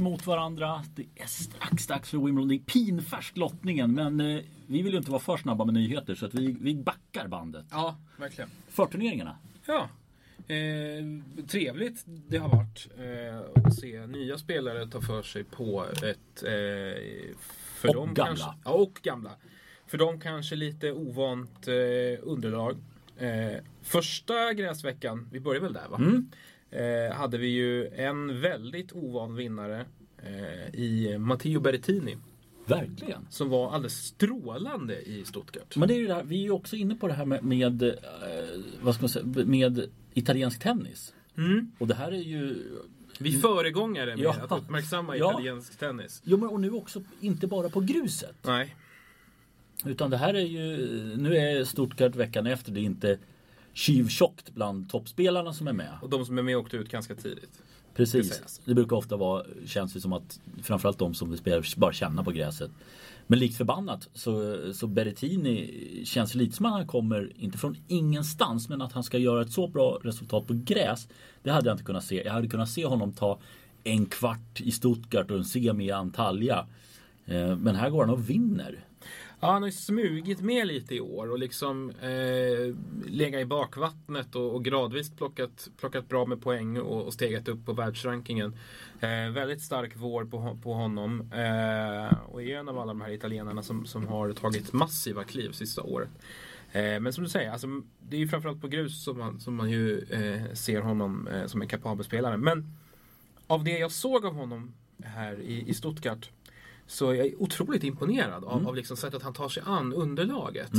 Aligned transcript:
emot 0.00 0.26
varandra. 0.26 0.84
Det 0.94 1.06
är 1.14 1.26
strax 1.26 1.86
dags 1.86 2.10
för 2.10 2.18
Wimbledon. 2.18 2.48
Det 2.48 2.54
är 2.54 2.58
pinfärsk 2.58 3.36
lottningen 3.36 3.94
men 3.94 4.20
eh, 4.20 4.40
vi 4.66 4.82
vill 4.82 4.92
ju 4.92 4.98
inte 4.98 5.10
vara 5.10 5.20
för 5.20 5.36
snabba 5.36 5.64
med 5.64 5.74
nyheter 5.74 6.14
så 6.14 6.26
att 6.26 6.34
vi, 6.34 6.56
vi 6.60 6.74
backar 6.74 7.28
bandet. 7.28 7.66
Ja, 7.70 7.96
verkligen. 8.16 8.50
Förturneringarna. 8.68 9.36
Ja. 9.66 9.88
Eh, 10.54 11.44
trevligt 11.46 12.04
det 12.06 12.38
har 12.38 12.48
varit 12.48 12.88
eh, 12.98 13.64
att 13.64 13.74
se 13.74 14.06
nya 14.06 14.38
spelare 14.38 14.86
ta 14.86 15.00
för 15.00 15.22
sig 15.22 15.44
på 15.44 15.86
ett... 16.02 16.42
Eh, 16.42 17.34
för 17.74 17.88
Och 17.88 17.94
dem 17.94 18.14
gamla. 18.14 18.26
Kanske, 18.26 18.44
ja, 18.64 18.70
och 18.70 19.00
gamla. 19.02 19.30
För 19.86 19.98
dem 19.98 20.20
kanske 20.20 20.56
lite 20.56 20.92
ovant 20.92 21.68
eh, 21.68 22.18
underlag. 22.22 22.76
Eh, 23.16 23.62
första 23.82 24.52
gräsveckan, 24.52 25.28
vi 25.32 25.40
börjar 25.40 25.60
väl 25.60 25.72
där 25.72 25.88
va? 25.88 25.96
Mm. 25.96 26.30
Eh, 26.70 27.14
hade 27.16 27.38
vi 27.38 27.46
ju 27.46 27.88
en 27.88 28.40
väldigt 28.40 28.92
ovan 28.92 29.34
vinnare 29.36 29.84
eh, 30.22 30.74
i 30.80 31.18
Matteo 31.18 31.60
Berrettini. 31.60 32.16
Verkligen. 32.66 33.26
Som 33.30 33.48
var 33.48 33.70
alldeles 33.72 34.04
strålande 34.04 35.02
i 35.02 35.24
Stuttgart. 35.24 35.76
Men 35.76 35.88
det 35.88 35.94
är 35.94 35.98
ju 35.98 36.06
det 36.06 36.14
här, 36.14 36.24
vi 36.24 36.36
är 36.38 36.42
ju 36.42 36.50
också 36.50 36.76
inne 36.76 36.94
på 36.94 37.08
det 37.08 37.14
här 37.14 37.24
med, 37.24 37.44
med 37.44 37.82
eh, 37.82 37.92
vad 38.82 38.94
ska 38.94 39.02
man 39.02 39.08
säga, 39.08 39.24
med 39.46 39.88
italiensk 40.14 40.60
tennis. 40.62 41.14
Mm. 41.36 41.72
Och 41.78 41.86
det 41.86 41.94
här 41.94 42.12
är 42.12 42.22
ju 42.22 42.56
Vi 43.18 43.32
föregångare 43.32 44.16
med 44.16 44.24
Ja. 44.24 44.36
att 44.48 44.62
uppmärksamma 44.62 45.16
Ja. 45.16 45.30
italiensk 45.30 45.78
tennis. 45.78 46.22
Jo 46.24 46.36
men 46.36 46.48
och 46.48 46.60
nu 46.60 46.70
också 46.70 47.02
inte 47.20 47.46
bara 47.46 47.68
på 47.68 47.80
gruset. 47.80 48.36
Nej. 48.46 48.76
Utan 49.84 50.10
det 50.10 50.16
här 50.16 50.34
är 50.34 50.40
ju, 50.46 50.76
nu 51.16 51.36
är 51.36 51.64
Stuttgart 51.64 52.16
veckan 52.16 52.46
efter, 52.46 52.72
det 52.72 52.80
är 52.80 52.82
inte 52.82 53.18
tjuvtjockt 53.72 54.54
bland 54.54 54.90
toppspelarna 54.90 55.52
som 55.52 55.68
är 55.68 55.72
med. 55.72 55.98
Och 56.02 56.10
de 56.10 56.26
som 56.26 56.38
är 56.38 56.42
med 56.42 56.56
åkte 56.56 56.76
ut 56.76 56.88
ganska 56.88 57.14
tidigt. 57.14 57.62
Precis. 57.94 58.60
Det 58.64 58.74
brukar 58.74 58.96
ofta 58.96 59.16
vara, 59.16 59.44
känns 59.66 59.92
det 59.92 60.00
som 60.00 60.12
att 60.12 60.40
framförallt 60.62 60.98
de 60.98 61.14
som 61.14 61.30
vill 61.30 61.38
spela 61.38 61.62
bara 61.76 61.92
känna 61.92 62.24
på 62.24 62.30
gräset. 62.30 62.70
Men 63.26 63.38
likt 63.38 63.56
förbannat 63.56 64.08
så, 64.14 64.56
så 64.72 64.86
Berrettini 64.86 66.02
känns 66.04 66.34
lite 66.34 66.56
som 66.56 66.66
att 66.66 66.72
han 66.72 66.86
kommer, 66.86 67.32
inte 67.36 67.58
från 67.58 67.76
ingenstans, 67.88 68.68
men 68.68 68.82
att 68.82 68.92
han 68.92 69.04
ska 69.04 69.18
göra 69.18 69.42
ett 69.42 69.52
så 69.52 69.68
bra 69.68 69.98
resultat 70.02 70.46
på 70.46 70.54
gräs. 70.64 71.08
Det 71.42 71.50
hade 71.50 71.68
jag 71.68 71.74
inte 71.74 71.84
kunnat 71.84 72.04
se. 72.04 72.22
Jag 72.24 72.32
hade 72.32 72.48
kunnat 72.48 72.68
se 72.68 72.86
honom 72.86 73.12
ta 73.12 73.40
en 73.84 74.06
kvart 74.06 74.60
i 74.60 74.70
Stuttgart 74.70 75.30
och 75.30 75.36
en 75.36 75.44
semi 75.44 75.84
i 75.84 75.90
Antalya. 75.90 76.66
Eh, 77.26 77.56
Men 77.56 77.74
här 77.74 77.90
går 77.90 78.04
han 78.04 78.14
och 78.14 78.30
vinner. 78.30 78.84
Ja, 79.42 79.52
han 79.52 79.62
har 79.62 79.68
ju 79.68 79.72
smugit 79.72 80.40
med 80.40 80.66
lite 80.66 80.94
i 80.94 81.00
år 81.00 81.30
och 81.30 81.38
liksom 81.38 81.90
eh, 81.90 82.74
legat 83.10 83.40
i 83.40 83.44
bakvattnet 83.44 84.36
och, 84.36 84.54
och 84.54 84.64
gradvis 84.64 85.16
plockat, 85.16 85.68
plockat 85.76 86.08
bra 86.08 86.26
med 86.26 86.42
poäng 86.42 86.78
och, 86.80 87.06
och 87.06 87.12
stegat 87.12 87.48
upp 87.48 87.66
på 87.66 87.72
världsrankingen. 87.72 88.56
Eh, 89.00 89.30
väldigt 89.32 89.62
stark 89.62 89.92
vår 89.96 90.24
på, 90.24 90.58
på 90.62 90.74
honom 90.74 91.20
eh, 91.20 92.18
och 92.28 92.42
är 92.42 92.58
en 92.58 92.68
av 92.68 92.78
alla 92.78 92.92
de 92.92 93.00
här 93.00 93.10
italienarna 93.10 93.62
som, 93.62 93.86
som 93.86 94.06
har 94.06 94.32
tagit 94.32 94.72
massiva 94.72 95.24
kliv 95.24 95.52
sista 95.52 95.82
året. 95.82 96.10
Eh, 96.72 97.00
men 97.00 97.12
som 97.12 97.24
du 97.24 97.30
säger, 97.30 97.50
alltså, 97.50 97.66
det 98.08 98.16
är 98.16 98.20
ju 98.20 98.28
framförallt 98.28 98.60
på 98.60 98.68
grus 98.68 99.04
som 99.04 99.18
man, 99.18 99.40
som 99.40 99.54
man 99.54 99.70
ju 99.70 99.98
eh, 100.00 100.54
ser 100.54 100.80
honom 100.80 101.28
eh, 101.28 101.46
som 101.46 101.62
en 101.62 101.68
kapabel 101.68 102.04
spelare. 102.04 102.36
Men 102.36 102.76
av 103.46 103.64
det 103.64 103.78
jag 103.78 103.90
såg 103.90 104.26
av 104.26 104.34
honom 104.34 104.72
här 105.04 105.40
i, 105.40 105.68
i 105.68 105.74
Stuttgart 105.74 106.30
så 106.90 107.14
jag 107.14 107.26
är 107.26 107.42
otroligt 107.42 107.84
imponerad 107.84 108.44
av, 108.44 108.68
av 108.68 108.76
liksom 108.76 108.96
sättet 108.96 109.22
han 109.22 109.32
tar 109.32 109.48
sig 109.48 109.62
an 109.66 109.92
underlaget. 109.92 110.70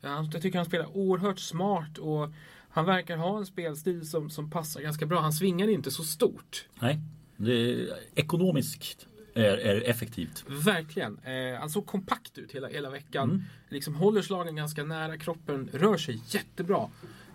Ja, 0.00 0.28
Jag 0.32 0.42
tycker 0.42 0.58
han 0.58 0.66
spelar 0.66 0.96
oerhört 0.96 1.38
smart 1.38 1.98
och 1.98 2.32
han 2.70 2.84
verkar 2.84 3.16
ha 3.16 3.38
en 3.38 3.46
spelstil 3.46 4.08
som, 4.08 4.30
som 4.30 4.50
passar 4.50 4.80
ganska 4.80 5.06
bra. 5.06 5.20
Han 5.20 5.32
svingar 5.32 5.68
inte 5.68 5.90
så 5.90 6.02
stort. 6.04 6.68
Nej, 6.80 7.00
det 7.36 7.52
är 7.52 7.88
ekonomiskt 8.14 9.06
är, 9.34 9.56
är 9.56 9.80
effektivt. 9.90 10.44
Verkligen. 10.46 11.18
Eh, 11.18 11.60
han 11.60 11.70
såg 11.70 11.86
kompakt 11.86 12.38
ut 12.38 12.52
hela, 12.52 12.68
hela 12.68 12.90
veckan. 12.90 13.44
Liksom 13.68 13.94
håller 13.94 14.22
slagen 14.22 14.56
ganska 14.56 14.84
nära 14.84 15.18
kroppen, 15.18 15.68
rör 15.72 15.96
sig 15.96 16.20
jättebra. 16.26 16.88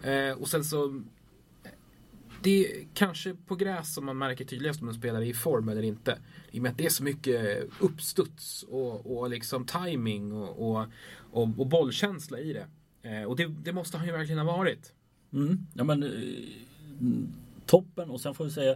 Eh, 0.03 0.31
och 0.31 0.47
sen 0.47 0.63
så 0.63 1.03
det 2.45 2.65
är 2.65 2.85
kanske 2.93 3.33
på 3.33 3.55
gräs 3.55 3.93
som 3.93 4.05
man 4.05 4.17
märker 4.17 4.45
tydligast 4.45 4.81
om 4.81 4.87
en 4.87 4.93
spelare 4.93 5.25
är 5.25 5.29
i 5.29 5.33
form 5.33 5.69
eller 5.69 5.83
inte. 5.83 6.17
I 6.51 6.59
och 6.59 6.63
med 6.63 6.71
att 6.71 6.77
det 6.77 6.85
är 6.85 6.89
så 6.89 7.03
mycket 7.03 7.69
uppstuds 7.79 8.63
och, 8.63 9.17
och 9.17 9.29
liksom 9.29 9.65
timing 9.65 10.31
och, 10.31 10.69
och, 10.69 10.85
och, 11.31 11.49
och 11.57 11.67
bollkänsla 11.67 12.39
i 12.39 12.53
det. 12.53 12.67
Eh, 13.09 13.23
och 13.23 13.35
det, 13.35 13.47
det 13.47 13.73
måste 13.73 13.97
han 13.97 14.07
ju 14.07 14.13
verkligen 14.13 14.39
ha 14.39 14.57
varit. 14.57 14.93
Mm. 15.33 15.57
Ja, 15.73 15.83
men, 15.83 16.03
eh, 16.03 16.09
toppen 17.65 18.09
och 18.09 18.21
sen 18.21 18.33
får 18.33 18.45
vi 18.45 18.51
säga 18.51 18.75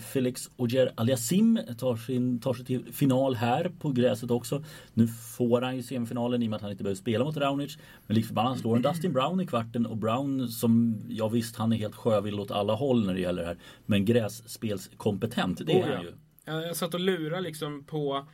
Felix 0.00 0.50
Ogier 0.56 0.92
Aliasim 0.94 1.60
tar, 1.78 1.96
sin, 1.96 2.40
tar 2.40 2.54
sig 2.54 2.64
till 2.64 2.92
final 2.92 3.34
här 3.34 3.72
på 3.80 3.92
gräset 3.92 4.30
också. 4.30 4.64
Nu 4.94 5.08
får 5.08 5.62
han 5.62 5.76
ju 5.76 5.82
semifinalen 5.82 6.42
i 6.42 6.46
och 6.46 6.50
med 6.50 6.56
att 6.56 6.62
han 6.62 6.70
inte 6.70 6.82
behöver 6.82 6.96
spela 6.96 7.24
mot 7.24 7.36
Raonic. 7.36 7.78
Men 8.06 8.14
likt 8.14 8.26
förbannat 8.26 8.50
han 8.50 8.58
slår 8.58 8.76
en 8.76 8.82
Dustin 8.82 9.12
Brown 9.12 9.40
i 9.40 9.46
kvarten 9.46 9.86
och 9.86 9.96
Brown 9.96 10.48
som, 10.48 11.00
ja 11.08 11.28
visst 11.28 11.56
han 11.56 11.72
är 11.72 11.76
helt 11.76 11.96
sjövill 11.96 12.40
åt 12.40 12.50
alla 12.50 12.74
håll 12.74 13.06
när 13.06 13.14
det 13.14 13.20
gäller 13.20 13.42
det 13.42 13.48
här. 13.48 13.58
Men 13.86 14.04
grässpelskompetent, 14.04 15.66
det 15.66 15.72
är 15.72 15.82
Oh, 15.82 15.94
han 15.94 16.02
ju. 16.02 16.12
Jag, 16.44 16.66
jag 16.66 16.76
satt 16.76 16.94
och 16.94 17.00
lurade 17.00 17.42
liksom 17.42 17.84
på 17.84 18.26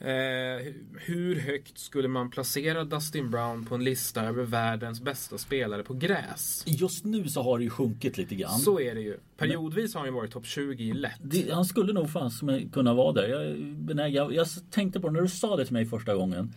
eh, 0.00 0.72
hur 0.98 1.36
högt 1.40 1.78
skulle 1.78 2.08
man 2.08 2.30
placera 2.30 2.84
Dustin 2.84 3.30
Brown 3.30 3.64
på 3.64 3.74
en 3.74 3.84
lista 3.84 4.24
över 4.24 4.44
världens 4.44 5.00
bästa 5.00 5.38
spelare 5.38 5.82
på 5.82 5.94
gräs? 5.94 6.64
Just 6.66 7.04
nu 7.04 7.28
så 7.28 7.42
har 7.42 7.58
det 7.58 7.64
ju 7.64 7.70
sjunkit 7.70 8.18
lite 8.18 8.34
grann. 8.34 8.58
Så 8.58 8.80
är 8.80 8.94
det 8.94 9.00
ju. 9.00 9.16
Periodvis 9.36 9.94
har 9.94 10.00
han 10.00 10.08
ju 10.08 10.14
varit 10.14 10.30
topp 10.32 10.46
20 10.46 10.92
lätt. 10.92 11.12
Det, 11.22 11.50
han 11.52 11.64
skulle 11.64 11.92
nog 11.92 12.10
fan 12.10 12.30
som 12.30 12.70
kunna 12.72 12.94
vara 12.94 13.12
där. 13.12 13.28
Jag, 13.28 13.58
benägen- 13.66 14.14
jag, 14.14 14.34
jag 14.34 14.46
tänkte 14.70 15.00
på 15.00 15.06
det 15.08 15.12
när 15.14 15.22
du 15.22 15.28
sa 15.28 15.56
det 15.56 15.64
till 15.64 15.72
mig 15.74 15.86
första 15.86 16.14
gången. 16.14 16.54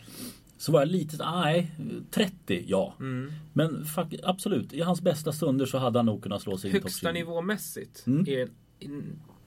Så 0.57 0.71
var 0.71 0.79
jag 0.81 0.89
lite, 0.89 1.17
nej, 1.31 1.71
30 2.11 2.63
ja. 2.67 2.93
Mm. 2.99 3.31
Men 3.53 3.85
fuck, 3.85 4.13
absolut, 4.23 4.73
i 4.73 4.81
hans 4.81 5.01
bästa 5.01 5.31
stunder 5.31 5.65
så 5.65 5.77
hade 5.77 5.99
han 5.99 6.05
nog 6.05 6.23
kunnat 6.23 6.41
slå 6.41 6.57
sig 6.57 6.69
in 6.69 6.75
topp 6.75 6.83
Högsta 6.83 7.07
20. 7.07 7.13
nivåmässigt 7.13 8.03
Mm. 8.07 8.25
är 8.27 8.49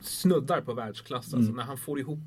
snuddar 0.00 0.60
på 0.60 0.74
världsklass. 0.74 1.34
Alltså 1.34 1.52
när 1.52 1.62
han 1.62 1.78
får 1.78 2.00
ihop 2.00 2.18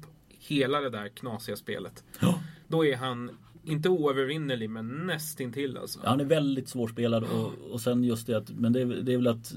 hela 0.49 0.81
det 0.81 0.89
där 0.89 1.07
knasiga 1.09 1.55
spelet. 1.55 2.03
Ja. 2.19 2.39
Då 2.67 2.85
är 2.85 2.95
han 2.95 3.37
inte 3.63 3.89
oövervinnerlig 3.89 4.69
men 4.69 4.87
nästintill 4.87 5.77
alltså. 5.77 5.99
Han 6.03 6.19
är 6.19 6.25
väldigt 6.25 6.69
svårspelad 6.69 7.23
och, 7.23 7.53
och 7.71 7.81
sen 7.81 8.03
just 8.03 8.27
det 8.27 8.37
att, 8.37 8.49
men 8.49 8.73
det, 8.73 8.81
är- 8.81 8.85
det 8.85 9.13
är 9.13 9.17
väl 9.17 9.27
att 9.27 9.53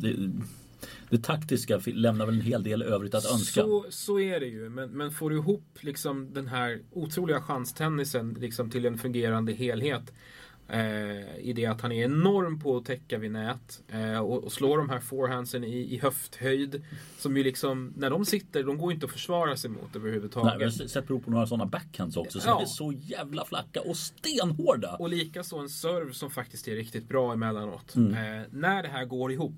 det, 0.00 0.30
det 1.10 1.18
taktiska 1.22 1.80
lämnar 1.86 2.26
väl 2.26 2.34
en 2.34 2.40
hel 2.40 2.62
del 2.62 2.82
övrigt 2.82 3.14
att 3.14 3.32
önska. 3.32 3.60
Så, 3.60 3.84
så 3.88 4.20
är 4.20 4.40
det 4.40 4.46
ju. 4.46 4.68
Men, 4.68 4.90
men 4.90 5.10
får 5.10 5.30
du 5.30 5.36
ihop 5.36 5.78
liksom 5.80 6.32
den 6.34 6.46
här 6.46 6.80
otroliga 6.90 7.40
chanstennisen 7.40 8.36
liksom 8.40 8.70
till 8.70 8.86
en 8.86 8.98
fungerande 8.98 9.52
helhet. 9.52 10.12
Eh, 10.68 11.36
I 11.38 11.52
det 11.56 11.66
att 11.66 11.80
han 11.80 11.92
är 11.92 12.04
enorm 12.04 12.60
på 12.60 12.76
att 12.76 12.84
täcka 12.84 13.18
vid 13.18 13.30
nät. 13.30 13.82
Eh, 13.88 14.18
och, 14.18 14.44
och 14.44 14.52
slår 14.52 14.78
de 14.78 14.88
här 14.90 15.00
forehandsen 15.00 15.64
i, 15.64 15.94
i 15.94 15.98
höfthöjd. 15.98 16.84
Som 17.18 17.36
ju 17.36 17.44
liksom, 17.44 17.92
när 17.96 18.10
de 18.10 18.24
sitter, 18.24 18.62
de 18.62 18.78
går 18.78 18.92
inte 18.92 19.06
att 19.06 19.12
försvara 19.12 19.56
sig 19.56 19.70
mot 19.70 19.80
Nej, 19.82 19.90
överhuvudtaget. 19.94 20.60
vi 20.60 20.64
har 20.64 20.70
sett 20.70 21.06
prov 21.06 21.18
på 21.20 21.30
några 21.30 21.46
sådana 21.46 21.66
backhands 21.66 22.16
också 22.16 22.40
som 22.40 22.50
Ja. 22.50 22.62
är 22.62 22.66
så 22.66 22.92
jävla 22.92 23.44
flacka 23.44 23.80
och 23.80 23.96
stenhårda. 23.96 24.96
Och 24.96 25.08
likaså 25.08 25.58
en 25.58 25.68
serve 25.68 26.12
som 26.14 26.30
faktiskt 26.30 26.68
är 26.68 26.74
riktigt 26.74 27.08
bra 27.08 27.32
emellanåt. 27.32 27.94
Mm. 27.94 28.12
Eh, 28.40 28.46
när 28.50 28.82
det 28.82 28.88
här 28.88 29.04
går 29.04 29.32
ihop 29.32 29.54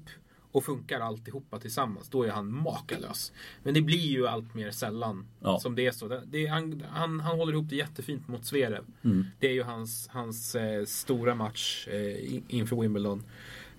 och 0.56 0.64
funkar 0.64 1.00
alltihopa 1.00 1.58
tillsammans, 1.58 2.08
då 2.08 2.22
är 2.22 2.30
han 2.30 2.52
makalös. 2.52 3.32
Men 3.62 3.74
det 3.74 3.80
blir 3.82 3.98
ju 3.98 4.26
allt 4.26 4.54
mer 4.54 4.70
sällan 4.70 5.26
Ja. 5.40 5.58
som 5.60 5.74
det 5.74 5.86
är 5.86 5.90
så. 5.92 6.08
Det, 6.08 6.22
det, 6.26 6.46
han, 6.46 6.82
han, 6.90 7.20
han 7.20 7.38
håller 7.38 7.52
ihop 7.52 7.68
det 7.68 7.76
jättefint 7.76 8.28
mot 8.28 8.44
Zverev. 8.44 8.84
Mm. 9.04 9.24
Det 9.40 9.46
är 9.48 9.52
ju 9.52 9.62
hans, 9.62 10.08
hans 10.08 10.54
eh, 10.54 10.84
stora 10.84 11.34
match 11.34 11.88
eh, 11.90 12.34
in- 12.34 12.44
inför 12.48 12.76
Wimbledon. 12.76 13.22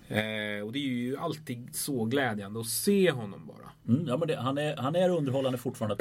Eh, 0.08 0.66
och 0.66 0.72
det 0.72 0.78
är 0.78 0.88
ju 0.88 1.16
alltid 1.16 1.68
så 1.72 2.04
glädjande 2.04 2.60
att 2.60 2.66
se 2.66 3.10
honom 3.10 3.46
bara. 3.46 3.94
Mm, 3.94 4.06
ja, 4.08 4.16
men 4.16 4.28
det, 4.28 4.36
han, 4.36 4.58
är, 4.58 4.76
han 4.76 4.96
är 4.96 5.08
underhållande 5.08 5.58
fortfarande. 5.58 5.96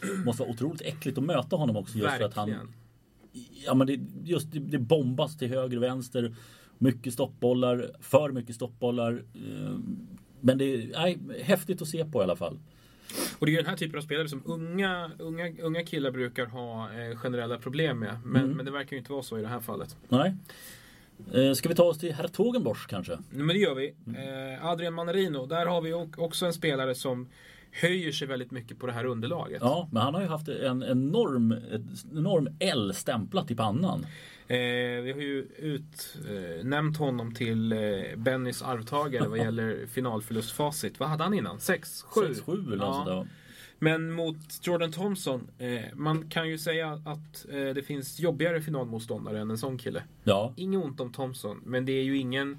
Det 0.00 0.24
måste 0.24 0.42
vara 0.42 0.50
otroligt 0.50 0.82
äckligt 0.82 1.18
att 1.18 1.24
möta 1.24 1.56
honom 1.56 1.76
också 1.76 1.98
just 1.98 2.16
för 2.16 2.24
att 2.24 2.34
han 2.34 2.48
Verkligen. 2.50 2.74
Ja 3.66 3.74
men 3.74 3.86
det, 3.86 4.00
just 4.24 4.52
det, 4.52 4.58
det 4.58 4.78
bombas 4.78 5.38
till 5.38 5.48
höger 5.48 5.76
och 5.76 5.82
vänster. 5.82 6.34
Mycket 6.80 7.12
stoppbollar, 7.12 7.90
för 8.00 8.32
mycket 8.32 8.54
stoppbollar. 8.56 9.22
Men 10.40 10.58
det 10.58 10.64
är 10.64 10.86
nej, 10.92 11.18
häftigt 11.42 11.82
att 11.82 11.88
se 11.88 12.04
på 12.04 12.20
i 12.20 12.24
alla 12.24 12.36
fall. 12.36 12.58
Och 13.38 13.46
det 13.46 13.50
är 13.50 13.52
ju 13.52 13.56
den 13.62 13.66
här 13.70 13.76
typen 13.76 13.98
av 13.98 14.02
spelare 14.02 14.28
som 14.28 14.42
unga, 14.44 15.10
unga, 15.18 15.52
unga 15.62 15.84
killar 15.84 16.10
brukar 16.10 16.46
ha 16.46 16.88
eh, 16.92 17.16
generella 17.16 17.58
problem 17.58 17.98
med. 17.98 18.16
Men, 18.24 18.42
Mm. 18.44 18.56
men 18.56 18.66
det 18.66 18.72
verkar 18.72 18.92
ju 18.92 18.98
inte 18.98 19.12
vara 19.12 19.22
så 19.22 19.38
i 19.38 19.42
det 19.42 19.48
här 19.48 19.60
fallet. 19.60 19.96
Nej. 20.08 20.34
Eh, 21.34 21.52
Ska 21.52 21.68
vi 21.68 21.74
ta 21.74 21.82
oss 21.84 21.98
till 21.98 22.12
Hertogenbosch 22.14 22.86
kanske? 22.88 23.18
Men 23.30 23.48
det 23.48 23.58
gör 23.58 23.74
vi. 23.74 23.86
Eh, 24.06 24.66
Adrian 24.66 24.94
Manarino, 24.94 25.46
där 25.46 25.66
har 25.66 25.80
vi 25.80 25.92
också 26.16 26.46
en 26.46 26.52
spelare 26.52 26.94
som 26.94 27.28
höjer 27.72 28.12
sig 28.12 28.28
väldigt 28.28 28.50
mycket 28.50 28.78
på 28.78 28.86
det 28.86 28.92
här 28.92 29.04
underlaget. 29.04 29.58
Ja, 29.62 29.88
men 29.92 30.02
han 30.02 30.14
har 30.14 30.20
ju 30.20 30.28
haft 30.28 30.48
en 30.48 30.82
enorm, 30.82 31.54
enorm 32.12 32.48
L 32.58 32.94
stämplat 32.94 33.50
i 33.50 33.54
pannan. 33.54 34.06
Eh, 34.46 34.56
vi 35.02 35.12
har 35.12 35.20
ju 35.20 35.48
utnämnt 35.58 36.96
honom 36.96 37.34
till 37.34 37.72
eh, 37.72 37.78
Bennys 38.16 38.62
arvtagare 38.62 39.28
vad 39.28 39.38
gäller 39.44 39.86
finalförlustfacit. 39.86 41.00
Vad 41.00 41.08
hade 41.08 41.24
han 41.24 41.34
innan? 41.34 41.60
6? 41.60 42.02
7? 42.02 42.20
6-7 42.20 42.66
eller 42.66 42.76
något 42.76 42.94
sånt 42.94 43.06
där. 43.06 43.26
Men 43.78 44.12
mot 44.12 44.36
Jordan 44.62 44.92
Thompson, 44.92 45.48
eh, 45.58 45.80
man 45.94 46.28
kan 46.28 46.48
ju 46.48 46.58
säga 46.58 47.02
att 47.04 47.46
eh, 47.50 47.74
det 47.74 47.82
finns 47.86 48.20
jobbigare 48.20 48.60
finalmotståndare 48.60 49.40
än 49.40 49.50
en 49.50 49.58
sån 49.58 49.78
kille. 49.78 50.02
Ja, 50.24 50.52
Inget 50.56 50.84
ont 50.84 51.00
om 51.00 51.12
Thompson, 51.12 51.60
men 51.64 51.84
det 51.84 51.92
är 51.92 52.02
ju 52.02 52.16
ingen 52.18 52.58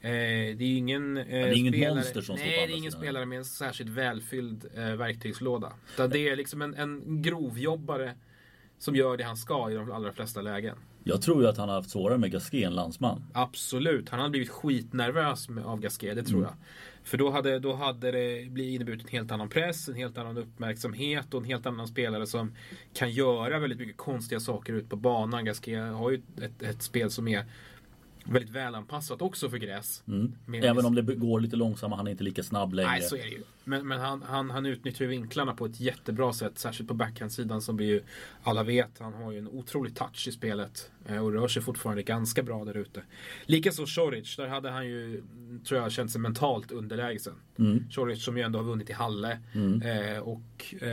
eh, 0.00 0.10
det 0.10 0.64
är 0.64 0.68
ju 0.68 0.76
ingen 0.76 1.16
eh, 1.16 1.24
det 1.24 1.36
är 1.36 1.52
inget 1.52 1.74
spelare, 1.74 1.94
monster 1.94 2.20
som 2.20 2.36
står 2.36 2.44
på 2.46 2.50
Nej, 2.50 2.56
det 2.56 2.62
andra 2.62 2.74
är 2.74 2.78
ingen 2.78 2.92
sidan. 2.92 3.02
spelare 3.02 3.26
med 3.26 3.38
en 3.38 3.44
särskilt 3.44 3.90
välfylld 3.90 4.64
eh, 4.76 4.92
verktygslåda. 4.92 5.72
Utan 5.94 6.10
det 6.10 6.28
är 6.28 6.36
liksom 6.36 6.62
en, 6.62 6.74
en 6.74 7.22
grovjobbare 7.22 8.14
som 8.78 8.96
gör 8.96 9.16
det 9.16 9.24
han 9.24 9.36
ska 9.36 9.70
i 9.70 9.74
de 9.74 9.92
allra 9.92 10.12
flesta 10.12 10.40
lägen. 10.42 10.76
jag 11.04 11.22
tror 11.22 11.42
ju 11.42 11.48
att 11.48 11.56
han 11.56 11.68
har 11.68 11.76
haft 11.76 11.90
svårare 11.90 12.18
med 12.18 12.30
Gasquet 12.32 12.66
än 12.66 12.74
landsman. 12.74 13.24
Absolut, 13.32 14.08
han 14.08 14.18
hade 14.20 14.30
blivit 14.30 14.50
skitnervös 14.50 15.48
med, 15.48 15.64
av 15.64 15.80
Gasquet, 15.80 16.16
det 16.16 16.22
tror 16.22 16.42
jag. 16.42 16.52
För 17.04 17.18
då 17.18 17.30
hade, 17.30 17.58
då 17.58 17.72
hade 17.74 18.10
det 18.12 18.50
blivit 18.50 18.74
inneburit 18.74 19.02
en 19.02 19.08
helt 19.08 19.32
annan 19.32 19.48
press, 19.48 19.88
en 19.88 19.94
helt 19.94 20.18
annan 20.18 20.38
uppmärksamhet 20.38 21.34
och 21.34 21.40
en 21.40 21.46
helt 21.46 21.66
annan 21.66 21.88
spelare 21.88 22.26
som 22.26 22.52
kan 22.94 23.10
göra 23.10 23.58
väldigt 23.58 23.78
mycket 23.78 23.96
konstiga 23.96 24.40
saker 24.40 24.72
ute 24.72 24.88
på 24.88 24.96
banan. 24.96 25.44
Gasquet 25.44 25.92
har 25.92 26.10
ju 26.10 26.22
ett, 26.42 26.62
ett 26.62 26.82
spel 26.82 27.10
som 27.10 27.28
är 27.28 27.44
väldigt 28.28 28.50
välanpassat 28.50 29.22
också 29.22 29.50
för 29.50 29.56
gräs. 29.56 30.02
Mm. 30.08 30.34
Även 30.62 30.86
om 30.86 30.94
det 30.94 31.02
går 31.02 31.40
lite 31.40 31.56
långsammare, 31.56 31.96
han 31.96 32.06
är 32.06 32.10
inte 32.10 32.24
lika 32.24 32.42
snabb 32.42 32.74
längre. 32.74 32.90
Nej, 32.90 33.02
så 33.02 33.16
är 33.16 33.22
det 33.22 33.28
ju. 33.28 33.42
Men, 33.68 33.88
men 33.88 34.00
han, 34.00 34.22
han, 34.22 34.50
han 34.50 34.66
utnyttjar 34.66 35.04
ju 35.04 35.10
vinklarna 35.10 35.54
på 35.54 35.66
ett 35.66 35.80
jättebra 35.80 36.32
sätt. 36.32 36.58
Särskilt 36.58 36.88
på 36.88 36.94
backhandsidan 36.94 37.62
som 37.62 37.76
vi 37.76 37.84
ju 37.84 38.02
alla 38.42 38.62
vet. 38.62 38.98
Han 38.98 39.14
har 39.14 39.32
ju 39.32 39.38
en 39.38 39.48
otrolig 39.48 39.94
touch 39.96 40.28
i 40.28 40.32
spelet. 40.32 40.90
eh, 41.06 41.18
Och 41.24 41.32
rör 41.32 41.48
sig 41.48 41.62
fortfarande 41.62 42.02
ganska 42.02 42.42
bra 42.42 42.64
där 42.64 42.76
ute. 42.76 43.02
Likaså 43.46 43.86
Choric. 43.86 44.36
Där 44.36 44.46
hade 44.48 44.70
han 44.70 44.86
ju, 44.86 45.22
tror 45.68 45.80
jag, 45.80 45.92
känt 45.92 46.10
sig 46.10 46.20
mentalt 46.20 46.72
underlägsen. 46.72 47.34
Mm. 47.58 47.84
Choric 47.90 48.24
som 48.24 48.36
ju 48.36 48.42
ändå 48.42 48.58
har 48.58 48.64
vunnit 48.64 48.90
i 48.90 48.92
Halle. 48.92 49.38
Mm. 49.54 49.82
Eh, 49.82 50.18
och 50.18 50.74
eh, 50.80 50.88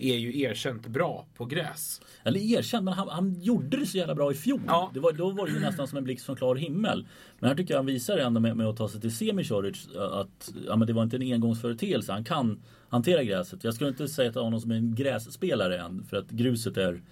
är 0.00 0.16
ju 0.16 0.40
erkänt 0.40 0.86
bra 0.86 1.26
på 1.36 1.44
gräs. 1.44 2.00
Eller 2.24 2.40
erkänd, 2.40 2.84
men 2.84 2.94
han, 2.94 3.08
han 3.08 3.40
gjorde 3.40 3.76
det 3.76 3.86
så 3.86 3.98
jävla 3.98 4.14
bra 4.14 4.32
i 4.32 4.34
fjol. 4.34 4.60
Ja. 4.66 4.90
Det 4.94 5.00
var, 5.00 5.12
då 5.12 5.30
var 5.30 5.46
det 5.46 5.52
ju 5.52 5.60
nästan 5.60 5.88
som 5.88 5.98
en 5.98 6.04
blixt 6.04 6.26
från 6.26 6.36
klar 6.36 6.56
himmel. 6.56 7.06
Men 7.44 7.48
här 7.48 7.56
tycker 7.56 7.74
jag 7.74 7.78
han 7.78 7.86
visar 7.86 8.18
ändå 8.18 8.40
med, 8.40 8.56
med 8.56 8.66
att 8.66 8.76
ta 8.76 8.88
sig 8.88 9.00
till 9.00 9.16
semi 9.16 9.44
Choric 9.44 9.88
att 9.96 10.52
ja, 10.66 10.76
men 10.76 10.86
det 10.86 10.92
var 10.92 11.02
inte 11.02 11.16
en 11.16 11.22
engångsföreteelse. 11.22 12.12
Han 12.12 12.24
kan 12.24 12.62
hantera 12.88 13.22
gräset. 13.22 13.64
Jag 13.64 13.74
skulle 13.74 13.90
inte 13.90 14.08
säga 14.08 14.28
att 14.28 14.34
honom 14.34 14.60
som 14.60 14.70
en 14.70 14.94
grässpelare 14.94 15.78
än. 15.78 16.04
För 16.10 16.16
att 16.16 16.30
gruset 16.30 16.76
är... 16.76 17.02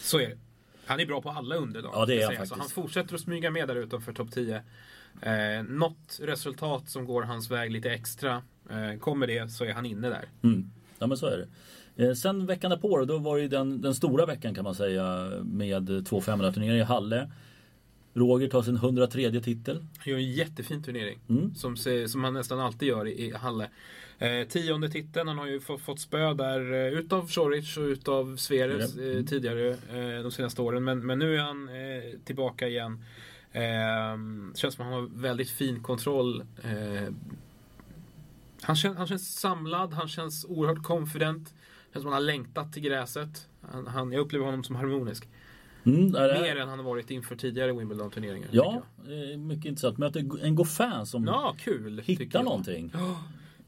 Så 0.00 0.18
är 0.18 0.28
det. 0.28 0.38
Han 0.86 1.00
är 1.00 1.06
bra 1.06 1.22
på 1.22 1.30
alla 1.30 1.56
underlag. 1.56 1.92
Ja, 1.94 2.06
det 2.06 2.14
är 2.14 2.24
han 2.24 2.28
säga. 2.28 2.46
Så 2.46 2.54
faktiskt. 2.54 2.76
han 2.76 2.84
fortsätter 2.84 3.14
att 3.14 3.20
smyga 3.20 3.50
med 3.50 3.68
där 3.68 3.76
utanför 3.76 4.12
topp 4.12 4.32
10. 4.32 4.56
Eh, 5.22 5.62
något 5.68 6.20
resultat 6.22 6.90
som 6.90 7.04
går 7.04 7.22
hans 7.22 7.50
väg 7.50 7.70
lite 7.70 7.90
extra. 7.90 8.42
Eh, 8.70 8.98
kommer 8.98 9.26
det 9.26 9.48
så 9.52 9.64
är 9.64 9.72
han 9.72 9.86
inne 9.86 10.08
där. 10.08 10.24
Mm. 10.42 10.70
Ja 10.98 11.06
men 11.06 11.18
så 11.18 11.26
är 11.26 11.46
det. 11.94 12.04
Eh, 12.04 12.14
sen 12.14 12.46
veckan 12.46 12.70
därpå 12.70 12.98
då, 12.98 13.04
då 13.04 13.18
var 13.18 13.36
det 13.36 13.42
ju 13.42 13.48
den, 13.48 13.80
den 13.80 13.94
stora 13.94 14.26
veckan 14.26 14.54
kan 14.54 14.64
man 14.64 14.74
säga 14.74 15.30
med 15.42 16.06
två 16.06 16.20
500 16.20 16.52
turneringar 16.52 16.76
i 16.76 16.82
Halle. 16.82 17.30
Roger 18.16 18.48
tar 18.48 18.62
sin 18.62 18.76
103 18.76 19.40
titel. 19.40 19.76
Han 19.98 20.10
gör 20.12 20.18
en 20.18 20.32
jättefin 20.32 20.82
turnering. 20.82 21.18
Mm. 21.28 21.54
Som, 21.54 21.76
som 22.08 22.24
han 22.24 22.34
nästan 22.34 22.60
alltid 22.60 22.88
gör 22.88 23.06
i, 23.08 23.24
i 23.26 23.32
Halle. 23.32 23.70
Eh, 24.18 24.48
tionde 24.48 24.88
titeln. 24.88 25.28
Han 25.28 25.38
har 25.38 25.46
ju 25.46 25.60
få, 25.60 25.78
fått 25.78 26.00
spö 26.00 26.34
där 26.34 26.72
eh, 26.72 26.98
utav 26.98 27.28
Choric 27.28 27.76
och 27.76 27.82
utav 27.82 28.36
Zverev 28.36 28.80
Mm. 28.98 29.18
eh, 29.18 29.24
tidigare 29.24 29.68
eh, 29.70 30.22
de 30.22 30.30
senaste 30.30 30.62
åren. 30.62 30.84
Men, 30.84 31.06
men 31.06 31.18
nu 31.18 31.34
är 31.36 31.40
han 31.42 31.68
eh, 31.68 32.18
tillbaka 32.24 32.68
igen. 32.68 33.04
Eh, 33.52 33.62
känns 34.54 34.74
som 34.74 34.86
att 34.86 34.92
han 34.92 34.92
har 34.92 35.08
väldigt 35.20 35.50
fin 35.50 35.82
kontroll. 35.82 36.44
Eh, 36.62 37.12
han, 38.62 38.76
känns, 38.76 38.96
han 38.98 39.06
känns 39.06 39.40
samlad, 39.40 39.92
han 39.92 40.08
känns 40.08 40.44
oerhört 40.44 40.82
confident. 40.82 41.54
Känns 41.92 42.02
som 42.02 42.08
att 42.08 42.14
han 42.14 42.22
har 42.22 42.26
längtat 42.26 42.72
till 42.72 42.82
gräset. 42.82 43.48
Han, 43.60 43.86
han, 43.86 44.12
jag 44.12 44.20
upplever 44.20 44.44
honom 44.44 44.64
som 44.64 44.76
harmonisk. 44.76 45.28
Mm, 45.86 46.12
Mer 46.12 46.56
än 46.56 46.68
han 46.68 46.78
har 46.78 46.86
varit 46.86 47.10
inför 47.10 47.36
tidigare 47.36 47.72
Wimbledon-turneringar. 47.72 48.48
Ja, 48.52 48.82
eh, 49.32 49.38
mycket 49.38 49.64
intressant. 49.64 49.98
Möter 49.98 50.44
en 50.44 50.54
Goffin 50.54 51.06
som. 51.06 51.24
Ja, 51.24 51.54
kul. 51.58 52.02
hittar 52.04 52.24
jag. 52.24 52.44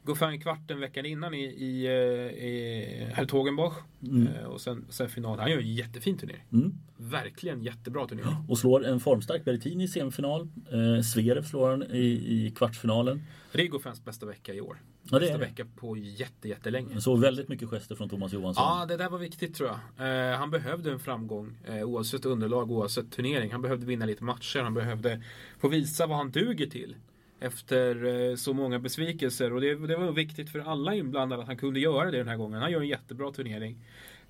någonting. 0.09 0.25
Goffin 0.27 0.41
kvarten 0.41 0.79
veckan 0.79 1.05
innan 1.05 1.33
i, 1.33 1.43
i, 1.43 1.85
eh, 1.85 2.43
i 2.45 3.07
Hertogenbosch. 3.13 3.73
Mm. 4.03 4.27
Eh, 4.27 4.43
Och 4.43 4.61
sen, 4.61 4.85
sen 4.89 5.09
final. 5.09 5.39
Han 5.39 5.51
gör 5.51 5.57
en 5.57 5.73
jättefin 5.73 6.17
turnering. 6.17 6.43
Mm. 6.53 6.73
Verkligen 6.97 7.63
jättebra 7.63 8.07
turnering. 8.07 8.35
Och 8.47 8.57
slår 8.57 8.85
en 8.85 8.99
formstark 8.99 9.45
Berrettini 9.45 9.83
i 9.83 9.87
semifinal. 9.87 10.41
Eh, 10.41 11.01
Zverev 11.01 11.43
slår 11.43 11.69
han 11.69 11.83
i, 11.83 12.05
i 12.07 12.53
kvartsfinalen. 12.55 13.23
Det 13.51 13.61
är 13.61 14.05
bästa 14.05 14.25
vecka 14.25 14.53
i 14.53 14.61
år. 14.61 14.77
Ja, 15.11 15.19
bästa 15.19 15.37
vecka 15.37 15.65
på 15.75 15.97
jätte, 15.97 16.47
jättelänge. 16.47 17.01
Såg 17.01 17.19
väldigt 17.19 17.49
mycket 17.49 17.69
gester 17.69 17.95
från 17.95 18.09
Thomas 18.09 18.33
Johansson. 18.33 18.63
Ja, 18.63 18.85
det 18.85 18.97
där 18.97 19.09
var 19.09 19.17
viktigt 19.17 19.55
tror 19.55 19.69
jag. 19.69 20.31
Eh, 20.31 20.37
han 20.37 20.51
behövde 20.51 20.91
en 20.91 20.99
framgång 20.99 21.57
eh, 21.65 21.83
oavsett 21.83 22.25
underlag, 22.25 22.71
oavsett 22.71 23.11
turnering. 23.11 23.51
Han 23.51 23.61
behövde 23.61 23.85
vinna 23.85 24.05
lite 24.05 24.23
matcher. 24.23 24.59
Han 24.59 24.73
behövde 24.73 25.23
få 25.59 25.67
visa 25.67 26.07
vad 26.07 26.17
han 26.17 26.31
duger 26.31 26.67
till. 26.67 26.95
Efter 27.39 28.05
eh, 28.05 28.35
så 28.35 28.53
många 28.53 28.79
besvikelser. 28.79 29.53
Och 29.53 29.61
det, 29.61 29.87
det 29.87 29.95
var 29.95 30.11
viktigt 30.11 30.49
för 30.49 30.59
alla 30.59 30.95
inblandade 30.95 31.41
att 31.41 31.47
han 31.47 31.57
kunde 31.57 31.79
göra 31.79 32.11
det 32.11 32.17
den 32.17 32.27
här 32.27 32.37
gången. 32.37 32.61
Han 32.61 32.71
gör 32.71 32.81
en 32.81 32.87
jättebra 32.87 33.31
turnering. 33.31 33.77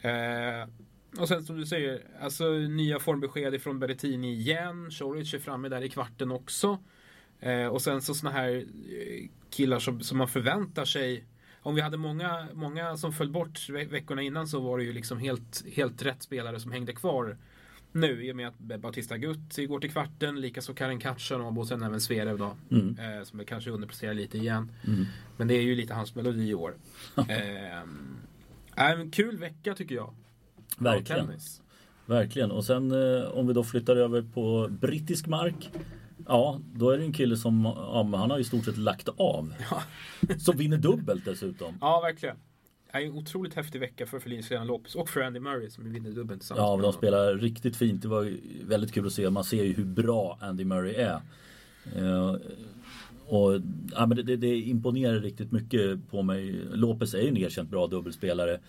Eh, 0.02 0.70
och 1.20 1.28
sen 1.28 1.44
som 1.44 1.58
du 1.58 1.66
säger, 1.66 2.02
alltså 2.22 2.50
nya 2.54 3.00
formbesked 3.00 3.54
ifrån 3.54 3.80
Berrettini 3.80 4.34
igen. 4.34 4.92
Choric 4.92 5.34
är 5.34 5.40
framme 5.40 5.70
där 5.70 5.82
i 5.82 5.90
kvarten 5.90 6.32
också. 6.32 6.80
Eh, 7.40 7.68
och 7.68 7.82
sen 7.82 8.02
så 8.02 8.14
såna 8.14 8.32
här 8.32 8.56
eh, 8.56 9.30
killar 9.50 9.80
som, 9.80 10.02
som 10.02 10.18
man 10.18 10.28
förväntar 10.28 10.86
sig. 10.86 11.24
Om 11.62 11.76
vi 11.76 11.82
hade 11.82 11.98
många, 11.98 12.48
många 12.54 12.98
som 12.98 13.14
föll 13.14 13.30
bort 13.30 13.70
ve- 13.70 13.86
veckorna 13.86 14.22
innan 14.22 14.48
så 14.48 14.60
var 14.60 14.78
det 14.78 14.84
ju 14.84 14.94
liksom 14.94 15.20
helt, 15.20 15.66
helt 15.74 16.02
rätt 16.02 16.24
spelare 16.24 16.60
som 16.60 16.72
hängde 16.72 16.94
kvar. 16.94 17.38
Nu 17.92 18.24
i 18.26 18.32
och 18.32 18.36
med 18.36 18.48
att 18.48 18.60
Bautista 18.60 19.18
Gutti 19.18 19.66
går 19.66 19.80
till 19.80 19.92
kvarten, 19.92 20.42
likaså 20.42 20.74
Karin 20.74 21.00
Katjanov 21.00 21.60
och 21.60 21.68
sen 21.68 21.84
även 21.84 22.02
Zverev 22.02 22.38
då. 22.38 22.56
Mm. 22.72 22.98
Eh, 23.00 23.24
som 23.24 23.46
kanske 23.46 23.70
underpresterar 23.72 24.14
lite 24.14 24.38
igen. 24.38 24.72
Mm. 24.88 25.06
Men 25.38 25.48
det 25.48 25.54
är 25.54 25.62
ju 25.62 25.76
lite 25.76 25.94
hans 25.94 26.16
melodi 26.16 26.50
i 26.50 26.54
år. 26.54 26.76
eh, 27.16 27.84
en 28.76 29.12
kul 29.12 29.38
vecka 29.38 29.76
tycker 29.76 29.96
jag. 29.96 30.14
Verkligen. 30.78 31.26
tennis. 31.26 31.62
Verkligen. 32.06 32.52
Och 32.52 32.66
sen 32.66 32.92
eh, 32.92 33.24
om 33.24 33.48
vi 33.48 33.54
då 33.54 33.64
flyttar 33.64 33.96
över 33.96 34.22
på 34.22 34.68
brittisk 34.72 35.28
mark. 35.28 35.72
Ja, 36.28 36.60
då 36.74 36.90
är 36.90 36.98
det 36.98 37.04
en 37.04 37.14
kille 37.14 37.38
som 37.38 37.66
ja, 37.66 38.10
han 38.14 38.32
har 38.32 38.40
i 38.40 38.44
stort 38.44 38.66
sett 38.66 38.78
lagt 38.78 39.10
av. 39.18 39.54
Ja. 39.72 39.82
Som 40.38 40.58
vinner 40.58 40.78
dubbelt 40.78 41.26
dessutom. 41.26 41.78
Ja, 41.82 42.00
verkligen. 42.02 42.36
Är 42.92 43.02
en 43.02 43.12
otroligt 43.12 43.54
häftig 43.54 43.80
vecka 43.80 44.06
för 44.06 44.20
Felicia 44.20 44.44
Serena 44.44 44.64
Lopez 44.66 44.96
och 44.96 45.10
för 45.10 45.22
Andy 45.22 45.40
Murray 45.40 45.70
som 45.70 45.94
vinner 45.94 46.12
dubbeln 46.12 46.40
tillsammans 46.40 46.82
Ja, 46.82 46.84
de 46.84 46.94
spelar 46.94 47.34
riktigt 47.36 47.78
fint. 47.78 48.02
Det 48.02 48.08
var 48.08 48.38
väldigt 48.68 48.94
kul 48.94 49.06
att 49.06 49.14
se. 49.14 49.30
Man 49.30 49.44
ser 49.44 49.64
ju 49.64 49.74
hur 49.74 49.86
bra 49.86 50.38
Andy 50.42 50.66
Murray 50.66 50.94
är. 50.96 51.22
Eh, 51.96 52.36
och 53.28 53.62
ja, 53.92 54.06
men 54.06 54.18
det, 54.18 54.24
det, 54.24 54.36
det 54.36 54.56
imponerar 54.56 55.20
riktigt 55.20 55.52
mycket 55.52 56.10
på 56.10 56.22
mig. 56.22 56.52
Lopez 56.74 57.14
är 57.14 57.22
ju 57.22 57.28
en 57.28 57.38
erkänt 57.38 57.70
bra 57.70 57.88
dubbelspelare. 57.88 58.60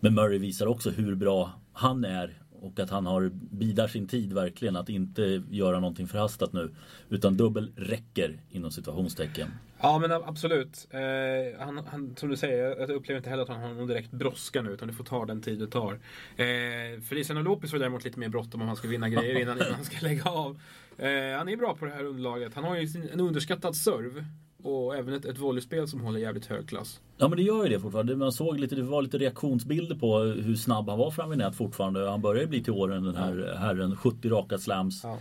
Men 0.00 0.14
Murray 0.14 0.38
visar 0.38 0.66
också 0.66 0.90
hur 0.90 1.14
bra 1.14 1.52
han 1.72 2.04
är. 2.04 2.41
Och 2.62 2.80
att 2.80 2.90
han 2.90 3.06
har 3.06 3.30
bidar 3.34 3.88
sin 3.88 4.06
tid 4.06 4.32
verkligen 4.32 4.76
att 4.76 4.88
inte 4.88 5.42
göra 5.50 5.80
någonting 5.80 6.08
förhastat 6.08 6.52
nu. 6.52 6.74
Utan 7.08 7.36
dubbel 7.36 7.72
räcker 7.76 8.40
inom 8.50 8.70
situationstecken. 8.70 9.48
Ja 9.80 9.98
men 9.98 10.12
absolut. 10.12 10.88
Eh, 10.90 11.60
han, 11.64 11.86
han, 11.86 12.16
som 12.16 12.28
du 12.28 12.36
säger, 12.36 12.80
jag 12.80 12.90
upplever 12.90 13.18
inte 13.18 13.30
heller 13.30 13.42
att 13.42 13.48
han 13.48 13.60
har 13.60 13.68
någon 13.68 13.86
direkt 13.86 14.10
brådska 14.10 14.62
nu 14.62 14.70
utan 14.70 14.88
det 14.88 14.94
får 14.94 15.04
ta 15.04 15.26
den 15.26 15.42
tid 15.42 15.58
det 15.58 15.66
tar. 15.66 15.92
Eh, 16.36 17.00
Feliciano 17.08 17.42
Lopez 17.42 17.72
var 17.72 17.78
däremot 17.78 18.04
lite 18.04 18.18
mer 18.18 18.28
bråttom 18.28 18.62
om 18.62 18.68
han 18.68 18.76
ska 18.76 18.88
vinna 18.88 19.08
grejer 19.08 19.40
innan, 19.40 19.58
innan 19.58 19.74
han 19.74 19.84
ska 19.84 19.96
lägga 20.00 20.30
av. 20.30 20.60
Eh, 20.98 21.38
han 21.38 21.48
är 21.48 21.56
bra 21.56 21.76
på 21.76 21.84
det 21.84 21.92
här 21.92 22.04
underlaget. 22.04 22.54
Han 22.54 22.64
har 22.64 22.76
ju 22.76 22.88
sin, 22.88 23.08
en 23.12 23.20
underskattad 23.20 23.76
serv. 23.76 24.24
Och 24.62 24.96
även 24.96 25.14
ett, 25.14 25.24
ett 25.24 25.38
volleyspel 25.38 25.88
som 25.88 26.00
håller 26.00 26.20
jävligt 26.20 26.46
hög 26.46 26.68
klass. 26.68 27.00
Ja 27.16 27.28
men 27.28 27.36
det 27.36 27.42
gör 27.42 27.64
ju 27.64 27.68
det 27.68 27.80
fortfarande. 27.80 28.16
Man 28.16 28.32
såg 28.32 28.60
lite, 28.60 28.74
det 28.74 28.82
var 28.82 29.02
lite 29.02 29.18
reaktionsbilder 29.18 29.96
på 29.96 30.18
hur 30.18 30.56
snabb 30.56 30.88
han 30.88 30.98
var 30.98 31.10
fram 31.10 31.30
vid 31.30 31.38
nät 31.38 31.56
fortfarande. 31.56 32.10
Han 32.10 32.20
börjar 32.20 32.42
ju 32.42 32.48
bli 32.48 32.62
till 32.62 32.72
åren 32.72 33.04
den 33.04 33.16
här 33.16 33.56
herren. 33.58 33.96
70 33.96 34.28
raka 34.28 34.58
slams. 34.58 35.04
Ja. 35.04 35.18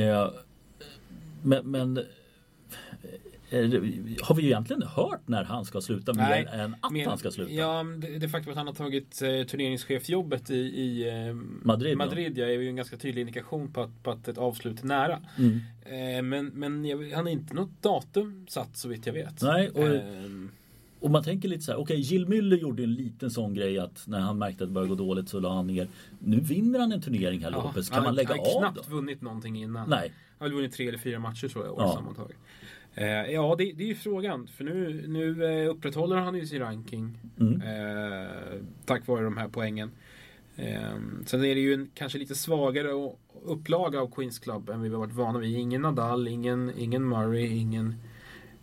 Eh, 0.00 0.30
men, 1.42 1.70
men 1.70 2.04
har 4.22 4.34
vi 4.34 4.42
ju 4.42 4.48
egentligen 4.48 4.82
hört 4.82 5.28
när 5.28 5.44
han 5.44 5.64
ska 5.64 5.80
sluta 5.80 6.12
mer 6.14 6.22
Nej, 6.22 6.48
än 6.52 6.74
att 6.80 6.92
Men- 6.92 7.06
han 7.08 7.18
ska 7.18 7.30
sluta? 7.30 7.52
Ja, 7.52 7.84
det, 7.98 8.18
det 8.18 8.28
faktum 8.28 8.50
att 8.50 8.56
han 8.56 8.66
har 8.66 8.74
tagit 8.74 9.22
eh, 9.22 9.42
turneringschefjobbet 9.46 10.50
i, 10.50 10.54
i 10.56 11.08
eh, 11.28 11.34
Madrid. 11.62 11.96
Madrid 11.96 12.38
ja, 12.38 12.44
är 12.46 12.50
ju 12.60 12.68
en 12.68 12.76
ganska 12.76 12.96
tydlig 12.96 13.20
indikation 13.20 13.72
på 13.72 13.80
att, 13.80 14.02
på 14.02 14.10
att 14.10 14.28
ett 14.28 14.38
avslut 14.38 14.82
är 14.82 14.86
nära. 14.86 15.18
Mm. 15.38 15.60
Eh, 16.16 16.22
men 16.22 16.46
men 16.46 16.84
jag, 16.84 17.10
han 17.14 17.24
har 17.24 17.32
inte 17.32 17.54
något 17.54 17.82
datum 17.82 18.46
satt 18.48 18.76
så 18.76 18.88
vitt 18.88 19.06
jag 19.06 19.12
vet. 19.12 19.42
Nej, 19.42 19.68
och- 19.70 19.82
Ehm, 19.88 20.50
Och 21.00 21.10
man 21.10 21.22
tänker 21.24 21.48
lite 21.48 21.62
så 21.62 21.72
här, 21.72 21.78
okej 21.78 22.00
Jill 22.00 22.26
Müller 22.26 22.56
gjorde 22.56 22.82
en 22.82 22.94
liten 22.94 23.30
sån 23.30 23.54
grej 23.54 23.78
att 23.78 24.04
när 24.06 24.20
han 24.20 24.38
märkte 24.38 24.64
att 24.64 24.70
det 24.70 24.74
började 24.74 24.88
gå 24.88 24.94
dåligt 24.94 25.28
så 25.28 25.40
la 25.40 25.54
han 25.54 25.66
ner. 25.66 25.88
Nu 26.18 26.40
vinner 26.40 26.78
han 26.78 26.92
en 26.92 27.02
turnering 27.02 27.40
här 27.44 27.50
ja, 27.50 27.62
Lopez. 27.64 27.88
Kan 27.88 27.94
han, 27.96 28.04
man 28.04 28.14
lägga 28.14 28.28
han 28.28 28.38
har 28.38 28.46
av 28.46 28.60
knappt 28.72 28.88
då? 28.88 28.94
vunnit 28.96 29.22
någonting 29.22 29.62
innan. 29.62 29.90
Nej. 29.90 30.12
Han 30.38 30.38
har 30.38 30.46
väl 30.48 30.56
vunnit 30.56 30.72
tre 30.72 30.88
eller 30.88 30.98
fyra 30.98 31.18
matcher 31.18 31.48
tror 31.48 31.64
jag 31.64 31.74
år 31.74 31.82
Ja. 31.82 31.94
sammantaget. 31.94 32.36
Eh, 32.94 33.06
ja, 33.06 33.54
det, 33.58 33.72
det 33.72 33.84
är 33.84 33.88
ju 33.88 33.94
frågan. 33.94 34.46
För 34.46 34.64
nu, 34.64 35.04
nu 35.08 35.44
eh, 35.44 35.70
upprätthåller 35.70 36.16
han 36.16 36.34
ju 36.34 36.46
sin 36.46 36.60
ranking. 36.60 37.18
Mm. 37.40 37.62
Eh, 37.62 38.30
tack 38.84 39.06
vare 39.06 39.24
de 39.24 39.36
här 39.36 39.48
poängen. 39.48 39.90
Eh, 40.56 40.96
sen 41.26 41.44
är 41.44 41.54
det 41.54 41.60
ju 41.60 41.74
en 41.74 41.90
kanske 41.94 42.18
lite 42.18 42.34
svagare 42.34 42.88
upplaga 43.44 44.00
av 44.00 44.10
Queens 44.14 44.38
Club 44.38 44.68
än 44.68 44.82
vi 44.82 44.88
har 44.88 44.98
varit 44.98 45.12
vana 45.12 45.38
vid. 45.38 45.58
Ingen 45.58 45.82
Nadal, 45.82 46.28
ingen, 46.28 46.72
ingen 46.76 47.08
Murray, 47.08 47.46
ingen 47.46 47.94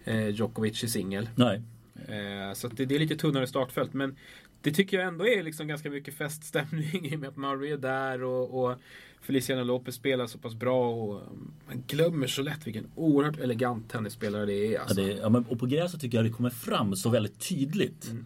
eh, 0.03 0.27
Djokovic 0.27 0.83
i 0.83 0.87
singel. 0.87 1.29
Nej. 1.35 1.61
Eh, 2.07 2.53
så 2.53 2.67
det, 2.67 2.85
det 2.85 2.95
är 2.95 2.99
lite 2.99 3.15
tunnare 3.15 3.47
startfält. 3.47 3.93
Men 3.93 4.15
det 4.61 4.71
tycker 4.71 4.97
jag 4.97 5.07
ändå 5.07 5.27
är 5.27 5.43
liksom 5.43 5.67
ganska 5.67 5.89
mycket 5.89 6.13
feststämning 6.13 7.05
i 7.11 7.15
och 7.15 7.19
med 7.19 7.29
att 7.29 7.37
Murray 7.37 7.71
är 7.71 7.77
där 7.77 8.23
och, 8.23 8.63
och 8.63 8.75
Feliciano 9.21 9.63
Lopez 9.63 9.95
spelar 9.95 10.27
så 10.27 10.37
pass 10.37 10.55
bra. 10.55 10.89
Och 10.89 11.21
man 11.67 11.83
glömmer 11.87 12.27
så 12.27 12.41
lätt 12.41 12.67
vilken 12.67 12.87
oerhört 12.95 13.39
elegant 13.39 13.89
tennisspelare 13.89 14.45
det 14.45 14.67
är. 14.67 14.71
Ja, 14.71 14.81
Alltså. 14.81 14.95
det, 14.95 15.11
ja, 15.13 15.29
men, 15.29 15.45
och 15.45 15.59
på 15.59 15.65
gräset 15.65 16.01
tycker 16.01 16.17
jag 16.17 16.25
det 16.25 16.31
kommer 16.31 16.49
fram 16.49 16.95
så 16.95 17.09
väldigt 17.09 17.49
tydligt. 17.49 18.09
Mm. 18.11 18.25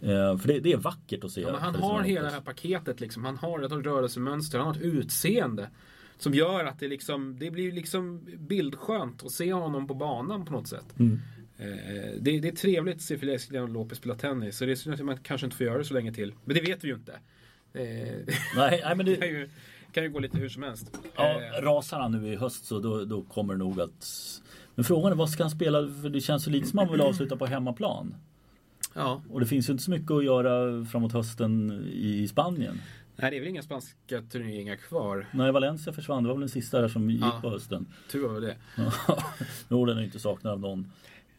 Eh, 0.00 0.38
för 0.38 0.48
det, 0.48 0.60
det 0.60 0.72
är 0.72 0.76
vackert 0.76 1.24
att 1.24 1.30
se. 1.30 1.40
Ja, 1.40 1.52
men 1.52 1.60
han 1.60 1.74
har 1.74 2.02
hela 2.02 2.26
det 2.26 2.32
här 2.34 2.40
paketet 2.40 3.00
liksom. 3.00 3.24
Han 3.24 3.36
har 3.36 3.60
ett 3.62 3.72
rörelsemönster, 3.72 4.58
han 4.58 4.66
har 4.66 4.74
ett 4.74 4.82
utseende. 4.82 5.70
Som 6.18 6.34
gör 6.34 6.64
att 6.64 6.78
det 6.78 6.88
liksom, 6.88 7.38
det 7.38 7.50
blir 7.50 7.72
liksom 7.72 8.26
bildskönt 8.38 9.24
att 9.24 9.30
se 9.32 9.52
honom 9.52 9.86
på 9.86 9.94
banan 9.94 10.44
på 10.44 10.52
något 10.52 10.68
sätt. 10.68 10.98
Mm. 10.98 11.20
Eh, 11.58 11.66
det, 12.20 12.40
det 12.40 12.48
är 12.48 12.52
trevligt 12.52 12.96
att 12.96 13.02
se 13.02 13.18
Feliciano 13.18 13.66
Lopez 13.66 13.98
spela 13.98 14.14
tennis. 14.14 14.56
Så 14.56 14.64
det 14.64 14.72
är 14.72 14.76
synd 14.76 14.94
att 14.94 15.00
man 15.00 15.18
kanske 15.18 15.46
inte 15.46 15.56
får 15.56 15.66
göra 15.66 15.78
det 15.78 15.84
så 15.84 15.94
länge 15.94 16.12
till. 16.12 16.34
Men 16.44 16.54
det 16.54 16.60
vet 16.60 16.84
vi 16.84 16.88
ju 16.88 16.94
inte. 16.94 17.12
Eh, 17.72 18.34
Nej, 18.56 18.80
nej, 18.84 18.96
men 18.96 19.06
det 19.06 19.48
kan 19.92 20.02
ju, 20.02 20.08
ju 20.08 20.12
gå 20.12 20.18
lite 20.18 20.38
hur 20.38 20.48
som 20.48 20.62
helst. 20.62 20.98
ja, 21.16 21.40
Eh, 21.42 21.62
rasar 21.62 22.00
han 22.00 22.12
nu 22.12 22.32
i 22.32 22.36
höst 22.36 22.64
så 22.64 22.78
då, 22.78 23.04
då 23.04 23.22
kommer 23.22 23.54
det 23.54 23.58
nog 23.58 23.80
att... 23.80 24.06
Men 24.74 24.84
frågan 24.84 25.12
är 25.12 25.16
vad 25.16 25.30
ska 25.30 25.42
han 25.42 25.50
spela? 25.50 25.88
För 26.02 26.08
det 26.08 26.20
känns 26.20 26.44
så 26.44 26.50
lite 26.50 26.66
som 26.68 26.78
han 26.78 26.92
vill 26.92 27.00
avsluta 27.00 27.36
på 27.36 27.46
hemmaplan. 27.46 28.14
ja. 28.94 29.22
Och 29.30 29.40
det 29.40 29.46
finns 29.46 29.68
ju 29.68 29.72
inte 29.72 29.84
så 29.84 29.90
mycket 29.90 30.10
att 30.10 30.24
göra 30.24 30.84
framåt 30.84 31.12
hösten 31.12 31.84
i 31.92 32.28
Spanien. 32.28 32.80
Nej, 33.16 33.30
det 33.30 33.36
är 33.36 33.40
väl 33.40 33.48
inga 33.48 33.62
spanska 33.62 34.22
turneringar 34.32 34.76
kvar. 34.76 35.26
Nej, 35.32 35.52
Valencia 35.52 35.92
försvann. 35.92 36.22
Det 36.22 36.28
var 36.28 36.34
väl 36.34 36.40
den 36.40 36.48
sista 36.48 36.80
där 36.80 36.88
som 36.88 37.10
gick 37.10 37.22
Ja. 37.22 37.38
på 37.42 37.50
hösten. 37.50 37.86
Tur 38.10 38.22
var 38.28 38.34
väl 38.34 38.42
det. 38.42 38.56
Jo, 39.68 39.84
den 39.86 39.98
är 39.98 40.02
inte 40.02 40.18
saknad 40.18 40.52
av 40.52 40.60
någon. 40.60 40.92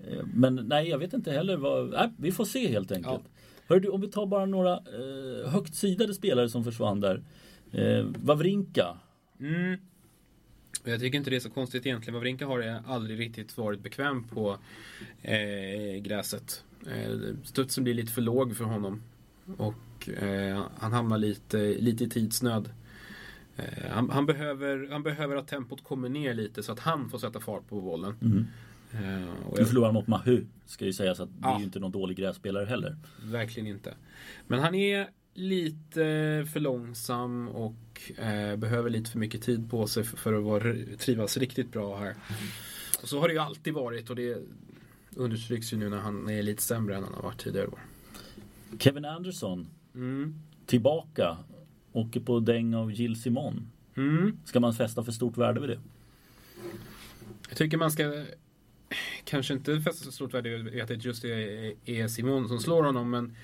Eh, 0.08 0.26
Men 0.34 0.56
nej, 0.56 0.90
jag 0.90 0.98
vet 0.98 1.14
inte 1.14 1.32
heller 1.32 1.58
vad... 1.58 1.90
Nej, 1.90 2.10
vi 2.18 2.32
får 2.32 2.46
se 2.46 2.68
helt 2.68 2.92
enkelt. 2.92 3.22
Hör 3.68 3.80
du, 3.80 3.90
om 3.90 4.02
vi 4.02 4.08
tar 4.08 4.26
bara 4.26 4.46
några 4.46 4.74
eh, 4.74 5.50
högt 5.52 5.76
sidade 5.76 6.14
spelare 6.14 6.50
som 6.50 6.64
försvann 6.64 7.00
där. 7.02 7.22
Eh, 7.72 8.06
Wawrinka. 8.24 8.98
Mm. 9.40 9.80
Jag 10.84 11.00
tycker 11.00 11.18
inte 11.18 11.30
det 11.30 11.36
är 11.36 11.40
så 11.40 11.50
konstigt 11.50 11.86
egentligen. 11.86 12.14
Wawrinka 12.14 12.46
har 12.46 12.82
aldrig 12.88 13.20
riktigt 13.20 13.58
varit 13.58 13.80
bekväm 13.84 14.24
på 14.24 14.58
eh, 15.22 16.02
gräset. 16.02 16.64
Eh, 16.88 17.12
studsen 17.44 17.84
blir 17.84 17.94
lite 17.94 18.12
för 18.12 18.22
låg 18.22 18.56
för 18.58 18.66
honom. 18.66 19.02
Och 19.58 20.10
eh, 20.10 20.64
han 20.78 20.94
hamnar 20.94 21.18
lite, 21.18 21.58
lite 21.58 22.04
i 22.04 22.10
tidsnöd. 22.10 22.70
Eh, 23.58 23.90
han, 23.92 24.10
han, 24.10 24.26
behöver, 24.26 24.88
han 24.92 25.04
behöver 25.04 25.36
att 25.36 25.48
tempot 25.48 25.84
kommer 25.84 26.10
ner 26.10 26.34
lite 26.34 26.64
så 26.64 26.72
att 26.72 26.80
han 26.80 27.10
får 27.10 27.18
sätta 27.18 27.40
fart 27.40 27.68
på 27.70 27.82
bollen. 27.82 28.16
Mm. 28.22 28.46
Nu 28.94 29.28
jag, 29.58 29.68
förlorade 29.68 29.94
mot 29.94 30.08
Mahu. 30.08 30.46
Ska 30.66 30.86
ju 30.86 30.94
sägas 30.94 31.20
att 31.20 31.30
det 31.42 31.48
är 31.48 31.52
Ja. 31.52 31.60
ju 31.60 31.64
inte 31.66 31.80
någon 31.80 31.92
dålig 31.92 32.18
grässpelare 32.18 32.66
heller. 32.66 32.98
verkligen 33.24 33.68
inte. 33.68 33.94
Men 34.48 34.60
han 34.60 34.76
är 34.76 35.10
lite 35.34 36.46
för 36.54 36.60
långsam 36.60 37.48
och 37.48 38.12
eh, 38.18 38.56
behöver 38.56 38.90
lite 38.90 39.12
för 39.12 39.20
mycket 39.20 39.42
tid 39.42 39.70
på 39.70 39.88
sig 39.88 40.04
för, 40.04 40.18
för 40.18 40.34
att 40.34 40.44
vara, 40.44 40.76
trivas 40.98 41.38
riktigt 41.38 41.72
bra 41.72 41.98
här. 41.98 42.16
Och 43.02 43.10
så 43.10 43.20
har 43.20 43.28
det 43.28 43.34
ju 43.34 43.40
alltid 43.40 43.74
varit 43.74 44.10
och 44.10 44.16
det 44.16 44.38
understryks 45.16 45.74
ju 45.74 45.78
nu 45.78 45.90
när 45.90 45.98
han 45.98 46.30
är 46.30 46.44
lite 46.44 46.64
sämre 46.64 46.96
än 46.96 47.04
han 47.04 47.14
har 47.14 47.22
varit 47.22 47.40
tidigare 47.44 47.68
år. 47.68 47.80
Kevin 48.80 49.06
Anderson. 49.06 49.68
Mm. 49.96 50.36
Tillbaka. 50.66 51.38
Åker 51.92 52.20
på 52.20 52.40
däng 52.40 52.74
av 52.74 52.92
Jill 52.92 53.22
Simon. 53.22 53.72
Mm. 53.96 54.38
Ska 54.46 54.60
man 54.60 54.74
fästa 54.74 55.04
för 55.04 55.12
stort 55.12 55.38
värde 55.38 55.60
vid 55.60 55.70
det? 55.70 55.80
Jag 57.50 57.58
tycker 57.58 57.78
man 57.78 57.92
ska 57.92 58.26
kanske 59.24 59.54
inte 59.54 59.82
fästa 59.82 60.06
så 60.06 60.12
stort 60.12 60.34
värde 60.34 60.58
vid 60.58 60.82
att 60.82 60.88
det 60.88 61.06
just 61.06 61.24
är, 61.24 61.74
är 61.86 62.08
Simon 62.08 62.48
som 62.48 62.60
slår 62.60 62.84
honom 62.84 63.10
men 63.10 63.36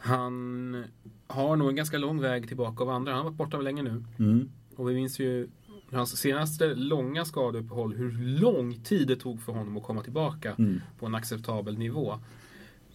han 0.00 0.84
har 1.26 1.56
nog 1.56 1.68
en 1.68 1.76
ganska 1.76 1.98
lång 1.98 2.20
väg 2.20 2.48
tillbaka 2.48 2.82
av 2.84 2.90
andra. 2.90 3.12
Han 3.12 3.18
har 3.18 3.24
varit 3.30 3.36
borta 3.38 3.58
länge 3.58 3.82
nu. 3.82 4.04
Mm. 4.18 4.50
Och 4.76 4.90
vi 4.90 4.94
minns 4.94 5.18
ju 5.18 5.48
hans 5.92 6.16
senaste 6.16 6.74
långa 6.74 7.24
skadeuppehåll 7.24 7.94
hur 7.96 8.38
lång 8.40 8.74
tid 8.80 9.08
det 9.08 9.16
tog 9.16 9.42
för 9.42 9.52
honom 9.52 9.76
att 9.76 9.82
komma 9.82 10.02
tillbaka 10.02 10.54
Mm. 10.58 10.80
på 10.98 11.06
en 11.06 11.14
acceptabel 11.14 11.78
nivå. 11.78 12.12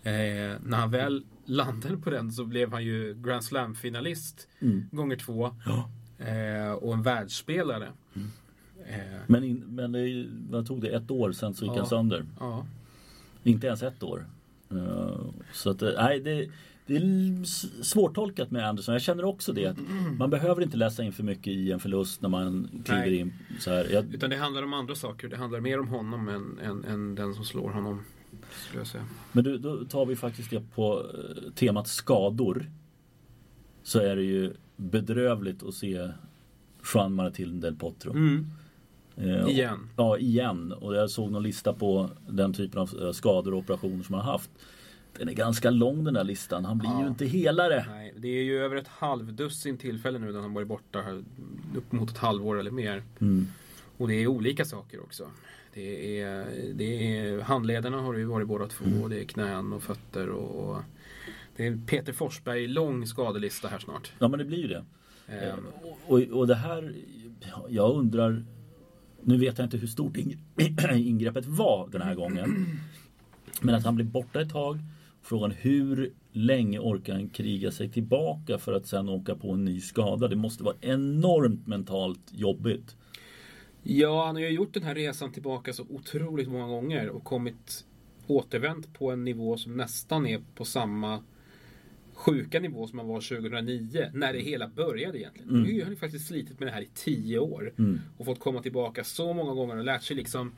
Eh, 0.04 0.14
när 0.64 0.78
han 0.78 0.92
väl 0.92 1.24
landade 1.46 1.98
på 1.98 2.10
den 2.10 2.32
så 2.32 2.46
blev 2.46 2.72
han 2.72 2.84
ju 2.84 3.14
Grand 3.24 3.44
Slam-finalist 3.44 4.48
Mm. 4.60 4.86
gånger 4.92 5.16
två. 5.16 5.56
Ja. 5.66 5.90
Eh, 6.26 6.72
och 6.72 6.94
en 6.94 7.02
världsspelare. 7.04 7.88
Mm. 8.14 8.28
Eh, 8.88 9.20
Men, 9.28 9.44
in, 9.44 9.64
men 9.68 9.92
det, 9.92 10.28
vad 10.50 10.68
tog 10.68 10.82
det? 10.82 10.88
Ett 10.90 11.12
år 11.12 11.32
sen 11.32 11.54
så 11.54 11.66
gick 11.66 11.74
Ja. 11.74 11.78
han 11.80 11.88
sönder. 11.88 12.26
ja. 12.40 12.66
Inte 13.44 13.68
ens 13.68 13.84
ett 13.84 14.04
år. 14.04 14.26
Eh, 14.72 15.20
så 15.54 15.70
att, 15.70 15.82
eh, 15.82 15.90
nej, 15.98 16.20
det, 16.20 16.48
det 16.86 16.96
är 16.96 17.44
svårtolkat 17.84 18.52
med 18.52 18.68
Anderson. 18.68 18.94
Jag 18.94 19.02
känner 19.02 19.26
också 19.26 19.54
det. 19.54 19.76
Man 20.20 20.30
behöver 20.30 20.62
inte 20.62 20.78
läsa 20.78 21.04
in 21.04 21.14
för 21.14 21.24
mycket 21.24 21.48
i 21.48 21.72
en 21.72 21.80
förlust 21.80 22.22
när 22.22 22.30
man 22.30 22.70
kliver 22.86 23.02
Nej. 23.02 23.20
in 23.20 23.34
så 23.60 23.72
här. 23.72 23.88
Jag, 23.92 24.14
Utan 24.14 24.30
det 24.30 24.36
handlar 24.36 24.64
om 24.64 24.74
andra 24.74 24.96
saker. 24.96 25.28
Det 25.28 25.38
handlar 25.38 25.60
mer 25.60 25.80
om 25.80 25.88
honom 25.88 26.30
än, 26.30 26.60
än, 26.60 26.86
än 26.86 27.16
den 27.16 27.34
som 27.34 27.46
slår 27.46 27.70
honom. 27.70 28.02
Skulle 28.52 28.80
jag 28.80 28.88
säga. 28.88 29.06
men 29.32 29.44
du, 29.44 29.58
då 29.58 29.86
tar 29.86 30.06
vi 30.06 30.16
faktiskt 30.16 30.50
det 30.50 30.62
på 30.76 31.06
eh, 31.14 31.52
temat 31.52 31.88
skador. 31.88 32.72
Så 33.84 34.00
är 34.00 34.16
det 34.16 34.24
ju 34.24 34.54
bedrövligt 34.76 35.64
att 35.64 35.74
se 35.74 36.10
Juan 36.94 37.14
Martin 37.14 37.60
del 37.60 37.76
Potro. 37.76 38.12
Mm. 38.12 38.46
Eh, 39.16 39.50
Igen. 39.50 39.90
Ja, 39.96 40.18
igen. 40.18 40.72
Och 40.72 40.96
jag 40.96 41.10
såg 41.10 41.32
någon 41.32 41.44
lista 41.44 41.74
på 41.74 42.10
den 42.28 42.54
typen 42.54 42.82
av 42.82 42.90
eh, 43.02 43.12
skador 43.12 43.54
och 43.54 43.60
operationer 43.60 44.04
som 44.04 44.16
han 44.16 44.26
har 44.26 44.32
haft. 44.32 44.50
Den 45.18 45.30
är 45.30 45.34
ganska 45.34 45.70
lång 45.70 46.04
den 46.04 46.14
där 46.14 46.24
listan. 46.24 46.66
Han 46.66 46.78
blir 46.78 46.90
Ja. 46.90 47.02
ju 47.02 47.08
inte 47.08 47.26
helare. 47.26 47.86
Nej, 47.90 48.14
det 48.18 48.28
är 48.28 48.44
ju 48.44 48.60
över 48.60 48.76
ett 48.76 48.88
halvdussin 48.88 49.78
tillfällen 49.78 50.22
nu 50.22 50.32
när 50.32 50.40
han 50.42 50.54
varit 50.54 50.68
borta. 50.68 51.02
här, 51.02 51.24
Upp 51.76 51.92
mot 51.92 52.10
ett 52.10 52.18
halvår 52.18 52.60
eller 52.60 52.72
mer. 52.72 53.04
Mm. 53.22 53.48
Och 53.98 54.08
det 54.08 54.14
är 54.14 54.28
olika 54.28 54.66
saker 54.66 55.00
också. 55.04 55.28
Det 55.74 56.20
är, 56.22 56.48
det 56.74 57.18
är 57.18 57.42
handlederna 57.42 57.98
har 58.02 58.14
det 58.14 58.20
ju 58.20 58.26
varit 58.26 58.48
båda 58.48 58.68
två. 58.68 58.86
Och 59.04 59.10
det 59.10 59.20
är 59.20 59.24
knän 59.26 59.74
och 59.74 59.84
fötter 59.84 60.30
och, 60.30 60.82
det 61.56 61.68
är 61.68 61.78
Peter 61.88 62.14
Forsberg 62.14 62.68
lång 62.68 63.08
skadelista 63.08 63.68
här 63.68 63.80
snart. 63.80 64.12
Ja 64.20 64.28
men 64.28 64.40
det 64.40 64.46
blir 64.46 64.58
ju 64.58 64.68
det. 64.68 64.84
Ehm, 65.28 65.60
Och, 66.08 66.20
och 66.20 66.48
det 66.48 66.56
här, 66.56 66.94
ja, 67.52 67.66
jag 67.70 67.96
undrar, 67.96 68.46
nu 69.22 69.38
vet 69.38 69.58
jag 69.58 69.66
inte 69.66 69.78
hur 69.78 69.88
stort 69.88 70.18
ing- 70.18 70.38
ingreppet 70.96 71.46
var 71.46 71.90
den 71.92 72.02
här 72.02 72.16
gången. 72.16 72.80
Men 73.62 73.76
att 73.76 73.86
han 73.86 73.96
blir 73.96 74.06
borta 74.06 74.42
ett 74.42 74.50
tag. 74.52 74.80
Frågan 75.26 75.52
hur 75.52 76.14
länge 76.32 76.80
orkar 76.80 77.14
han 77.14 77.30
kriga 77.30 77.72
sig 77.72 77.90
tillbaka 77.90 78.58
för 78.58 78.74
att 78.74 78.86
sen 78.88 79.10
åka 79.10 79.36
på 79.36 79.52
en 79.52 79.66
ny 79.66 79.80
skada? 79.80 80.28
Det 80.28 80.36
måste 80.36 80.64
vara 80.64 80.76
enormt 80.82 81.68
mentalt 81.68 82.32
jobbigt. 82.32 82.96
Ja, 83.84 84.26
han 84.26 84.36
har 84.36 84.42
ju 84.42 84.50
gjort 84.50 84.74
den 84.74 84.84
här 84.84 84.96
resan 84.96 85.32
tillbaka 85.32 85.74
så 85.74 85.86
otroligt 85.90 86.48
många 86.48 86.68
gånger 86.68 87.10
och 87.10 87.24
kommit 87.24 87.86
återvänt 88.28 88.94
på 88.94 89.12
en 89.12 89.24
nivå 89.24 89.58
som 89.58 89.78
nästan 89.78 90.26
är 90.26 90.42
på 90.56 90.66
samma 90.66 91.24
sjuka 92.14 92.60
nivå 92.60 92.88
som 92.88 93.00
han 93.00 93.08
var 93.08 93.22
2009 93.22 94.10
när 94.14 94.34
det 94.34 94.40
hela 94.40 94.68
började 94.68 95.20
egentligen. 95.20 95.50
Mm. 95.50 95.64
Nu 95.64 95.80
har 95.80 95.86
han 95.86 95.96
faktiskt 95.96 96.28
slitit 96.28 96.60
med 96.60 96.68
det 96.68 96.72
här 96.72 96.82
i 96.82 96.90
tio 96.94 97.40
år 97.40 97.74
Mm. 97.78 98.00
och 98.18 98.26
fått 98.26 98.40
komma 98.40 98.62
tillbaka 98.62 99.04
så 99.04 99.34
många 99.34 99.54
gånger 99.54 99.78
och 99.78 99.84
lärt 99.84 100.04
sig 100.04 100.16
liksom 100.16 100.52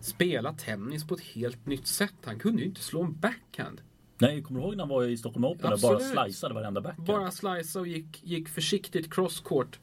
spela 0.00 0.52
tennis 0.52 1.06
på 1.06 1.14
ett 1.14 1.20
helt 1.20 1.66
nytt 1.66 1.86
sätt. 1.86 2.14
Han 2.24 2.38
kunde 2.38 2.62
ju 2.62 2.68
inte 2.68 2.80
slå 2.80 3.02
en 3.02 3.20
backhand. 3.20 3.80
Nej, 4.20 4.42
kommer 4.42 4.60
du 4.60 4.66
ihåg 4.66 4.76
när 4.76 4.84
han 4.84 4.88
var 4.88 5.04
i 5.04 5.16
Stockholm 5.16 5.44
Open 5.44 5.72
och 5.72 5.78
bara 5.80 6.00
sliceade 6.00 6.54
varenda 6.54 6.80
backhand? 6.80 7.06
Bara 7.06 7.30
slicea 7.30 7.80
och 7.80 7.88
gick, 7.88 8.24
gick 8.24 8.48
försiktigt 8.48 9.14
crosscourt 9.14 9.78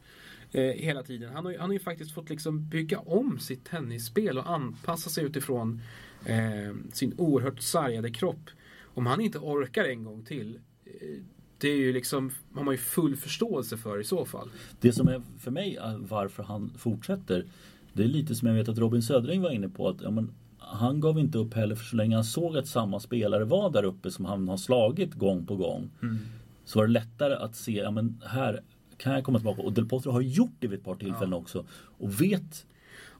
eh, 0.52 0.62
hela 0.62 1.02
tiden. 1.02 1.34
Han 1.34 1.44
har, 1.44 1.52
han 1.58 1.68
har 1.68 1.72
ju 1.72 1.78
faktiskt 1.78 2.14
fått 2.14 2.30
liksom 2.30 2.68
bygga 2.68 2.98
om 2.98 3.38
sitt 3.38 3.64
tennisspel 3.64 4.38
och 4.38 4.50
anpassa 4.50 5.10
sig 5.10 5.24
utifrån 5.24 5.80
eh, 6.26 6.74
sin 6.92 7.14
oerhört 7.18 7.60
sargade 7.60 8.10
kropp. 8.10 8.50
Om 8.94 9.06
han 9.06 9.20
inte 9.20 9.38
orkar 9.38 9.84
en 9.84 10.04
gång 10.04 10.24
till 10.24 10.58
eh, 10.84 11.22
det 11.58 11.68
är 11.68 11.76
ju 11.76 11.92
liksom, 11.92 12.30
har 12.54 12.64
man 12.64 12.74
ju 12.74 12.78
full 12.78 13.16
förståelse 13.16 13.76
för 13.76 14.00
i 14.00 14.04
så 14.04 14.24
fall. 14.24 14.50
Det 14.80 14.92
som 14.92 15.08
är 15.08 15.22
för 15.38 15.50
mig 15.50 15.76
eh, 15.76 15.96
varför 15.98 16.42
han 16.42 16.72
fortsätter 16.78 17.44
Det 17.92 18.02
är 18.02 18.08
lite 18.08 18.34
som 18.34 18.48
jag 18.48 18.54
vet 18.54 18.68
att 18.68 18.78
Robin 18.78 19.02
Södring 19.02 19.42
var 19.42 19.50
inne 19.50 19.68
på 19.68 19.88
att 19.88 20.02
ja, 20.02 20.10
men, 20.10 20.32
Han 20.58 21.00
gav 21.00 21.18
inte 21.18 21.38
upp 21.38 21.54
heller 21.54 21.74
för 21.74 21.84
så 21.84 21.96
länge 21.96 22.14
han 22.14 22.24
såg 22.24 22.56
att 22.56 22.66
samma 22.66 23.00
spelare 23.00 23.44
var 23.44 23.70
där 23.70 23.84
uppe 23.84 24.10
som 24.10 24.24
han 24.24 24.48
har 24.48 24.56
slagit 24.56 25.14
gång 25.14 25.46
på 25.46 25.56
gång. 25.56 25.90
Så 26.64 26.78
var 26.78 26.86
det 26.86 26.92
lättare 26.92 27.34
att 27.34 27.56
se, 27.56 27.72
ja 27.72 27.90
men 27.90 28.22
här 28.26 28.62
kan 28.96 29.12
jag 29.12 29.24
komma 29.24 29.38
tillbaka. 29.38 29.62
Och 29.62 29.72
Del 29.72 29.88
Potro 29.88 30.10
har 30.10 30.20
gjort 30.20 30.54
det 30.58 30.66
vid 30.66 30.78
ett 30.78 30.84
par 30.84 30.94
tillfällen 30.94 31.34
också. 31.34 31.64
Och 31.98 32.20
vet 32.20 32.66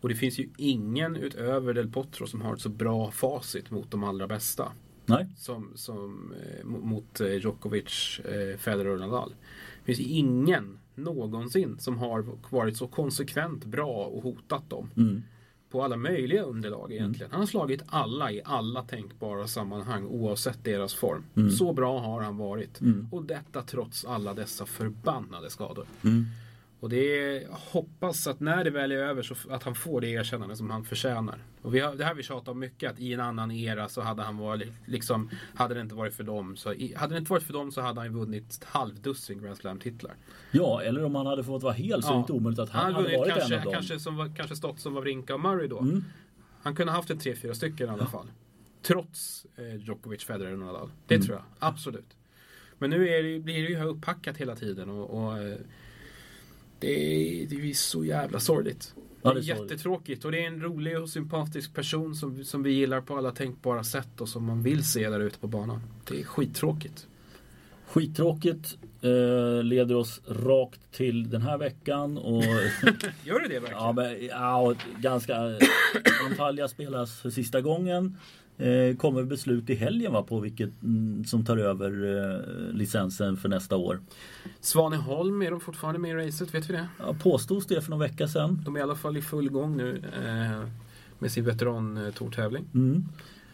Och 0.01 0.09
det 0.09 0.15
finns 0.15 0.39
ju 0.39 0.49
ingen 0.57 1.17
utöver 1.17 1.75
Del 1.75 1.91
Potro 1.91 2.27
som 2.27 2.41
har 2.41 2.55
ett 2.55 2.61
så 2.61 2.69
bra 2.69 3.11
facit 3.11 3.71
mot 3.71 3.91
de 3.91 4.05
allra 4.05 4.27
bästa. 4.27 4.73
Nej. 5.07 5.27
Som, 5.37 5.73
som 5.75 6.33
eh, 6.43 6.65
mot 6.65 7.21
eh, 7.21 7.33
Djokovic, 7.33 8.21
eh, 8.25 8.59
Federer 8.59 8.89
och 8.89 9.01
Nadal. 9.01 9.35
Det 9.79 9.85
finns 9.85 10.09
ju 10.09 10.15
ingen 10.15 10.79
någonsin 10.95 11.79
som 11.79 11.99
har 11.99 12.27
varit 12.51 12.77
så 12.77 12.87
konsekvent 12.87 13.65
bra 13.65 14.05
och 14.05 14.23
hotat 14.23 14.71
dem. 14.71 14.91
Mm. 14.97 15.23
På 15.71 15.83
alla 15.83 15.97
möjliga 15.97 16.43
underlag 16.43 16.93
egentligen. 16.93 17.31
Han 17.31 17.41
har 17.41 17.47
slagit 17.47 17.83
alla 17.87 18.33
i 18.33 18.43
alla 18.45 18.83
tänkbara 18.83 19.47
sammanhang 19.47 20.07
oavsett 20.07 20.65
deras 20.65 20.95
form. 20.95 21.25
Mm. 21.37 21.51
Så 21.51 21.73
bra 21.73 22.01
har 22.01 22.23
han 22.23 22.37
varit. 22.37 22.81
Mm. 22.81 23.09
Och 23.11 23.23
detta 23.23 23.63
trots 23.63 24.05
alla 24.05 24.35
dessa 24.35 24.67
förbannade 24.67 25.51
skador. 25.51 25.87
Mm. 26.05 26.27
Och 26.81 26.89
det 26.89 26.97
är, 27.19 27.49
hoppas 27.51 28.27
att 28.27 28.41
när 28.41 28.65
det 28.65 28.71
väl 28.71 28.93
är 28.93 28.97
över 28.97 29.23
så 29.23 29.35
att 29.51 29.63
han 29.63 29.75
får 29.75 30.01
det 30.01 30.09
erkännande 30.09 30.57
som 30.57 30.71
han 30.71 30.85
förtjänar. 30.85 31.39
Och 31.63 31.75
vi 31.75 31.81
har, 31.81 31.95
det 31.95 32.05
här 32.05 32.15
vi 32.15 32.23
tjatat 32.23 32.49
om 32.49 32.59
mycket, 32.59 32.91
att 32.93 32.99
i 33.01 33.13
en 33.13 33.21
annan 33.21 33.51
era 33.51 33.89
så 33.89 34.01
hade 34.01 34.23
han 34.23 34.37
varit, 34.37 34.73
liksom, 34.87 35.31
hade 35.55 35.75
det 35.75 35.81
inte 35.81 35.95
varit 35.95 36.15
för 36.15 36.25
dem 36.25 36.57
så, 36.57 36.69
hade 36.97 37.15
det 37.15 37.19
inte 37.19 37.31
varit 37.31 37.43
för 37.43 37.53
dem 37.53 37.73
så 37.73 37.81
hade 37.81 38.01
han 38.01 38.13
vunnit 38.13 38.65
halvdussin 38.65 39.43
Grand 39.43 39.57
Slam-titlar. 39.57 40.15
Ja, 40.51 40.83
eller 40.83 41.05
om 41.05 41.15
han 41.15 41.27
hade 41.27 41.45
fått 41.45 41.63
vara 41.63 41.73
hel 41.73 42.03
så 42.03 42.09
är 42.09 42.15
det 42.15 42.21
inte 42.21 42.33
omöjligt 42.33 42.61
att 42.61 42.71
han, 42.71 42.85
han 42.85 42.95
hade 42.95 43.05
vunnit 43.05 43.19
varit 43.21 43.33
kanske, 43.35 43.55
en 43.55 43.59
av 43.61 43.65
dem. 43.65 43.73
kanske, 43.73 43.99
som 43.99 44.35
kanske 44.37 44.57
stått 44.57 44.81
som 44.81 44.95
Wawrinka 44.95 45.35
och 45.35 45.41
Murray 45.41 45.69
då. 45.69 45.79
Mm. 45.79 46.05
Han 46.63 46.75
kunde 46.75 46.93
ha 46.93 46.99
haft 46.99 47.11
ett 47.11 47.21
tre, 47.21 47.37
fyra 47.37 47.55
stycken 47.55 47.87
i 47.89 47.91
alla 47.91 48.07
fall. 48.07 48.31
Trots 48.83 49.47
eh, 49.57 49.77
Djokovic, 49.77 50.25
Federer 50.25 50.53
och 50.53 50.59
Nadal. 50.59 50.91
Det 51.07 51.15
Mm. 51.15 51.27
tror 51.27 51.37
jag, 51.37 51.45
absolut. 51.59 52.17
Men 52.79 52.91
nu 52.91 53.09
är 53.09 53.23
det, 53.23 53.41
blir 53.41 53.63
det 53.63 53.69
ju 53.69 53.85
upphackat 53.85 54.37
hela 54.37 54.57
tiden 54.57 54.89
och, 54.91 55.11
och 55.25 55.39
eh, 55.39 55.57
det, 56.79 56.89
är, 57.43 57.47
det 57.47 57.71
är 57.71 57.75
så 57.75 58.05
jävla 58.05 58.41
sorgligt. 58.41 58.95
Ja, 59.23 59.35
det 59.35 59.41
är 59.41 59.43
jättetråkigt 59.43 60.25
och 60.25 60.33
det 60.33 60.45
är 60.45 60.47
en 60.47 60.63
rolig 60.63 61.01
och 61.01 61.09
sympatisk 61.09 61.75
person 61.75 62.15
som, 62.15 62.45
som 62.45 62.63
vi 62.63 62.71
gillar 62.71 63.01
på 63.01 63.17
alla 63.17 63.31
tänkbara 63.31 63.85
sätt 63.85 64.21
och 64.21 64.29
som 64.29 64.45
man 64.45 64.63
vill 64.63 64.85
se 64.85 65.11
där 65.11 65.21
ute 65.21 65.39
på 65.39 65.47
banan. 65.47 65.81
Det 66.09 66.21
är 66.21 66.25
skittråkigt. 66.25 67.07
Skittråkigt 67.87 68.79
eh, 69.01 69.63
leder 69.63 69.95
oss 69.95 70.21
rakt 70.27 70.81
till 70.93 71.31
den 71.31 71.43
här 71.43 71.59
veckan 71.59 72.19
och 72.19 72.43
Gör 73.25 73.41
det 73.41 73.49
det 73.49 73.61
verkligen? 73.61 73.83
ja, 73.83 73.93
men, 73.93 74.27
ja, 74.27 74.57
och 74.61 74.77
ganska 74.99 75.37
Antalya 76.31 76.69
spelas 76.69 77.21
för 77.21 77.31
sista 77.31 77.61
gången. 77.61 78.17
Eh, 78.59 78.97
kommer 78.97 79.23
beslut 79.25 79.71
i 79.71 79.75
helgen 79.75 80.13
va, 80.13 80.23
på 80.23 80.41
vilket 80.41 80.83
mm, 80.83 81.25
som 81.25 81.45
tar 81.45 81.57
över 81.57 81.91
eh, 81.91 82.75
licensen 82.77 83.37
för 83.37 83.49
nästa 83.49 83.77
år. 83.77 84.01
Svaneholm, 84.61 85.43
är 85.43 85.51
de 85.51 85.61
fortfarande 85.61 86.01
med 86.01 86.11
i 86.11 86.27
racet? 86.27 86.55
Vet 86.55 86.71
vi 86.71 86.73
det? 86.73 86.89
Ja, 86.99 87.15
påstods 87.23 87.67
det 87.67 87.81
för 87.81 87.91
någon 87.91 88.01
vecka 88.01 88.29
sedan. 88.29 88.63
De 88.65 88.77
är 88.77 88.81
i 88.81 88.83
alla 88.83 88.95
fall 88.97 89.17
i 89.17 89.23
full 89.23 89.51
gång 89.51 89.77
nu 89.77 90.03
eh, 90.25 90.69
med 91.19 91.33
sin 91.33 91.45
veteran-tourtävling. 91.45 92.65
Mm. 92.75 93.05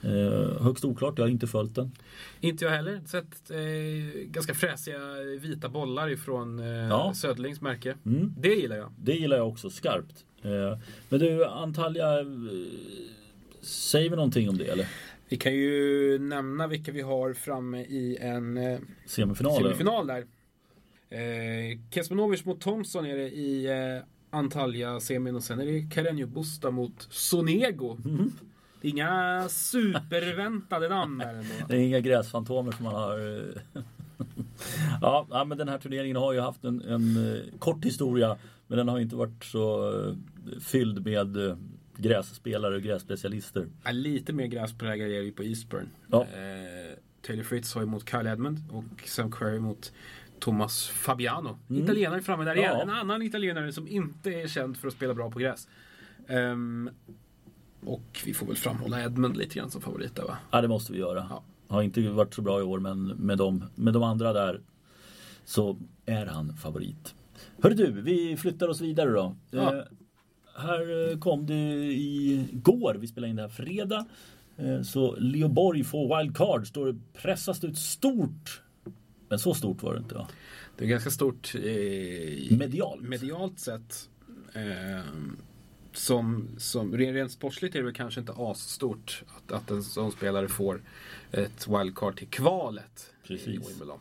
Eh, 0.03 0.63
högst 0.63 0.85
oklart, 0.85 1.15
jag 1.19 1.25
har 1.25 1.31
inte 1.31 1.47
följt 1.47 1.75
den. 1.75 1.93
Inte 2.41 2.65
jag 2.65 2.73
heller. 2.73 3.01
Sett 3.07 3.51
eh, 3.51 4.21
ganska 4.25 4.55
fräsiga 4.55 4.99
vita 5.41 5.69
bollar 5.69 6.11
ifrån 6.11 6.59
eh, 6.59 6.67
Ja. 6.67 7.13
Södlings 7.15 7.61
märke. 7.61 7.95
Mm. 8.07 8.35
Det 8.39 8.55
gillar 8.55 8.77
jag. 8.77 8.93
Det 8.99 9.13
gillar 9.13 9.37
jag 9.37 9.49
också 9.49 9.71
skarpt. 9.71 10.25
Eh, 10.43 10.79
men 11.09 11.21
du, 11.21 11.45
Antalya, 11.47 12.07
säger 13.65 14.11
vi 14.11 14.17
någonting 14.17 14.49
om 14.49 14.59
det 14.59 14.65
eller? 14.67 14.89
Vi 15.29 15.37
kan 15.37 15.55
ju 15.55 16.19
nämna 16.19 16.67
vilka 16.67 16.93
vi 16.93 17.01
har 17.01 17.35
framme 17.35 17.81
i 17.81 18.19
en 18.21 18.57
eh, 18.57 18.79
Semifinalen? 19.07 19.63
semifinal 19.63 20.07
där. 20.07 20.27
Eh, 21.11 21.79
Kesmanovic 21.91 22.45
mot 22.45 22.61
Thompson 22.61 23.07
är 23.07 23.17
det 23.17 23.31
i 23.31 23.67
eh, 23.67 24.39
Antalya-semin 24.39 25.37
och 25.37 25.43
sen 25.43 25.61
är 25.61 25.67
det 25.67 25.79
Carreño 25.79 26.27
Busta 26.27 26.71
mot 26.71 27.09
Sonego. 27.11 27.97
Mm. 28.05 28.33
Det 28.81 28.89
är 28.89 28.93
inga 28.93 29.47
superväntade 29.49 30.89
namn 30.89 31.19
där 31.19 31.35
ändå. 31.35 31.55
Det 31.69 31.77
är 31.77 31.81
inga 31.81 32.01
gräsfantomer 32.01 32.73
som 32.73 32.85
man 32.85 32.95
har... 32.95 33.39
eh, 33.39 33.83
ja, 35.31 35.45
men 35.47 35.59
den 35.59 35.69
här 35.69 35.79
turneringen 35.79 36.17
har 36.17 36.33
ju 36.33 36.41
haft 36.41 36.65
en, 36.65 36.81
en 36.83 37.35
eh, 37.35 37.59
kort 37.59 37.85
historia. 37.85 38.37
Men 38.67 38.79
den 38.79 38.89
har 38.89 39.01
inte 39.01 39.17
varit 39.17 39.45
så 39.45 39.93
fylld 40.61 41.05
med 41.07 41.57
grässpelare 41.97 42.77
och 42.77 42.83
grässpecialister. 42.83 43.69
Ja, 43.85 43.91
lite 43.91 44.33
mer 44.33 44.47
gräspräglad 44.47 45.09
är 45.09 45.19
det 45.19 45.25
ju 45.25 45.33
på 45.33 45.43
Eastburn. 45.43 45.89
Ja. 46.11 46.23
Eh, 46.23 46.99
Taylor 47.27 47.43
Fritz 47.43 47.75
har 47.75 47.81
ju 47.81 47.87
mot 47.87 48.11
Kyle 48.11 48.27
Edmund 48.27 48.59
och 48.71 49.09
Sam 49.09 49.33
Querrey 49.33 49.59
mot 49.59 49.93
Thomas 50.39 50.89
Fabiano. 50.89 51.59
Mm. 51.71 51.85
Italienare 51.85 52.23
framme 52.23 52.45
där 52.45 52.57
igen. 52.57 52.71
Ja. 52.75 52.83
En 52.83 52.91
annan 52.91 53.23
italienare 53.23 53.73
som 53.73 53.89
inte 53.89 54.31
är 54.31 54.47
känd 54.47 54.77
för 54.77 54.89
att 54.89 54.95
spela 54.95 55.15
bra 55.15 55.31
på 55.31 55.39
gräs. 55.39 55.69
Ehm, 56.29 56.91
och 57.81 58.21
vi 58.25 58.35
får 58.35 58.47
väl 58.47 58.57
framhålla 58.57 59.05
Edmund 59.05 59.37
lite 59.37 59.55
grann 59.55 59.71
som 59.71 59.81
favorit 59.81 60.17
där 60.17 60.23
va? 60.23 60.39
Ja, 60.51 60.61
det 60.61 60.69
måste 60.69 60.93
vi 60.93 60.99
göra. 60.99 61.27
Ja. 61.31 61.43
Har 61.69 61.83
inte 61.83 62.09
varit 62.09 62.35
så 62.35 62.43
bra 62.43 62.61
i 62.61 62.63
år 62.63 62.79
men 62.81 63.07
med 63.07 63.39
de, 63.39 63.65
med 63.75 63.93
de 63.95 64.03
andra 64.03 64.33
där 64.33 64.61
så 65.45 65.79
är 66.07 66.27
han 66.27 66.57
favorit. 66.57 67.15
Hörru 67.63 67.75
du, 67.75 67.91
vi 68.01 68.37
flyttar 68.37 68.69
oss 68.69 68.81
vidare 68.81 69.11
då. 69.11 69.37
Ja. 69.51 69.77
Eh, 69.77 69.85
här 70.57 71.11
eh, 71.11 71.19
kom 71.19 71.47
det 71.47 71.93
igår, 71.93 72.95
vi 72.95 73.07
spelade 73.07 73.31
in 73.31 73.37
det 73.37 73.43
här 73.43 73.49
fredag. 73.49 74.07
Eh, 74.57 74.83
så 74.83 75.17
Leo 75.17 75.49
Borg 75.49 75.85
får 75.85 76.19
wildcard, 76.19 76.67
står 76.67 76.87
det 76.87 76.99
pressas 77.13 77.65
ut 77.65 77.79
stort. 77.79 78.63
Men 79.29 79.39
så 79.39 79.55
stort 79.55 79.83
var 79.83 79.95
det 79.95 79.99
inte 79.99 80.15
va? 80.15 80.29
Det 80.77 80.85
är 80.85 80.89
ganska 80.89 81.11
stort 81.11 81.55
eh, 81.55 82.57
Medialt. 82.57 83.03
medialt 83.03 83.59
sett. 83.59 84.09
Eh, 84.53 85.05
som, 85.93 86.49
som 86.59 86.97
rent, 86.97 87.33
sportsligt 87.33 87.75
är 87.75 87.79
det 87.79 87.85
väl 87.85 87.95
kanske 87.95 88.21
inte 88.21 88.33
asstort 88.37 89.23
att, 89.37 89.53
att 89.53 89.71
en 89.71 89.83
sån 89.83 90.13
spelare 90.13 90.49
får 90.49 90.83
ett 91.33 91.69
wildcard 91.69 92.17
till 92.17 92.29
kvalet 92.29 93.11
i 93.25 93.27
Precis. 93.29 93.47
Wimbledon. 93.47 93.99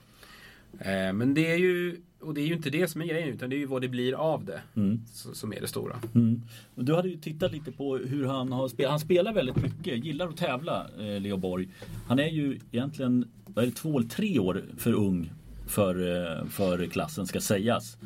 Eh, 0.79 1.13
men 1.13 1.33
det 1.33 1.51
är 1.51 1.57
ju, 1.57 2.01
och 2.23 2.33
det 2.33 2.41
är 2.41 2.45
ju 2.45 2.53
inte 2.53 2.69
det 2.69 2.87
som 2.87 3.01
är 3.01 3.05
grejen 3.05 3.29
utan 3.29 3.49
det 3.49 3.55
är 3.55 3.57
ju 3.57 3.65
vad 3.65 3.81
det 3.81 3.87
blir 3.87 4.13
av 4.13 4.45
det 4.45 4.61
Mm. 4.75 5.01
som 5.33 5.53
är 5.53 5.61
det 5.61 5.67
stora. 5.67 5.99
Mm. 6.15 6.41
Du 6.75 6.95
hade 6.95 7.09
ju 7.09 7.17
tittat 7.17 7.51
lite 7.51 7.71
på 7.71 7.97
hur 7.97 8.25
han 8.25 8.51
har 8.51 8.67
spelat. 8.67 8.89
Han 8.91 8.99
spelar 8.99 9.33
väldigt 9.33 9.55
mycket, 9.55 10.05
gillar 10.05 10.27
att 10.27 10.37
tävla, 10.37 10.87
eh, 10.99 11.21
Leo 11.21 11.37
Borg. 11.37 11.67
Han 12.07 12.19
är 12.19 12.27
ju 12.29 12.59
egentligen 12.71 13.27
är 13.55 13.61
det, 13.65 13.71
två 13.71 13.97
eller 13.99 14.09
tre 14.09 14.39
år 14.39 14.63
för 14.77 14.93
ung 14.93 15.31
för, 15.67 15.95
eh, 16.39 16.45
för 16.47 16.85
klassen 16.85 17.27
ska 17.27 17.41
sägas. 17.41 17.97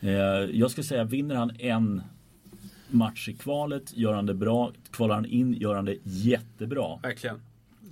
Eh, 0.00 0.10
jag 0.52 0.70
skulle 0.70 0.84
säga 0.84 1.04
vinner 1.04 1.34
han 1.34 1.50
en 1.58 2.02
match 2.90 3.28
i 3.28 3.32
kvalet, 3.34 3.96
gör 3.96 4.14
han 4.14 4.26
det 4.26 4.34
bra. 4.34 4.72
Kvalar 4.90 5.14
han 5.14 5.26
in, 5.26 5.52
gör 5.54 5.74
han 5.74 5.84
det 5.84 5.96
jättebra. 6.02 6.98
Verkligen. 7.02 7.40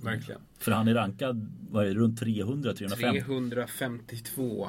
Verkligen. 0.03 0.41
För 0.59 0.71
han 0.71 0.87
är 0.87 0.93
rankad 0.93 1.47
vad 1.71 1.83
är 1.83 1.87
det, 1.87 1.93
runt 1.93 2.19
300, 2.19 2.73
350. 2.73 3.21
352. 3.21 4.67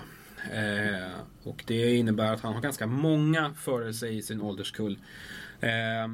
Eh, 0.52 1.20
och 1.42 1.64
det 1.66 1.94
innebär 1.94 2.32
att 2.32 2.40
han 2.40 2.54
har 2.54 2.60
ganska 2.60 2.86
många 2.86 3.54
före 3.54 3.94
sig 3.94 4.16
i 4.16 4.22
sin 4.22 4.40
ålderskull. 4.40 4.98
Eh, 5.60 6.08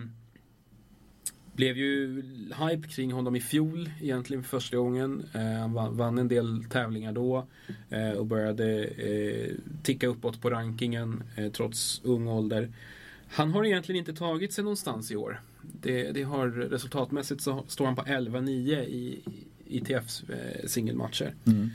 blev 1.55 1.77
ju 1.77 2.23
hype 2.69 2.89
kring 2.89 3.13
honom 3.13 3.37
i 3.37 3.41
fjol 3.41 3.91
egentligen 4.01 4.43
för 4.43 4.51
första 4.51 4.77
gången. 4.77 5.25
Eh, 5.35 5.41
han 5.41 5.73
vann, 5.73 5.97
vann 5.97 6.19
en 6.19 6.29
del 6.29 6.65
tävlingar 6.65 7.13
då 7.13 7.47
eh, 7.91 8.11
och 8.11 8.27
började 8.27 8.85
eh, 8.85 9.55
ticka 9.83 10.07
uppåt 10.07 10.41
på 10.41 10.51
rankingen 10.51 11.23
eh, 11.37 11.53
trots 11.53 12.01
ung 12.05 12.29
ålder. 12.29 12.73
Han 13.29 13.51
har 13.51 13.65
egentligen 13.65 13.99
inte 13.99 14.15
tagit 14.15 14.53
sig 14.53 14.65
någonstans 14.65 15.11
i 15.11 15.17
år. 15.17 15.41
Det, 15.63 16.13
det 16.13 16.23
har 16.23 16.49
resultatmässigt 16.49 17.41
så 17.41 17.65
står 17.69 17.87
han 17.87 17.97
på 17.97 18.03
11-9 18.03 18.49
i 18.85 19.23
ITFs 19.67 20.25
eh, 20.29 20.67
singelmatcher. 20.67 21.35
Mm. 21.47 21.71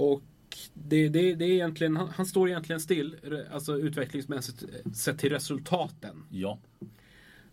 Och 0.00 0.22
det, 0.74 1.08
det, 1.08 1.34
det 1.34 1.44
är 1.44 1.50
egentligen, 1.52 1.96
han, 1.96 2.08
han 2.08 2.26
står 2.26 2.48
egentligen 2.48 2.80
still, 2.80 3.16
alltså 3.52 3.78
utvecklingsmässigt 3.78 4.62
eh, 4.62 4.92
sett 4.92 5.18
till 5.18 5.30
resultaten. 5.32 6.24
Ja. 6.30 6.58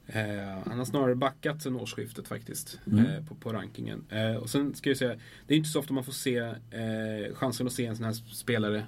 Eh, 0.08 0.60
han 0.66 0.78
har 0.78 0.86
snarare 0.86 1.16
backat 1.16 1.62
sen 1.62 1.76
årsskiftet 1.76 2.28
faktiskt 2.28 2.80
Mm. 2.88 3.06
eh, 3.06 3.26
på, 3.26 3.36
på 3.36 3.54
rankingen. 3.54 4.06
Eh, 4.10 4.36
och 4.36 4.50
sen 4.50 4.76
ska 4.76 4.90
jag 4.90 4.98
säga, 4.98 5.20
det 5.48 5.54
är 5.54 5.58
inte 5.58 5.70
så 5.70 5.80
ofta 5.80 5.94
man 5.94 6.04
får 6.04 6.12
se 6.12 6.38
eh, 6.38 7.34
chansen 7.36 7.68
att 7.68 7.74
se 7.74 7.86
en 7.86 7.96
sån 7.96 8.06
här 8.06 8.14
spelare 8.14 8.86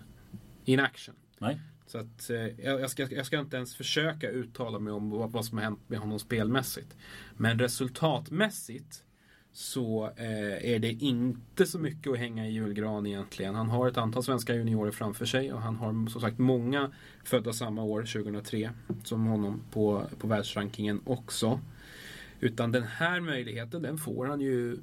in 0.65 0.79
action. 0.79 1.15
Nej. 1.39 1.59
Så 1.87 1.97
att, 1.97 2.29
eh, 2.29 2.37
jag, 2.37 2.81
jag, 2.81 2.89
ska, 2.89 3.07
jag 3.11 3.25
ska 3.25 3.39
inte 3.39 3.57
ens 3.57 3.75
försöka 3.75 4.29
uttala 4.29 4.79
mig 4.79 4.93
om 4.93 5.09
vad, 5.09 5.31
vad 5.31 5.45
som 5.45 5.57
har 5.57 5.63
hänt 5.65 5.79
med 5.87 5.99
honom 5.99 6.19
spelmässigt. 6.19 6.97
Men 7.37 7.59
resultatmässigt 7.59 9.03
så 9.59 10.09
eh, 10.15 10.71
är 10.73 10.79
det 10.79 10.91
inte 10.91 11.65
så 11.65 11.79
mycket 11.79 12.11
att 12.13 12.19
hänga 12.19 12.47
i 12.47 12.51
julgran 12.51 13.05
egentligen. 13.05 13.55
Han 13.55 13.69
har 13.69 13.87
ett 13.87 13.97
antal 13.97 14.23
svenska 14.23 14.55
juniorer 14.55 14.91
framför 14.91 15.25
sig 15.25 15.53
och 15.53 15.61
han 15.61 15.75
har 15.75 16.09
som 16.09 16.21
sagt 16.21 16.37
många 16.37 16.91
födda 17.23 17.53
samma 17.53 17.83
år, 17.83 18.01
2003, 18.01 18.71
som 19.03 19.25
honom 19.25 19.61
på, 19.71 20.03
på 20.19 20.27
världsrankingen 20.27 21.01
också. 21.05 21.59
Utan 22.39 22.71
den 22.71 22.83
här 22.83 23.19
möjligheten, 23.19 23.81
den 23.81 23.97
får 23.97 24.25
han 24.25 24.41
ju 24.41 24.77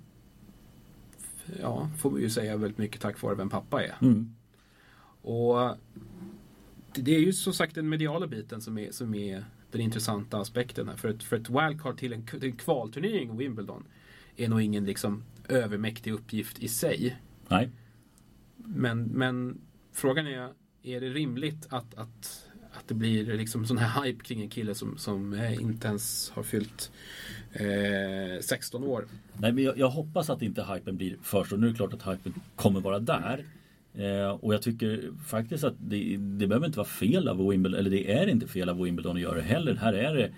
Ja, 1.61 1.91
får 1.99 2.11
vi 2.11 2.23
ju 2.23 2.31
säga 2.31 2.57
väldigt 2.57 2.79
mycket 2.79 3.01
tack 3.01 3.23
vare 3.23 3.35
vem 3.35 3.51
pappa 3.51 3.83
är. 3.83 3.95
Mm. 4.03 4.35
Och 5.23 5.77
det- 6.95 7.17
är 7.17 7.21
ju 7.21 7.33
som 7.33 7.53
sagt 7.53 7.75
den 7.75 7.89
mediala 7.89 8.27
biten 8.27 8.61
som 8.61 8.79
är, 8.79 8.91
som 8.91 9.15
är 9.15 9.45
den 9.71 9.81
intressanta 9.81 10.39
aspekten 10.39 10.89
här. 10.89 10.97
För 10.97 11.09
ett, 11.09 11.23
för 11.23 11.37
ett 11.37 11.51
wildcard 11.51 11.99
till 11.99 12.13
en, 12.13 12.27
till 12.27 12.45
en 12.45 12.57
kvalturnering 12.57 13.37
Wimbledon 13.37 13.85
är 14.37 14.49
nog 14.49 14.63
ingen 14.63 14.85
liksom 14.85 15.23
övermäktig 15.49 16.13
uppgift 16.13 16.59
i 16.59 16.69
sig. 16.69 17.17
Nej. 17.49 17.71
Men, 18.57 19.03
men 19.03 19.61
frågan 19.93 20.27
är, 20.27 20.51
är 20.83 21.01
det 21.01 21.09
rimligt 21.09 21.67
att, 21.71 21.95
att, 21.95 22.49
att 22.73 22.89
det 22.89 22.95
blir 22.95 23.37
liksom 23.37 23.67
sån 23.67 23.79
här 23.79 24.05
hype 24.05 24.25
kring 24.25 24.43
en 24.43 24.49
kille 24.49 24.75
som, 24.75 24.99
som 24.99 25.33
eh, 25.33 25.63
inte 25.63 25.89
ens 25.89 26.31
har 26.31 26.43
fyllt 26.43 26.93
eh, 27.53 28.41
16 28.41 28.85
år? 28.85 29.07
Nej, 29.33 29.53
men 29.53 29.65
jag, 29.65 29.79
jag, 29.79 29.89
hoppas 29.89 30.31
att 30.31 30.43
inte 30.43 30.65
hypen 30.65 30.97
blir 30.97 31.17
för 31.23 31.45
stor. 31.45 31.57
Nu 31.57 31.67
är 31.67 31.71
det 31.71 31.77
klart 31.77 31.95
att 31.95 32.13
hypen 32.13 32.35
kommer 32.57 32.81
vara 32.81 32.99
där. 32.99 33.45
Eh, 33.95 34.31
och 34.31 34.55
jag 34.55 34.63
tycker 34.63 35.11
faktiskt 35.27 35.65
att 35.65 35.75
det, 35.79 36.17
det 36.17 36.47
behöver 36.47 36.67
inte 36.67 36.79
vara 36.79 36.89
fel 36.89 37.29
av 37.29 37.49
Wimbledon, 37.49 37.79
eller 37.79 37.91
det 37.91 38.13
är 38.13 38.27
inte 38.27 38.47
fel 38.47 38.69
av 38.69 38.83
Wimbledon 38.83 39.17
att 39.17 39.23
göra 39.23 39.35
det 39.35 39.43
heller. 39.43 39.75
Här 39.75 39.93
är 39.93 40.15
det 40.15 40.31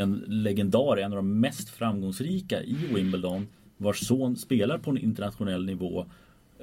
en 0.00 0.24
legendar, 0.26 0.96
en 0.96 1.12
av 1.12 1.16
de 1.16 1.40
mest 1.40 1.68
framgångsrika 1.68 2.62
i 2.62 2.76
Wimbledon 2.94 3.48
vars 3.76 4.06
son 4.06 4.36
spelar 4.36 4.78
på 4.78 4.90
en 4.90 4.98
internationell 4.98 5.64
nivå 5.64 6.06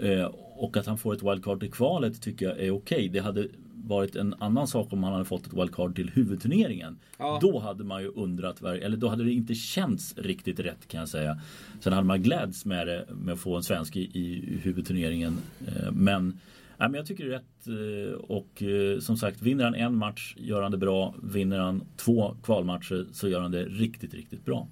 eh, 0.02 0.32
och 0.56 0.78
att 0.78 0.86
han 0.86 0.97
får 0.97 1.13
ett 1.13 1.23
wildcard 1.23 1.63
i 1.63 1.69
kvalet 1.69 2.21
tycker 2.21 2.45
jag 2.45 2.60
är 2.60 2.71
okej. 2.71 2.97
Okay. 2.97 3.08
Det 3.08 3.19
hade 3.19 3.47
varit 3.88 4.15
en 4.15 4.36
annan 4.39 4.67
sak 4.67 4.93
om 4.93 5.04
han 5.04 5.13
hade 5.13 5.26
fått 5.26 5.47
ett 5.47 5.54
wildcard 5.54 5.95
till 5.95 6.10
huvudturneringen. 6.10 6.97
Ja. 7.17 7.39
Då 7.41 7.60
hade 7.60 7.84
man 7.84 8.02
ju 8.02 8.08
undrat, 8.08 8.62
eller 8.62 8.97
då 8.97 9.08
hade 9.08 9.23
det 9.23 9.32
inte 9.32 9.56
känts 9.56 10.17
riktigt 10.17 10.60
rätt 10.60 10.88
kan 10.88 11.00
jag 11.00 11.10
säga. 11.10 11.41
Sen 11.80 11.93
hade 11.93 12.08
man 12.08 12.23
gläds 12.23 12.65
med 12.65 12.88
det, 12.88 13.06
med 13.10 13.34
att 13.34 13.39
få 13.39 13.56
en 13.56 13.63
svensk 13.63 13.95
i, 13.95 14.02
i 14.02 14.60
huvudturneringen. 14.63 15.38
Eh, 15.67 15.91
men 15.91 16.39
Nej, 16.77 16.89
men 16.89 16.93
jag 16.93 17.05
tycker 17.05 17.25
det 17.25 17.35
är 17.35 17.39
rätt 17.39 17.67
eh, 17.67 18.19
och 18.19 18.63
som 19.01 19.17
sagt 19.17 19.41
vinner 19.41 19.63
han 19.63 19.75
en 19.75 19.95
match 19.95 20.35
gör 20.37 20.61
han 20.61 20.71
det 20.71 20.77
bra. 20.77 21.15
Vinner 21.23 21.59
han 21.59 21.83
två 21.95 22.35
kvalmatcher 22.43 23.07
så 23.11 23.27
gör 23.29 23.41
han 23.41 23.51
det 23.51 23.63
riktigt, 23.63 24.13
riktigt 24.13 24.45
bra. 24.45 24.67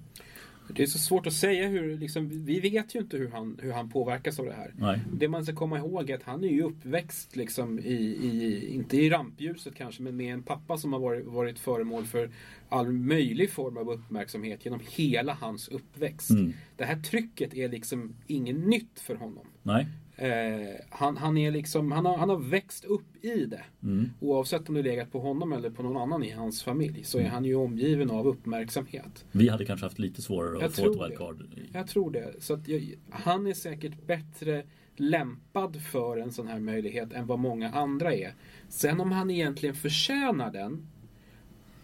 Det 0.68 0.82
är 0.82 0.86
så 0.86 0.98
svårt 0.98 1.26
att 1.26 1.32
säga 1.32 1.68
hur, 1.68 1.98
liksom, 1.98 2.44
vi 2.44 2.60
vet 2.60 2.94
ju 2.94 2.98
inte 2.98 3.16
hur 3.16 3.30
han, 3.30 3.58
hur 3.62 3.72
han 3.72 3.90
påverkas 3.90 4.38
av 4.38 4.46
det 4.46 4.52
här. 4.52 4.74
Nej. 4.78 5.00
Det 5.12 5.28
man 5.28 5.44
ska 5.44 5.54
komma 5.54 5.78
ihåg 5.78 6.10
är 6.10 6.14
att 6.14 6.22
han 6.22 6.44
är 6.44 6.48
ju 6.48 6.62
uppväxt, 6.62 7.36
liksom, 7.36 7.78
i, 7.78 7.94
i, 8.22 8.68
inte 8.74 8.96
i 8.96 9.10
rampljuset 9.10 9.74
kanske, 9.74 10.02
men 10.02 10.16
med 10.16 10.32
en 10.32 10.42
pappa 10.42 10.78
som 10.78 10.92
har 10.92 11.00
varit, 11.00 11.26
varit 11.26 11.58
föremål 11.58 12.04
för 12.04 12.30
all 12.68 12.92
möjlig 12.92 13.50
form 13.50 13.76
av 13.76 13.90
uppmärksamhet 13.90 14.64
genom 14.64 14.80
hela 14.90 15.34
hans 15.40 15.68
uppväxt. 15.68 16.30
Mm. 16.30 16.52
Det 16.76 16.84
här 16.84 16.96
trycket 16.96 17.54
är 17.54 17.68
liksom 17.68 18.14
inget 18.26 18.56
nytt 18.56 19.00
för 19.00 19.14
honom. 19.14 19.46
Nej. 19.62 19.86
Eh, 20.18 20.74
han, 20.90 21.16
han, 21.16 21.38
är 21.38 21.50
liksom, 21.50 21.92
han, 21.92 22.06
har, 22.06 22.16
han 22.16 22.28
har 22.28 22.38
växt 22.38 22.84
upp 22.84 23.24
i 23.24 23.46
det. 23.46 23.64
Mm. 23.82 24.10
Oavsett 24.20 24.68
om 24.68 24.74
det 24.74 24.82
legat 24.82 25.12
på 25.12 25.20
honom 25.20 25.52
eller 25.52 25.70
på 25.70 25.82
någon 25.82 25.96
annan 25.96 26.24
i 26.24 26.30
hans 26.30 26.62
familj 26.62 27.04
så 27.04 27.18
är 27.18 27.22
mm. 27.22 27.32
han 27.32 27.44
ju 27.44 27.54
omgiven 27.54 28.10
av 28.10 28.26
uppmärksamhet. 28.26 29.24
Vi 29.32 29.48
hade 29.48 29.64
kanske 29.64 29.86
haft 29.86 29.98
lite 29.98 30.22
svårare 30.22 30.66
att 30.66 30.76
få 30.76 30.90
ett 30.92 31.02
wildcard. 31.02 31.44
Jag 31.72 31.86
tror 31.86 32.10
det. 32.10 32.34
Så 32.38 32.60
jag, 32.66 32.94
han 33.10 33.46
är 33.46 33.54
säkert 33.54 34.06
bättre 34.06 34.62
lämpad 34.96 35.82
för 35.82 36.16
en 36.16 36.32
sån 36.32 36.48
här 36.48 36.60
möjlighet 36.60 37.12
än 37.12 37.26
vad 37.26 37.38
många 37.38 37.70
andra 37.70 38.14
är. 38.14 38.34
Sen 38.68 39.00
om 39.00 39.12
han 39.12 39.30
egentligen 39.30 39.74
förtjänar 39.74 40.52
den, 40.52 40.86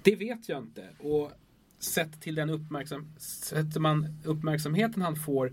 det 0.02 0.16
vet 0.16 0.48
jag 0.48 0.58
inte. 0.58 0.88
Och 0.98 1.30
sett 1.78 2.20
till 2.20 2.34
den 2.34 2.50
uppmärksam 2.50 3.08
sätter 3.18 3.80
man 3.80 4.06
uppmärksamheten 4.24 5.02
han 5.02 5.16
får 5.16 5.52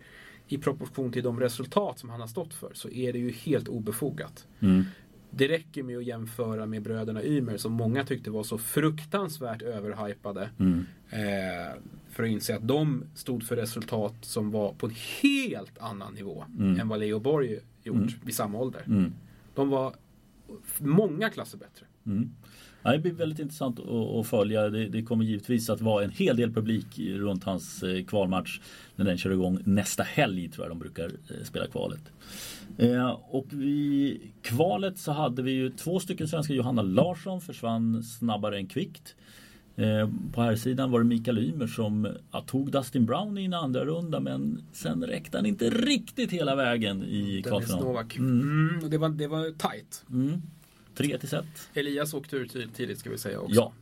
i 0.49 0.57
proportion 0.57 1.11
till 1.11 1.23
de 1.23 1.39
resultat 1.39 1.99
som 1.99 2.09
han 2.09 2.19
har 2.19 2.27
stått 2.27 2.53
för 2.53 2.71
så 2.73 2.89
är 2.89 3.13
det 3.13 3.19
ju 3.19 3.31
helt 3.31 3.67
obefogat. 3.67 4.47
Mm. 4.59 4.83
Det 5.31 5.47
räcker 5.47 5.83
med 5.83 5.97
att 5.97 6.05
jämföra 6.05 6.65
med 6.65 6.81
bröderna 6.81 7.23
Ymer 7.23 7.57
som 7.57 7.71
många 7.71 8.05
tyckte 8.05 8.31
var 8.31 8.43
så 8.43 8.57
fruktansvärt 8.57 9.61
överhypade. 9.61 10.49
Mm. 10.59 10.85
Eh, 11.09 11.73
för 12.09 12.23
att 12.23 12.29
inse 12.29 12.55
att 12.55 12.67
de 12.67 13.03
stod 13.15 13.43
för 13.43 13.55
resultat 13.55 14.15
som 14.21 14.51
var 14.51 14.73
på 14.73 14.85
en 14.85 14.93
helt 15.21 15.77
annan 15.77 16.13
nivå 16.13 16.45
mm. 16.59 16.79
än 16.79 16.87
vad 16.87 16.99
Leo 16.99 17.19
Borg 17.19 17.59
gjort 17.83 17.95
mm. 17.95 18.09
vid 18.23 18.35
samma 18.35 18.57
ålder. 18.57 18.83
Mm. 18.87 19.13
De 19.55 19.69
var 19.69 19.93
många 20.77 21.29
klasser 21.29 21.57
bättre. 21.57 21.85
Mm. 22.05 22.29
Ja, 22.83 22.91
det 22.91 22.99
blir 22.99 23.11
väldigt 23.11 23.39
intressant 23.39 23.79
att, 23.79 24.27
följa. 24.27 24.69
Det, 24.69 24.87
det, 24.87 25.03
kommer 25.03 25.25
givetvis 25.25 25.69
att 25.69 25.81
vara 25.81 26.03
en 26.03 26.09
hel 26.09 26.37
del 26.37 26.53
publik 26.53 26.99
runt 26.99 27.43
hans 27.43 27.83
eh, 27.83 28.05
kvalmatch 28.05 28.59
när 28.95 29.05
den 29.05 29.17
kör 29.17 29.31
igång 29.31 29.59
nästa 29.63 30.03
helg 30.03 30.49
tror 30.49 30.65
jag 30.65 30.71
de 30.71 30.79
brukar 30.79 31.05
eh, 31.05 31.43
spela 31.43 31.67
kvalet. 31.67 32.01
Eh, 32.77 33.09
och 33.09 33.53
i 33.53 34.21
kvalet 34.41 34.97
så 34.97 35.11
hade 35.11 35.41
vi 35.41 35.51
ju 35.51 35.69
två 35.69 35.99
stycken 35.99 36.27
svenskar. 36.27 36.55
Johanna 36.55 36.81
Larsson 36.81 37.41
försvann 37.41 38.03
snabbare 38.03 38.57
än 38.57 38.67
kvickt. 38.67 39.15
På 40.33 40.41
här 40.41 40.55
sidan 40.55 40.91
var 40.91 40.99
det 40.99 41.05
Mikael 41.05 41.37
Ymer 41.37 41.67
som 41.67 42.07
ja, 42.31 42.41
tog 42.41 42.71
Dustin 42.71 43.05
Brown 43.05 43.37
i 43.37 43.45
en 43.45 43.53
andra 43.53 43.85
runda 43.85 44.19
men 44.19 44.63
sen 44.71 45.03
räckte 45.03 45.37
han 45.37 45.45
inte 45.45 45.69
riktigt 45.69 46.31
hela 46.31 46.55
vägen 46.55 47.03
i 47.03 47.43
kvalfinalen. 47.47 48.07
Mm. 48.17 48.89
Det, 48.89 48.97
var, 48.97 49.09
det 49.09 49.27
var 49.27 49.45
tight. 49.45 50.05
Mm. 50.09 50.41
3 50.95 51.17
till 51.17 51.29
set. 51.29 51.69
Elias 51.73 52.13
åkte 52.13 52.35
ut 52.35 52.75
tidigt 52.75 52.99
ska 52.99 53.09
vi 53.09 53.17
säga 53.17 53.39
också. 53.39 53.55
Ja. 53.55 53.73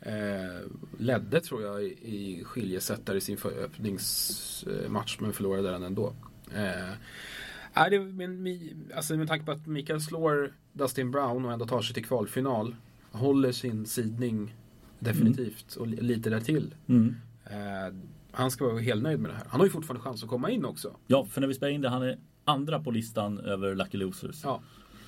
Eh, 0.00 0.60
ledde 0.98 1.40
tror 1.40 1.62
jag 1.62 1.84
i 1.84 2.44
skiljeset 2.44 3.06
där 3.06 3.14
i 3.14 3.20
sin 3.20 3.38
öppningsmatch 3.64 5.18
men 5.20 5.32
förlorade 5.32 5.70
den 5.70 5.82
ändå. 5.82 6.14
Eh, 6.54 7.90
det, 7.90 8.00
men, 8.00 8.90
alltså, 8.94 9.16
med 9.16 9.28
tanke 9.28 9.44
på 9.44 9.52
att 9.52 9.66
Mikael 9.66 10.00
slår 10.00 10.52
Dustin 10.72 11.10
Brown 11.10 11.44
och 11.44 11.52
ändå 11.52 11.66
tar 11.66 11.82
sig 11.82 11.94
till 11.94 12.04
kvalfinal. 12.04 12.76
Håller 13.10 13.52
sin 13.52 13.86
sidning 13.86 14.54
definitivt 14.98 15.76
och 15.76 15.86
lite 15.86 16.30
därtill. 16.30 16.74
Mm. 16.86 17.16
Eh, 17.44 17.94
han 18.32 18.50
ska 18.50 18.64
vara 18.64 18.78
helt 18.78 19.02
nöjd 19.02 19.20
med 19.20 19.30
det 19.30 19.36
här. 19.36 19.44
Han 19.48 19.60
har 19.60 19.66
ju 19.66 19.70
fortfarande 19.70 20.02
chans 20.02 20.22
att 20.22 20.28
komma 20.28 20.50
in 20.50 20.64
också. 20.64 20.96
Ja, 21.06 21.24
för 21.24 21.40
när 21.40 21.48
vi 21.48 21.54
spelar 21.54 21.72
in 21.72 21.80
det, 21.80 21.88
han 21.88 22.02
är 22.02 22.18
andra 22.44 22.80
på 22.80 22.90
listan 22.90 23.38
över 23.38 23.74
Lucky 23.74 23.98
Losers. 23.98 24.40
Ja. 24.44 24.62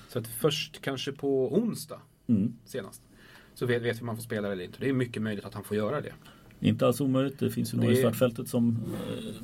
Så 0.09 0.19
att 0.19 0.27
först 0.27 0.81
kanske 0.81 1.11
på 1.11 1.53
onsdag 1.53 2.01
mm. 2.27 2.53
senast. 2.65 3.01
Så 3.53 3.65
vet, 3.65 3.81
vet 3.81 3.97
vi 3.97 4.01
om 4.01 4.05
man 4.05 4.15
får 4.15 4.23
spela 4.23 4.51
eller 4.51 4.63
inte. 4.63 4.79
Det 4.79 4.89
är 4.89 4.93
mycket 4.93 5.21
möjligt 5.21 5.45
att 5.45 5.53
han 5.53 5.63
får 5.63 5.77
göra 5.77 6.01
det. 6.01 6.13
Inte 6.59 6.87
alls 6.87 7.01
omöjligt. 7.01 7.39
Det 7.39 7.51
finns 7.51 7.73
ju 7.73 7.77
några 7.77 7.91
i 7.91 7.95
startfältet 7.95 8.47
som 8.47 8.79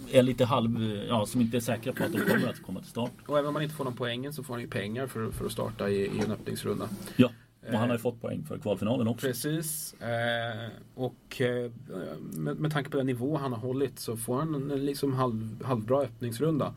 eh, 0.10 0.18
är 0.18 0.24
lite 0.24 0.46
halv, 0.46 0.82
ja, 1.08 1.26
som 1.26 1.42
inte 1.42 1.58
är 1.58 1.62
säkra 1.62 1.94
på 1.94 2.04
att 2.04 2.12
de 2.12 2.20
kommer 2.20 2.48
att 2.48 2.62
komma 2.62 2.80
till 2.80 2.90
start. 2.90 3.12
Och 3.26 3.38
även 3.38 3.48
om 3.48 3.54
man 3.54 3.64
inte 3.64 3.76
får 3.76 3.84
någon 3.84 3.96
poängen 3.96 4.34
så 4.34 4.44
får 4.44 4.54
han 4.54 4.62
ju 4.62 4.68
pengar 4.68 5.08
för, 5.08 5.32
för 5.32 5.46
att 5.46 5.52
starta 5.52 5.90
i, 5.90 5.96
i 5.96 6.20
en 6.26 6.32
öppningsrunda. 6.32 6.90
Ja, 7.16 7.32
och 7.68 7.74
han 7.74 7.80
har 7.80 7.88
ju 7.88 7.94
eh, 7.94 8.02
fått 8.02 8.22
poäng 8.22 8.44
för 8.44 8.58
kvalfinalen 8.58 9.08
också. 9.08 9.28
Precis. 9.28 9.94
Eh, 10.02 10.70
och 10.96 11.42
eh, 11.42 11.72
med, 12.20 12.60
med 12.60 12.72
tanke 12.72 12.90
på 12.90 12.98
den 12.98 13.06
nivå 13.06 13.38
han 13.38 13.54
har 13.54 13.60
hållit 13.60 14.00
så 14.00 14.18
får 14.18 14.36
han 14.36 14.72
en 14.72 14.86
liksom 14.86 15.14
halv, 15.14 15.64
halvbra 15.64 16.02
öppningsrunda 16.02 16.74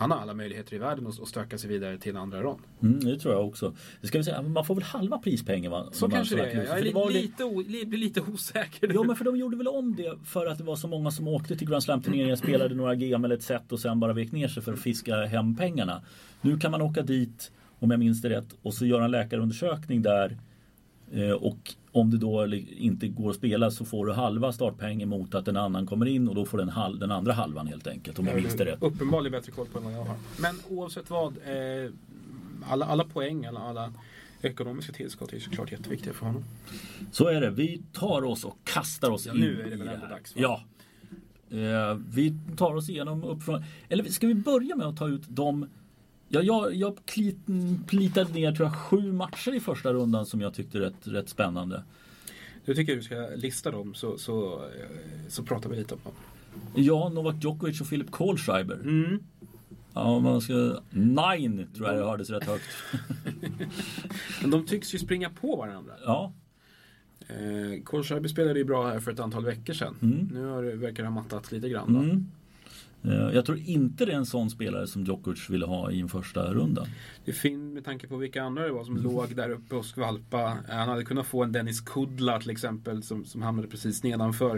han 0.00 0.10
har 0.10 0.18
alla 0.18 0.34
möjligheter 0.34 0.74
i 0.74 0.78
världen 0.78 1.06
att, 1.06 1.28
stöka 1.28 1.58
sig 1.58 1.70
vidare 1.70 1.98
till 1.98 2.16
andra 2.16 2.42
rond. 2.42 2.60
Mm, 2.82 3.00
det 3.00 3.18
tror 3.18 3.34
jag 3.34 3.46
också. 3.46 3.74
Det 4.00 4.06
ska 4.06 4.18
vi 4.18 4.24
säga, 4.24 4.42
man 4.42 4.64
får 4.64 4.74
väl 4.74 4.84
halva 4.84 5.18
prispengen 5.18 5.70
va? 5.70 5.88
Så 5.92 6.08
kanske 6.08 6.36
det 6.36 6.42
är. 6.42 6.64
Jag 6.64 6.78
är 6.78 6.82
det 6.82 7.12
lite, 7.12 7.44
o, 7.44 7.62
blir 7.64 7.98
lite 7.98 8.20
osäker. 8.20 8.90
Ja 8.94 9.02
men 9.02 9.16
för 9.16 9.24
de 9.24 9.36
gjorde 9.36 9.56
väl 9.56 9.68
om 9.68 9.96
det 9.96 10.18
för 10.24 10.46
att 10.46 10.58
det 10.58 10.64
var 10.64 10.76
så 10.76 10.88
många 10.88 11.10
som 11.10 11.28
åkte 11.28 11.56
till 11.56 11.68
Grand 11.68 11.82
Slam-turneringen, 11.82 12.36
spelade 12.36 12.74
några 12.74 12.94
GM 12.94 13.24
eller 13.24 13.34
ett 13.34 13.42
set 13.42 13.72
och 13.72 13.80
sen 13.80 14.00
bara 14.00 14.12
vek 14.12 14.32
ner 14.32 14.48
sig 14.48 14.62
för 14.62 14.72
att 14.72 14.80
fiska 14.80 15.26
hem 15.26 15.56
pengarna. 15.56 16.02
Nu 16.40 16.58
kan 16.58 16.70
man 16.70 16.82
åka 16.82 17.02
dit, 17.02 17.52
om 17.80 17.90
jag 17.90 18.00
minns 18.00 18.22
det 18.22 18.30
rätt, 18.30 18.56
och 18.62 18.74
så 18.74 18.86
göra 18.86 19.04
en 19.04 19.10
läkarundersökning 19.10 20.02
där 20.02 20.38
eh, 21.12 21.30
och 21.30 21.74
om 21.92 22.10
det 22.10 22.18
då 22.18 22.46
inte 22.78 23.08
går 23.08 23.30
att 23.30 23.36
spela 23.36 23.70
så 23.70 23.84
får 23.84 24.06
du 24.06 24.12
halva 24.12 24.52
startpengen 24.52 25.08
mot 25.08 25.34
att 25.34 25.48
en 25.48 25.56
annan 25.56 25.86
kommer 25.86 26.06
in 26.06 26.28
och 26.28 26.34
då 26.34 26.44
får 26.44 26.58
den, 26.58 26.68
halv, 26.68 26.98
den 26.98 27.10
andra 27.10 27.32
halvan 27.32 27.66
helt 27.66 27.86
enkelt. 27.86 28.18
Om 28.18 28.26
jag 28.26 28.36
minns 28.36 28.54
det 28.54 28.64
rätt. 28.64 28.82
Uppenbarligen 28.82 29.32
bättre 29.32 29.52
koll 29.52 29.66
på 29.66 29.78
än 29.78 29.84
vad 29.84 29.92
jag 29.92 30.04
har. 30.04 30.16
Men 30.40 30.56
oavsett 30.68 31.10
vad. 31.10 31.36
Eh, 31.36 31.90
alla, 32.68 32.86
alla 32.86 33.04
poäng, 33.04 33.46
alla, 33.46 33.60
alla 33.60 33.92
ekonomiska 34.42 34.92
tillskott 34.92 35.32
är 35.32 35.38
såklart 35.38 35.72
jätteviktiga 35.72 36.12
för 36.12 36.26
honom. 36.26 36.44
Så 37.12 37.26
är 37.28 37.40
det. 37.40 37.50
Vi 37.50 37.82
tar 37.92 38.24
oss 38.24 38.44
och 38.44 38.56
kastar 38.64 39.10
oss 39.10 39.26
ja, 39.26 39.34
in 39.34 39.40
Nu 39.40 39.60
är 39.60 39.70
det 39.70 39.76
väl 39.76 39.88
ändå 39.88 40.06
dags? 40.06 40.36
Va? 40.36 40.42
Ja. 40.42 40.62
Eh, 41.58 41.98
vi 42.08 42.34
tar 42.56 42.74
oss 42.74 42.88
igenom 42.88 43.24
uppifrån. 43.24 43.64
Eller 43.88 44.04
ska 44.04 44.26
vi 44.26 44.34
börja 44.34 44.76
med 44.76 44.86
att 44.86 44.96
ta 44.96 45.08
ut 45.08 45.22
de 45.28 45.68
Ja, 46.32 46.42
jag, 46.42 46.74
jag 46.74 46.98
plitade 47.86 48.32
ner 48.32 48.52
tror 48.52 48.68
jag, 48.68 48.76
sju 48.76 49.12
matcher 49.12 49.54
i 49.54 49.60
första 49.60 49.92
rundan 49.92 50.26
som 50.26 50.40
jag 50.40 50.54
tyckte 50.54 50.80
rätt, 50.80 50.94
rätt 51.02 51.28
spännande. 51.28 51.82
Du 52.64 52.74
tycker 52.74 52.96
du 52.96 53.02
ska 53.02 53.28
lista 53.36 53.70
dem 53.70 53.94
så, 53.94 54.18
så, 54.18 54.64
så 55.28 55.42
pratar 55.42 55.70
vi 55.70 55.76
lite 55.76 55.94
om 55.94 56.00
dem. 56.04 56.12
Ja, 56.74 57.08
Novak 57.08 57.44
Djokovic 57.44 57.80
och 57.80 57.88
Philip 57.88 58.10
Kohlschreiber. 58.10 58.74
Mm. 58.74 59.18
Ja, 59.94 60.18
man 60.18 60.40
ska... 60.40 60.80
Nine 60.90 61.66
tror 61.74 61.88
jag 61.88 61.96
det 61.96 62.04
hördes 62.04 62.30
rätt 62.30 62.44
högt. 62.44 62.70
Men 64.42 64.50
de 64.50 64.66
tycks 64.66 64.94
ju 64.94 64.98
springa 64.98 65.30
på 65.30 65.56
varandra. 65.56 65.92
Ja. 66.04 66.32
Eh, 67.28 67.82
Kohlschreiber 67.84 68.28
spelade 68.28 68.58
ju 68.58 68.64
bra 68.64 68.88
här 68.88 69.00
för 69.00 69.10
ett 69.10 69.20
antal 69.20 69.44
veckor 69.44 69.72
sedan. 69.72 69.96
Mm. 70.02 70.28
Nu 70.32 70.46
har, 70.46 70.62
verkar 70.62 71.02
det 71.02 71.08
ha 71.08 71.14
mattat 71.14 71.52
lite 71.52 71.68
grann. 71.68 71.96
Mm. 71.96 72.26
Eh, 73.04 73.34
jag 73.34 73.46
tror 73.46 73.58
inte 73.58 74.04
det 74.04 74.12
är 74.12 74.16
en 74.16 74.26
sån 74.26 74.50
spelare 74.50 74.86
som 74.86 75.04
Djokovic 75.04 75.50
ville 75.50 75.66
ha 75.66 75.90
i 75.90 76.00
en 76.00 76.08
första 76.08 76.54
runda. 76.54 76.86
Det 77.24 77.30
är 77.30 77.34
fint 77.34 77.74
med 77.74 77.84
tanke 77.84 78.06
på 78.06 78.16
vilka 78.16 78.42
andra 78.42 78.66
det 78.66 78.72
var 78.72 78.84
som 78.84 78.96
mm. 78.96 79.12
låg 79.12 79.36
där 79.36 79.50
uppe 79.50 79.74
och 79.74 79.84
skvalpa. 79.84 80.58
Han 80.68 80.88
hade 80.88 81.04
kunnat 81.04 81.26
få 81.26 81.42
en 81.42 81.52
Dennis 81.52 81.80
Kudla 81.80 82.40
till 82.40 82.50
exempel 82.50 83.02
som, 83.02 83.24
som 83.24 83.42
hamnade 83.42 83.68
precis 83.68 84.02
nedanför. 84.02 84.56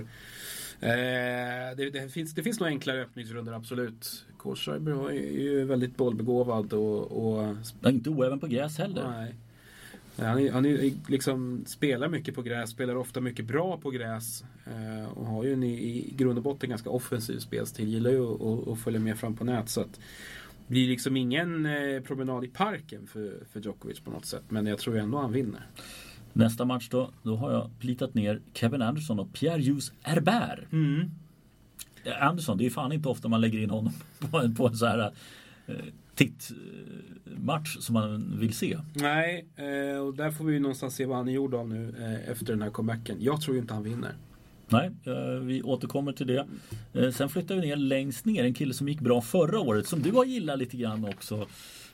Eh, 0.81 1.77
det, 1.77 1.91
det, 1.93 2.13
finns, 2.13 2.35
det 2.35 2.43
finns 2.43 2.61
nog 2.61 2.69
enklare 2.69 3.03
öppningsrundor 3.03 3.55
absolut. 3.55 4.25
Korsberg 4.37 5.19
är 5.19 5.43
ju 5.43 5.65
väldigt 5.65 5.97
bollbegåvad 5.97 6.73
och... 6.73 7.37
och... 7.37 7.57
inte 7.87 8.11
oäven 8.11 8.41
på 8.41 8.47
gräs 8.47 8.79
heller. 8.79 9.09
Nej. 9.09 9.35
Han, 10.17 10.39
är, 10.39 10.53
han 10.53 10.65
är, 10.67 10.93
liksom, 11.11 11.65
spelar 11.67 12.09
mycket 12.09 12.35
på 12.35 12.43
gräs, 12.43 12.71
spelar 12.71 12.95
ofta 12.95 13.21
mycket 13.21 13.45
bra 13.45 13.77
på 13.77 13.91
gräs. 13.91 14.45
Eh, 14.67 15.19
och 15.19 15.27
har 15.27 15.45
ju 15.45 15.53
en, 15.53 15.63
i 15.63 16.15
grund 16.17 16.39
och 16.39 16.45
botten 16.45 16.71
ganska 16.71 16.91
offensiv 16.91 17.39
spelstil. 17.39 17.89
Gillar 17.89 18.11
ju 18.11 18.23
att 18.73 18.79
följa 18.79 19.01
med 19.01 19.19
fram 19.19 19.37
på 19.37 19.45
nät. 19.45 19.69
Så 19.69 19.81
att, 19.81 20.01
det 20.67 20.75
blir 20.75 20.89
liksom 20.89 21.17
ingen 21.17 21.67
eh, 21.67 22.01
promenad 22.03 22.45
i 22.45 22.49
parken 22.49 23.07
för, 23.07 23.45
för 23.53 23.61
Djokovic 23.61 24.01
på 24.01 24.11
något 24.11 24.27
sätt. 24.27 24.45
Men 24.49 24.67
jag 24.67 24.79
tror 24.79 24.99
ändå 24.99 25.19
han 25.19 25.33
vinner. 25.33 25.67
Nästa 26.33 26.65
match 26.65 26.89
då, 26.89 27.11
då 27.23 27.37
har 27.37 27.53
jag 27.53 27.71
plitat 27.79 28.15
ner 28.15 28.41
Kevin 28.55 28.83
Anderson 28.83 29.21
och 29.21 29.29
Pierre-Hughes 29.33 29.93
Herbert. 30.01 30.73
Mm. 30.73 31.11
Anderson, 32.21 32.59
det 32.59 32.67
är 32.67 32.71
fan 32.71 32.93
inte 32.93 33.09
ofta 33.09 33.29
man 33.29 33.41
lägger 33.41 33.59
in 33.59 33.71
honom 33.71 33.93
på 34.31 34.39
en, 34.39 34.55
på 34.55 34.67
en 34.67 34.77
så 34.77 34.87
här 34.87 35.13
eh, 35.67 35.75
tittmatch 36.15 37.77
som 37.81 37.93
man 37.93 38.39
vill 38.39 38.55
se. 38.55 38.79
Nej, 38.95 39.47
eh, 39.57 39.99
och 39.99 40.15
där 40.15 40.31
får 40.31 40.45
vi 40.45 40.61
någonstans 40.61 40.95
se 40.95 41.07
vad 41.07 41.17
han 41.17 41.29
är 41.29 41.33
gjord 41.33 41.55
av 41.55 41.69
nu 41.69 41.95
eh, 41.99 42.31
efter 42.31 42.47
den 42.47 42.63
här 42.63 42.71
comebacken. 42.71 43.17
Jag 43.21 43.43
tror 43.43 43.57
ju 43.57 43.63
inte 43.63 43.75
han 43.75 43.83
vinner. 43.83 44.15
Nej, 44.69 44.91
eh, 45.05 45.41
vi 45.43 45.63
återkommer 45.63 46.13
till 46.13 46.27
det. 46.27 46.47
Sen 47.13 47.29
flyttar 47.29 47.55
vi 47.55 47.61
ner 47.61 47.77
längst 47.77 48.25
ner 48.25 48.45
en 48.45 48.55
kille 48.55 48.75
som 48.75 48.89
gick 48.89 49.01
bra 49.01 49.21
förra 49.21 49.61
året 49.61 49.87
som 49.87 50.03
du 50.03 50.13
har 50.13 50.25
gillat 50.25 50.59
lite 50.59 50.77
grann 50.77 51.05
också. 51.05 51.47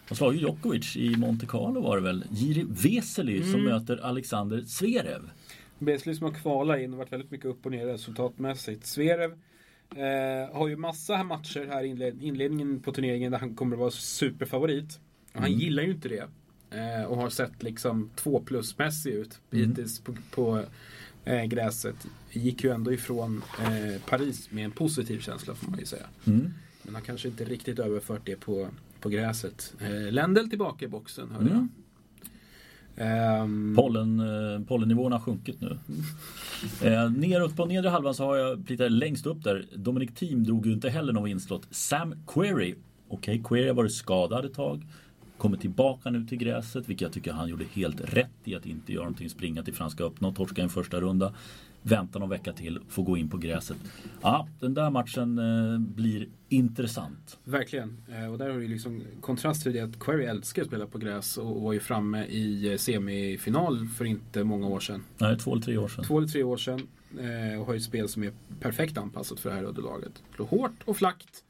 Han 0.09 0.16
slog 0.16 0.35
ju 0.35 0.40
Djokovic 0.40 0.96
i 0.96 1.16
Monte 1.16 1.46
Carlo 1.46 1.81
var 1.81 1.96
det 1.96 2.02
väl. 2.02 2.24
Jiri 2.31 2.66
Vesely 2.68 3.37
mm. 3.37 3.52
som 3.52 3.64
möter 3.64 3.96
Alexander 3.96 4.61
Zverev. 4.61 5.31
Vesely 5.78 6.14
som 6.14 6.26
har 6.26 6.35
kvalat 6.35 6.81
in 6.81 6.92
och 6.92 6.98
varit 6.98 7.12
väldigt 7.12 7.31
mycket 7.31 7.46
upp 7.46 7.66
och 7.66 7.72
ner 7.72 7.87
resultatmässigt. 7.87 8.87
Zverev 8.87 9.38
Eh, 9.96 10.57
har 10.57 10.68
ju 10.68 10.77
massa 10.77 11.24
matcher 11.24 11.66
här 11.66 11.85
i 11.85 11.87
inled 11.88 12.22
inledningen 12.22 12.81
på 12.81 12.92
turneringen 12.92 13.33
där 13.33 13.38
han 13.38 13.55
kommer 13.55 13.77
att 13.77 13.81
vara 13.81 13.90
superfavorit. 13.90 15.01
Och 15.33 15.40
han 15.40 15.48
mm. 15.48 15.59
gillar 15.59 15.83
ju 15.83 15.90
inte 15.90 16.09
det. 16.09 16.29
Eh, 16.70 17.05
och 17.05 17.16
har 17.16 17.31
sett 17.31 17.62
liksom 17.62 18.11
två 18.16 18.40
plusmässig 18.40 19.12
ut 19.12 19.40
mm. 19.51 19.68
hittills 19.68 20.01
på, 20.01 20.14
på 20.31 20.64
eh, 21.24 21.44
gräset. 21.44 22.07
Gick 22.31 22.64
ju 22.64 22.70
ändå 22.70 22.92
ifrån 22.92 23.42
eh, 23.61 24.03
Paris 24.09 24.51
med 24.51 24.64
en 24.64 24.70
positiv 24.70 25.20
känsla 25.20 25.55
får 25.55 25.70
man 25.70 25.81
ju 25.81 25.87
säga. 25.87 26.07
Mm. 26.27 26.55
Men 26.83 26.94
han 26.94 27.05
kanske 27.05 27.29
inte 27.29 27.44
riktigt 27.44 27.79
överfört 27.79 28.22
det 28.24 28.37
på, 28.37 28.68
på 29.01 29.09
gräset. 29.09 29.74
Eh, 29.81 30.12
Lendl 30.12 30.48
tillbaka 30.48 30.85
i 30.85 30.88
boxen 30.88 31.31
hörde 31.31 31.51
jag. 31.51 31.68
Um, 33.00 33.74
Pollen, 33.76 34.20
eh, 34.20 34.66
pollennivåerna 34.66 35.16
har 35.16 35.20
sjunkit 35.20 35.61
nu. 35.61 35.78
eh, 36.82 37.11
neråt 37.11 37.56
på 37.56 37.66
nedre 37.66 37.88
halvan 37.88 38.14
så 38.14 38.24
har 38.24 38.37
jag 38.37 38.70
lite 38.70 38.88
längst 38.88 39.26
upp 39.26 39.44
där. 39.44 39.66
Dominic 39.74 40.11
Thiem 40.14 40.44
drog 40.44 40.66
ju 40.66 40.72
inte 40.72 40.90
heller 40.90 41.12
någon 41.12 41.24
vinstlott. 41.24 41.66
Sam 41.70 42.14
Query. 42.26 42.74
Okej, 43.08 43.40
okay, 43.40 43.42
Query 43.42 43.68
har 43.68 43.74
varit 43.74 43.92
skadad 43.92 44.44
ett 44.44 44.54
tag. 44.54 44.87
Kommer 45.38 45.56
tillbaka 45.56 46.11
nu 46.11 46.24
till 46.24 46.38
gräset, 46.38 46.88
vilket 46.88 47.02
jag 47.02 47.12
tycker 47.12 47.32
han 47.32 47.48
gjorde 47.48 47.64
helt 47.72 48.00
rätt 48.14 48.30
i 48.44 48.54
att 48.54 48.66
inte 48.66 48.92
göra 48.92 49.04
någonting. 49.04 49.30
Springa 49.30 49.62
till 49.62 49.74
Franska 49.74 50.04
öppna 50.04 50.28
och 50.28 50.37
torska 50.37 50.62
en 50.62 50.68
första 50.68 51.00
runda 51.00 51.32
vänta 51.88 52.18
någon 52.18 52.29
vecka 52.29 52.53
till, 52.53 52.81
få 52.88 53.03
gå 53.03 53.16
in 53.16 53.31
på 53.31 53.37
gräset. 53.37 53.77
Ja, 54.22 54.48
den 54.61 54.74
där 54.74 54.90
matchen 54.90 55.38
eh, 55.38 55.79
blir 55.79 56.29
intressant. 56.48 57.38
Verkligen. 57.44 57.96
Eh, 58.09 58.33
och 58.33 58.38
där 58.38 58.51
har 58.51 58.59
du 58.59 58.68
liksom 58.68 59.03
kontrast 59.20 59.62
till 59.62 59.72
det 59.72 59.81
att 59.81 59.98
Query 59.98 60.24
älskar 60.24 60.62
att 60.62 60.68
spela 60.68 60.87
på 60.87 60.98
gräs 60.98 61.37
och 61.37 61.62
var 61.62 61.72
ju 61.72 61.81
framme 61.81 62.24
i 62.24 62.72
eh, 62.72 62.77
semifinal 62.77 63.88
för 63.88 64.05
inte 64.05 64.44
många 64.44 64.66
år 64.66 64.81
sedan. 64.81 65.05
Nej, 65.18 65.38
två 65.38 65.53
eller 65.53 65.62
tre 65.62 65.79
år 65.79 65.88
sedan. 65.88 66.05
Två 66.05 66.18
eller 66.18 66.29
tre 66.29 66.42
år 66.42 66.57
sedan. 66.57 66.88
Eh, 67.18 67.61
och 67.61 67.66
har 67.66 67.72
ju 67.72 67.77
ett 67.77 67.83
spel 67.83 68.09
som 68.09 68.22
är 68.22 68.33
perfekt 68.61 68.98
anpassat 68.98 69.40
för 69.40 69.51
det 69.51 69.57
här 69.57 69.64
underlaget. 69.64 70.22
Hårt 70.38 70.83
och 70.85 70.96
flackt 70.96 71.44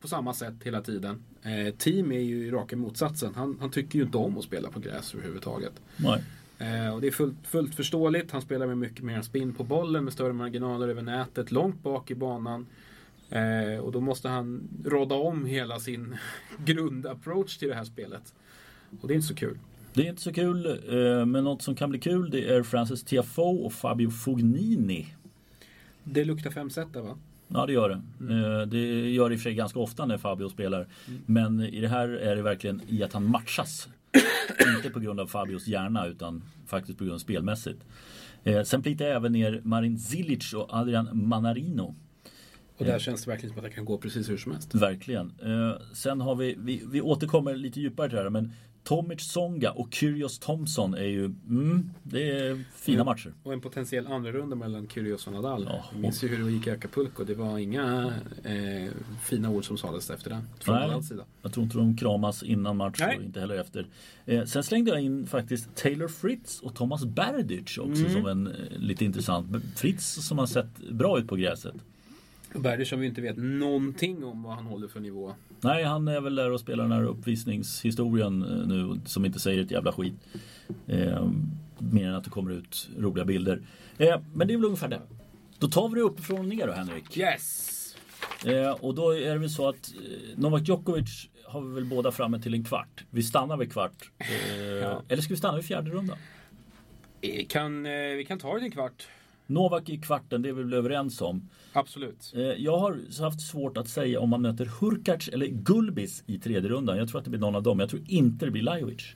på 0.00 0.08
samma 0.08 0.34
sätt 0.34 0.54
hela 0.64 0.80
tiden. 0.80 1.22
Eh, 1.42 1.74
team 1.74 2.12
är 2.12 2.20
ju 2.20 2.50
raka 2.50 2.76
motsatsen. 2.76 3.34
Han, 3.34 3.56
han 3.60 3.70
tycker 3.70 3.98
ju 3.98 4.04
inte 4.04 4.18
om 4.18 4.38
att 4.38 4.44
spela 4.44 4.70
på 4.70 4.80
gräs 4.80 5.14
överhuvudtaget. 5.14 5.72
Nej. 5.96 6.22
Eh, 6.58 6.94
och 6.94 7.00
det 7.00 7.06
är 7.06 7.10
fullt, 7.10 7.46
fullt 7.46 7.74
förståeligt. 7.74 8.30
Han 8.30 8.42
spelar 8.42 8.66
med 8.66 8.78
mycket 8.78 9.04
mer 9.04 9.22
spin 9.22 9.54
på 9.54 9.64
bollen 9.64 10.04
med 10.04 10.12
större 10.12 10.32
marginaler 10.32 10.88
över 10.88 11.02
nätet, 11.02 11.52
långt 11.52 11.82
bak 11.82 12.10
i 12.10 12.14
banan. 12.14 12.66
Eh, 13.30 13.80
och 13.80 13.92
då 13.92 14.00
måste 14.00 14.28
han 14.28 14.68
råda 14.84 15.14
om 15.14 15.44
hela 15.44 15.80
sin 15.80 16.16
grundapproach 16.64 17.56
till 17.56 17.68
det 17.68 17.74
här 17.74 17.84
spelet. 17.84 18.34
Och 19.00 19.08
det 19.08 19.14
är 19.14 19.16
inte 19.16 19.28
så 19.28 19.34
kul. 19.34 19.58
Det 19.94 20.02
är 20.02 20.10
inte 20.10 20.22
så 20.22 20.32
kul, 20.32 20.66
eh, 20.66 21.26
men 21.26 21.44
något 21.44 21.62
som 21.62 21.74
kan 21.74 21.90
bli 21.90 21.98
kul 21.98 22.30
det 22.30 22.54
är 22.54 22.62
Francis 22.62 23.04
Tiafoe 23.04 23.64
och 23.64 23.72
Fabio 23.72 24.10
Fognini. 24.10 25.14
Det 26.04 26.24
luktar 26.24 26.50
fem 26.50 26.70
set 26.70 26.92
där 26.92 27.00
va? 27.00 27.18
Ja 27.48 27.66
det 27.66 27.72
gör 27.72 27.88
det. 27.88 28.02
Mm. 28.20 28.60
Eh, 28.60 28.66
det 28.66 29.10
gör 29.10 29.28
det 29.28 29.34
i 29.34 29.36
och 29.36 29.40
för 29.40 29.44
sig 29.44 29.54
ganska 29.54 29.78
ofta 29.78 30.06
när 30.06 30.18
Fabio 30.18 30.48
spelar. 30.48 30.86
Mm. 31.08 31.20
Men 31.26 31.60
i 31.60 31.80
det 31.80 31.88
här 31.88 32.08
är 32.08 32.36
det 32.36 32.42
verkligen 32.42 32.82
i 32.88 33.02
att 33.02 33.12
han 33.12 33.30
matchas 33.30 33.88
inte 34.76 34.90
på 34.90 35.00
grund 35.00 35.20
av 35.20 35.26
Fabios 35.26 35.66
hjärna 35.66 36.06
utan 36.06 36.44
faktiskt 36.66 36.98
på 36.98 37.04
grund 37.04 37.14
av 37.14 37.18
spelmässigt. 37.18 37.80
Eh, 38.44 38.62
sen 38.62 38.82
plitar 38.82 39.04
jag 39.04 39.16
även 39.16 39.32
ner 39.32 39.60
Marin 39.64 39.98
Zilic 39.98 40.54
och 40.54 40.74
Adrian 40.74 41.08
Manarino. 41.12 41.94
Och 42.78 42.84
där 42.84 42.98
känns 42.98 43.24
det 43.24 43.30
verkligen 43.30 43.54
som 43.54 43.64
att 43.64 43.70
det 43.70 43.74
kan 43.74 43.84
gå 43.84 43.98
precis 43.98 44.30
hur 44.30 44.36
som 44.36 44.52
helst. 44.52 44.74
Verkligen. 44.74 45.32
Eh, 45.42 45.82
sen 45.92 46.20
har 46.20 46.34
vi, 46.34 46.56
vi, 46.58 46.82
vi 46.86 47.00
återkommer 47.00 47.54
lite 47.54 47.80
djupare 47.80 48.08
till 48.08 48.16
det 48.16 48.22
här 48.22 48.30
men 48.30 48.52
Tomic 48.86 49.20
Songa 49.20 49.70
och 49.70 49.94
Kyrgios 49.94 50.38
Thompson 50.38 50.94
är 50.94 51.04
ju, 51.04 51.24
mm, 51.24 51.90
det 52.02 52.30
är 52.30 52.64
fina 52.74 53.00
och, 53.00 53.06
matcher. 53.06 53.32
Och 53.42 53.52
en 53.52 53.60
potentiell 53.60 54.06
andra 54.06 54.32
runda 54.32 54.56
mellan 54.56 54.88
Kyrgios 54.88 55.26
och 55.26 55.32
Nadal. 55.32 55.66
Ja. 55.70 55.84
Jag 55.92 56.00
minns 56.00 56.24
ju 56.24 56.28
hur 56.28 56.44
det 56.44 56.50
gick 56.50 56.66
i 56.66 56.70
Acapulco. 56.70 57.24
Det 57.24 57.34
var 57.34 57.58
inga 57.58 58.14
eh, 58.44 58.90
fina 59.22 59.50
ord 59.50 59.64
som 59.64 59.78
sades 59.78 60.10
efter 60.10 60.30
den. 60.30 60.48
Från 60.60 60.74
Nej, 60.74 61.02
sida. 61.02 61.24
Jag 61.42 61.52
tror 61.52 61.64
inte 61.64 61.78
de 61.78 61.96
kramas 61.96 62.42
innan 62.42 62.76
match 62.76 62.96
Nej. 63.00 63.16
och 63.16 63.22
inte 63.22 63.40
heller 63.40 63.58
efter. 63.58 63.86
Eh, 64.26 64.44
sen 64.44 64.62
slängde 64.62 64.90
jag 64.90 65.00
in 65.00 65.26
faktiskt 65.26 65.76
Taylor 65.76 66.08
Fritz 66.08 66.60
och 66.60 66.74
Thomas 66.74 67.04
Berdych 67.04 67.78
också 67.78 68.02
mm. 68.02 68.12
som 68.12 68.26
en 68.26 68.46
eh, 68.46 68.52
lite 68.76 69.04
intressant. 69.04 69.64
Fritz 69.76 70.26
som 70.26 70.38
har 70.38 70.46
sett 70.46 70.78
bra 70.90 71.18
ut 71.18 71.28
på 71.28 71.36
gräset. 71.36 71.74
Berdych 72.58 72.88
som 72.88 73.00
vi 73.00 73.06
inte 73.06 73.20
vet 73.20 73.36
någonting 73.36 74.24
om 74.24 74.42
vad 74.42 74.54
han 74.54 74.66
håller 74.66 74.88
för 74.88 75.00
nivå. 75.00 75.34
Nej, 75.60 75.84
han 75.84 76.08
är 76.08 76.20
väl 76.20 76.34
där 76.34 76.50
och 76.50 76.60
spelar 76.60 76.84
den 76.84 76.92
här 76.92 77.04
uppvisningshistorien 77.04 78.42
eh, 78.42 78.66
nu 78.66 79.00
som 79.04 79.24
inte 79.24 79.38
säger 79.38 79.62
ett 79.62 79.70
jävla 79.70 79.92
skit. 79.92 80.14
Eh, 80.86 81.30
mer 81.78 82.08
än 82.08 82.14
att 82.14 82.24
det 82.24 82.30
kommer 82.30 82.50
ut 82.50 82.88
roliga 82.98 83.24
bilder. 83.24 83.62
Eh, 83.98 84.20
men 84.34 84.48
det 84.48 84.54
är 84.54 84.58
väl 84.58 84.64
ungefär 84.64 84.88
det. 84.88 85.00
Då 85.58 85.68
tar 85.68 85.88
vi 85.88 85.94
det 85.94 86.00
uppifrån 86.00 86.38
och 86.38 86.44
ner 86.44 86.66
då 86.66 86.72
Henrik. 86.72 87.16
Yes! 87.16 87.72
Eh, 88.44 88.70
och 88.70 88.94
då 88.94 89.10
är 89.16 89.32
det 89.32 89.38
väl 89.38 89.50
så 89.50 89.68
att 89.68 89.94
eh, 89.94 90.38
Novak 90.38 90.68
Djokovic 90.68 91.28
har 91.44 91.60
vi 91.60 91.74
väl 91.74 91.84
båda 91.84 92.12
framme 92.12 92.40
till 92.40 92.54
en 92.54 92.64
kvart. 92.64 93.04
Vi 93.10 93.22
stannar 93.22 93.56
vid 93.56 93.72
kvart. 93.72 94.10
Eh, 94.18 94.66
ja. 94.66 95.02
Eller 95.08 95.22
ska 95.22 95.34
vi 95.34 95.38
stanna 95.38 95.56
vid 95.56 95.64
fjärde 95.64 95.90
rundan? 95.90 96.16
Kan, 97.48 97.82
vi 98.16 98.24
kan 98.28 98.38
ta 98.38 98.52
det 98.52 98.58
till 98.58 98.64
en 98.64 98.70
kvart. 98.70 99.08
Novak 99.46 99.88
i 99.88 99.98
kvarten, 99.98 100.42
det 100.42 100.48
är 100.48 100.52
vi 100.52 100.62
väl 100.62 100.74
överens 100.74 101.20
om. 101.20 101.48
Absolut. 101.72 102.32
Eh, 102.34 102.42
jag 102.42 102.78
har 102.78 103.22
haft 103.22 103.40
svårt 103.40 103.76
att 103.76 103.88
säga 103.88 104.20
om 104.20 104.30
man 104.30 104.42
möter 104.42 104.70
Hurkacz 104.80 105.28
eller 105.28 105.46
Gulbis 105.46 106.24
i 106.26 106.38
tredje 106.38 106.70
rundan. 106.70 106.96
Jag 106.96 107.08
tror 107.08 107.18
att 107.18 107.24
det 107.24 107.30
blir 107.30 107.40
någon 107.40 107.54
av 107.54 107.62
dem. 107.62 107.80
Jag 107.80 107.90
tror 107.90 108.02
inte 108.06 108.44
det 108.44 108.50
blir 108.50 108.62
Lajovic. 108.62 109.14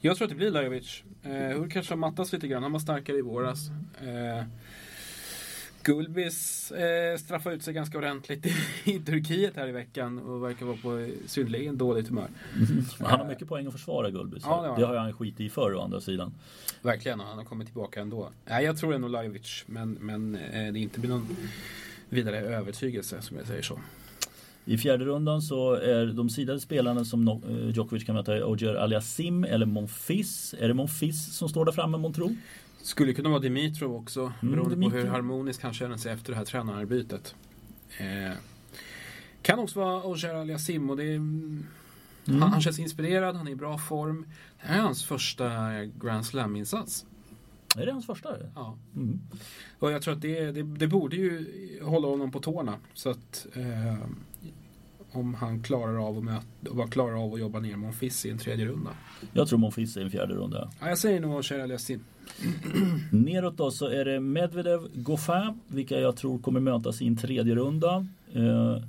Jag 0.00 0.16
tror 0.16 0.26
att 0.26 0.30
det 0.30 0.36
blir 0.36 0.50
Lajovic. 0.50 1.02
Eh, 1.22 1.30
Hurkacz 1.32 1.90
har 1.90 1.96
mattats 1.96 2.32
lite 2.32 2.48
grann. 2.48 2.62
Han 2.62 2.72
var 2.72 2.80
starkare 2.80 3.16
i 3.16 3.22
våras. 3.22 3.68
Eh, 4.00 4.44
Gulbis 5.84 6.70
eh, 6.72 7.16
straffade 7.16 7.56
ut 7.56 7.62
sig 7.62 7.74
ganska 7.74 7.98
ordentligt 7.98 8.46
i, 8.46 8.50
i 8.84 9.00
Turkiet 9.00 9.56
här 9.56 9.68
i 9.68 9.72
veckan 9.72 10.18
och 10.18 10.44
verkar 10.44 10.66
vara 10.66 10.76
på 10.76 11.08
synnerligen 11.26 11.78
dåligt 11.78 12.08
humör. 12.08 12.28
Mm. 12.56 12.84
Han 13.00 13.20
har 13.20 13.28
mycket 13.28 13.48
poäng 13.48 13.66
att 13.66 13.72
försvara 13.72 14.10
Gulbis. 14.10 14.42
Ja, 14.46 14.62
det, 14.62 14.80
det, 14.80 14.86
har 14.86 14.96
han 14.96 15.12
skit 15.12 15.40
i 15.40 15.50
förr 15.50 15.74
å 15.74 15.80
andra 15.80 16.00
sidan. 16.00 16.32
Verkligen, 16.82 17.20
och 17.20 17.26
han 17.26 17.38
har 17.38 17.44
kommit 17.44 17.66
tillbaka 17.66 18.00
ändå. 18.00 18.28
Nej, 18.44 18.64
jag 18.64 18.78
tror 18.78 18.94
ändå 18.94 19.08
Lajovic, 19.08 19.64
men, 19.66 19.92
men 19.92 20.34
eh, 20.34 20.72
det 20.72 20.78
inte 20.78 21.00
blir 21.00 21.10
någon 21.10 21.36
vidare 22.08 22.40
övertygelse 22.40 23.22
som 23.22 23.36
jag 23.36 23.46
säger 23.46 23.62
så. 23.62 23.78
I 24.64 24.78
fjärde 24.78 25.04
rundan 25.04 25.42
så 25.42 25.74
är 25.74 26.06
de 26.06 26.30
sidade 26.30 26.60
spelarna 26.60 27.04
som 27.04 27.28
eh, 27.28 27.70
Djokovic 27.74 28.04
kan 28.04 28.14
möta 28.14 28.46
Ogier 28.46 28.74
Aliasim 28.74 29.44
eller 29.44 29.66
Monfils. 29.66 30.54
Är 30.58 30.68
det 30.68 30.74
Monfils 30.74 31.36
som 31.36 31.48
står 31.48 31.64
där 31.64 31.72
framme 31.72 31.98
Montro? 31.98 32.30
Skulle 32.82 33.14
kunna 33.14 33.28
vara 33.28 33.40
Dimitrov 33.40 33.96
också, 33.96 34.20
mm, 34.20 34.54
beroende 34.54 34.74
Dimitrov. 34.74 35.00
på 35.00 35.06
hur 35.06 35.12
harmonisk 35.12 35.62
han 35.62 35.74
känner 35.74 35.96
sig 35.96 36.12
efter 36.12 36.32
det 36.32 36.38
här 36.38 36.44
tränarbytet. 36.44 37.34
Eh, 37.98 38.36
kan 39.42 39.58
också 39.58 39.80
vara 39.80 40.04
Ogier 40.04 40.34
Aliasim 40.34 40.90
och 40.90 40.96
det 40.96 41.04
är, 41.04 41.16
mm. 41.16 41.66
han, 42.26 42.42
han, 42.42 42.60
känns 42.60 42.78
inspirerad, 42.78 43.36
han 43.36 43.46
är 43.46 43.52
i 43.52 43.56
bra 43.56 43.78
form. 43.78 44.26
Det 44.60 44.66
här 44.66 44.78
är 44.78 44.82
hans 44.82 45.04
första 45.04 45.48
Grand 45.84 46.26
Slam-insats. 46.26 47.06
Är 47.76 47.86
det 47.86 47.92
hans 47.92 48.06
första? 48.06 48.36
Ja. 48.54 48.76
Mm. 48.96 49.20
Och 49.78 49.92
jag 49.92 50.02
tror 50.02 50.14
att 50.14 50.20
det, 50.20 50.50
det, 50.50 50.62
det, 50.62 50.86
borde 50.86 51.16
ju 51.16 51.46
hålla 51.82 52.08
honom 52.08 52.30
på 52.30 52.40
tårna. 52.40 52.76
Så 52.94 53.10
att, 53.10 53.46
eh, 53.54 53.96
om 55.12 55.34
han 55.34 55.62
klarar 55.62 56.08
av 56.08 56.18
att, 56.18 56.24
möta, 56.24 56.86
klarar 56.90 57.24
av 57.24 57.34
att 57.34 57.40
jobba 57.40 57.60
ner 57.60 57.76
Monfils 57.76 58.26
i 58.26 58.30
en 58.30 58.38
tredje 58.38 58.66
runda. 58.66 58.90
Jag 59.32 59.48
tror 59.48 59.58
Monfils 59.58 59.96
i 59.96 60.02
en 60.02 60.10
fjärde 60.10 60.34
runda. 60.34 60.70
Ja, 60.80 60.88
jag 60.88 60.98
säger 60.98 61.20
nog 61.20 61.36
Ogier 61.38 61.60
Aliasim. 61.60 62.04
Neråt 63.10 63.56
då 63.56 63.70
så 63.70 63.86
är 63.86 64.04
det 64.04 64.20
Medvedev, 64.20 64.88
Goffin, 64.94 65.60
vilka 65.66 66.00
jag 66.00 66.16
tror 66.16 66.38
kommer 66.38 66.60
mötas 66.60 67.02
i 67.02 67.06
en 67.06 67.16
tredje 67.16 67.54
runda. 67.54 68.06
Eh, 68.32 68.82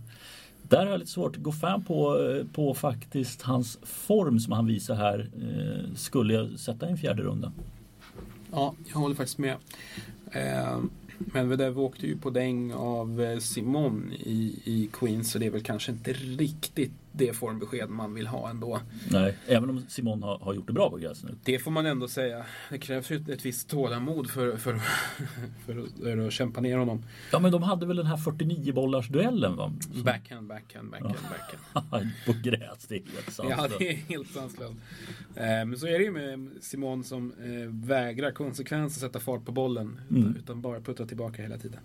där 0.62 0.86
har 0.86 0.92
jag 0.92 1.00
lite 1.00 1.12
svårt. 1.12 1.38
Goffin 1.38 1.84
på, 1.88 2.18
på 2.54 2.74
faktiskt 2.74 3.42
hans 3.42 3.80
form 3.84 4.40
som 4.40 4.54
han 4.54 4.66
visar 4.66 4.96
här 4.96 5.30
eh, 5.42 5.96
skulle 5.96 6.34
jag 6.34 6.60
sätta 6.60 6.88
i 6.88 6.92
en 6.92 6.98
fjärde 6.98 7.24
runda. 7.24 7.52
Ja, 8.52 8.74
jag 8.88 9.00
håller 9.00 9.16
faktiskt 9.16 9.38
med. 9.38 9.56
Eh, 10.32 10.80
Medvedev 11.18 11.80
åkte 11.80 12.08
ju 12.08 12.18
på 12.18 12.30
däng 12.30 12.74
av 12.74 13.22
eh, 13.22 13.38
Simon 13.40 14.14
i, 14.14 14.62
i 14.64 14.90
Queens 14.94 15.32
så 15.32 15.40
det 15.40 15.46
är 15.46 15.52
väl 15.52 15.64
kanske 15.64 15.92
inte 15.92 16.14
riktigt 16.14 16.92
det 17.16 17.34
formbesked 17.34 17.90
man 17.90 18.14
vill 18.14 18.28
ha 18.28 18.50
ändå. 18.50 18.80
Nej, 19.12 19.38
även 19.48 19.70
om 19.70 19.86
Simon 19.88 20.24
har, 20.24 20.40
har 20.40 20.54
gjort 20.54 20.68
det 20.68 20.74
bra 20.74 20.90
på 20.90 20.98
gräs 20.98 21.24
nu. 21.24 21.36
Det 21.44 21.60
får 21.60 21.72
man 21.72 21.86
ändå 21.86 22.08
säga. 22.08 22.46
Det 22.70 22.78
krävs 22.78 23.12
ju 23.12 23.16
ett, 23.16 23.30
ett 23.30 23.46
visst 23.46 23.70
tålamod 23.70 24.30
för, 24.30 24.58
för, 24.58 24.80
för, 25.66 25.88
för, 26.04 26.28
att 26.28 26.34
kämpa 26.34 26.62
ner 26.62 26.78
honom. 26.78 27.06
Ja, 27.32 27.40
men 27.40 27.52
de 27.52 27.64
hade 27.64 27.86
väl 27.86 27.98
den 27.98 28.06
här 28.06 28.18
49 28.18 28.74
bollars 28.74 29.08
duellen 29.08 29.56
va? 29.56 29.74
Som... 29.82 30.04
Backhand, 30.04 30.48
backhand, 30.48 30.92
backhand, 30.92 31.18
backhand. 31.30 32.10
på 32.26 32.34
gräs, 32.44 32.86
det 32.88 32.96
är 32.96 33.04
helt 33.14 33.32
sanslöst. 33.32 33.72
Ja, 33.72 33.78
det 33.80 33.90
är 33.90 33.96
helt 33.96 34.30
sanslöst. 34.30 34.74
Eh, 35.36 35.46
men 35.46 35.78
så 35.78 35.88
är 35.88 36.00
det 36.00 36.04
ju 36.04 36.12
med 36.12 36.50
Simon 36.62 37.04
som 37.04 37.32
eh, 37.32 37.88
vägrar 37.88 38.32
konsekvent 38.32 38.92
att 38.92 38.98
sätta 38.98 39.20
fart 39.20 39.46
på 39.46 39.52
bollen. 39.52 40.00
Mm. 40.10 40.36
Utan 40.36 40.62
bara 40.62 40.82
putta 40.82 41.06
tillbaka 41.06 41.42
hela 41.42 41.58
tiden. 41.58 41.80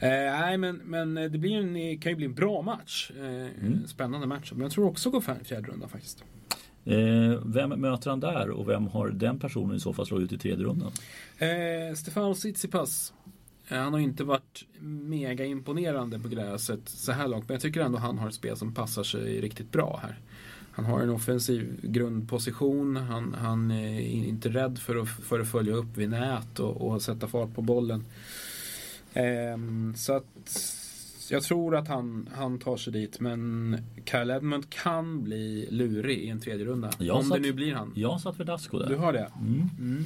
Eh, 0.00 0.08
nej, 0.10 0.58
men, 0.58 0.76
men 0.76 1.14
det 1.14 1.38
blir 1.38 1.56
en, 1.56 1.98
kan 1.98 2.12
ju 2.12 2.16
bli 2.16 2.26
en 2.26 2.34
bra 2.34 2.62
match. 2.62 3.10
Eh, 3.18 3.24
mm. 3.24 3.86
Spännande 3.86 4.26
match. 4.26 4.52
Men 4.52 4.62
jag 4.62 4.72
tror 4.72 4.86
också 4.86 5.10
går 5.10 5.44
fjärde 5.44 5.68
runda 5.68 5.88
faktiskt. 5.88 6.24
Eh, 6.84 7.40
vem 7.44 7.70
möter 7.70 8.10
han 8.10 8.20
där 8.20 8.50
och 8.50 8.68
vem 8.68 8.86
har 8.86 9.08
den 9.08 9.38
personen 9.38 9.76
i 9.76 9.80
så 9.80 9.92
fall 9.92 10.06
slagit 10.06 10.32
ut 10.32 10.38
i 10.38 10.42
tredje 10.42 10.66
rundan? 10.66 10.92
Eh, 11.38 11.94
Stefano 11.96 12.34
Tsitsipas. 12.34 13.12
Eh, 13.68 13.78
han 13.78 13.92
har 13.92 14.00
inte 14.00 14.24
varit 14.24 14.64
mega 14.80 15.44
imponerande 15.44 16.18
på 16.18 16.28
gräset 16.28 16.80
så 16.84 17.12
här 17.12 17.28
långt. 17.28 17.48
Men 17.48 17.54
jag 17.54 17.62
tycker 17.62 17.80
ändå 17.80 17.98
han 17.98 18.18
har 18.18 18.28
ett 18.28 18.34
spel 18.34 18.56
som 18.56 18.74
passar 18.74 19.02
sig 19.02 19.40
riktigt 19.40 19.72
bra 19.72 20.00
här. 20.02 20.18
Han 20.72 20.84
har 20.84 21.00
en 21.00 21.10
offensiv 21.10 21.80
grundposition. 21.82 22.96
Han, 22.96 23.34
han 23.34 23.70
är 23.70 24.00
inte 24.00 24.48
rädd 24.48 24.78
för 24.78 24.96
att, 24.96 25.08
för 25.08 25.40
att 25.40 25.50
följa 25.50 25.74
upp 25.74 25.96
vid 25.96 26.10
nät 26.10 26.58
och, 26.58 26.88
och 26.88 27.02
sätta 27.02 27.26
fart 27.26 27.54
på 27.54 27.62
bollen. 27.62 28.04
Um, 29.18 29.94
så 29.96 30.12
att 30.12 30.60
jag 31.30 31.42
tror 31.42 31.76
att 31.76 31.88
han, 31.88 32.28
han 32.34 32.58
tar 32.58 32.76
sig 32.76 32.92
dit 32.92 33.20
men 33.20 33.76
Kyle 34.04 34.30
Edmund 34.30 34.70
kan 34.70 35.24
bli 35.24 35.68
lurig 35.70 36.18
i 36.18 36.28
en 36.28 36.40
tredje 36.40 36.66
runda. 36.66 36.90
Jag 36.98 37.16
om 37.16 37.24
satt, 37.24 37.36
det 37.36 37.42
nu 37.42 37.52
blir 37.52 37.74
han. 37.74 37.92
Jag 37.94 38.20
satt 38.20 38.40
Verdasco 38.40 38.78
där. 38.78 38.88
Du 38.88 38.96
har 38.96 39.12
det? 39.12 39.30
Mm. 39.40 39.70
Mm. 39.78 40.04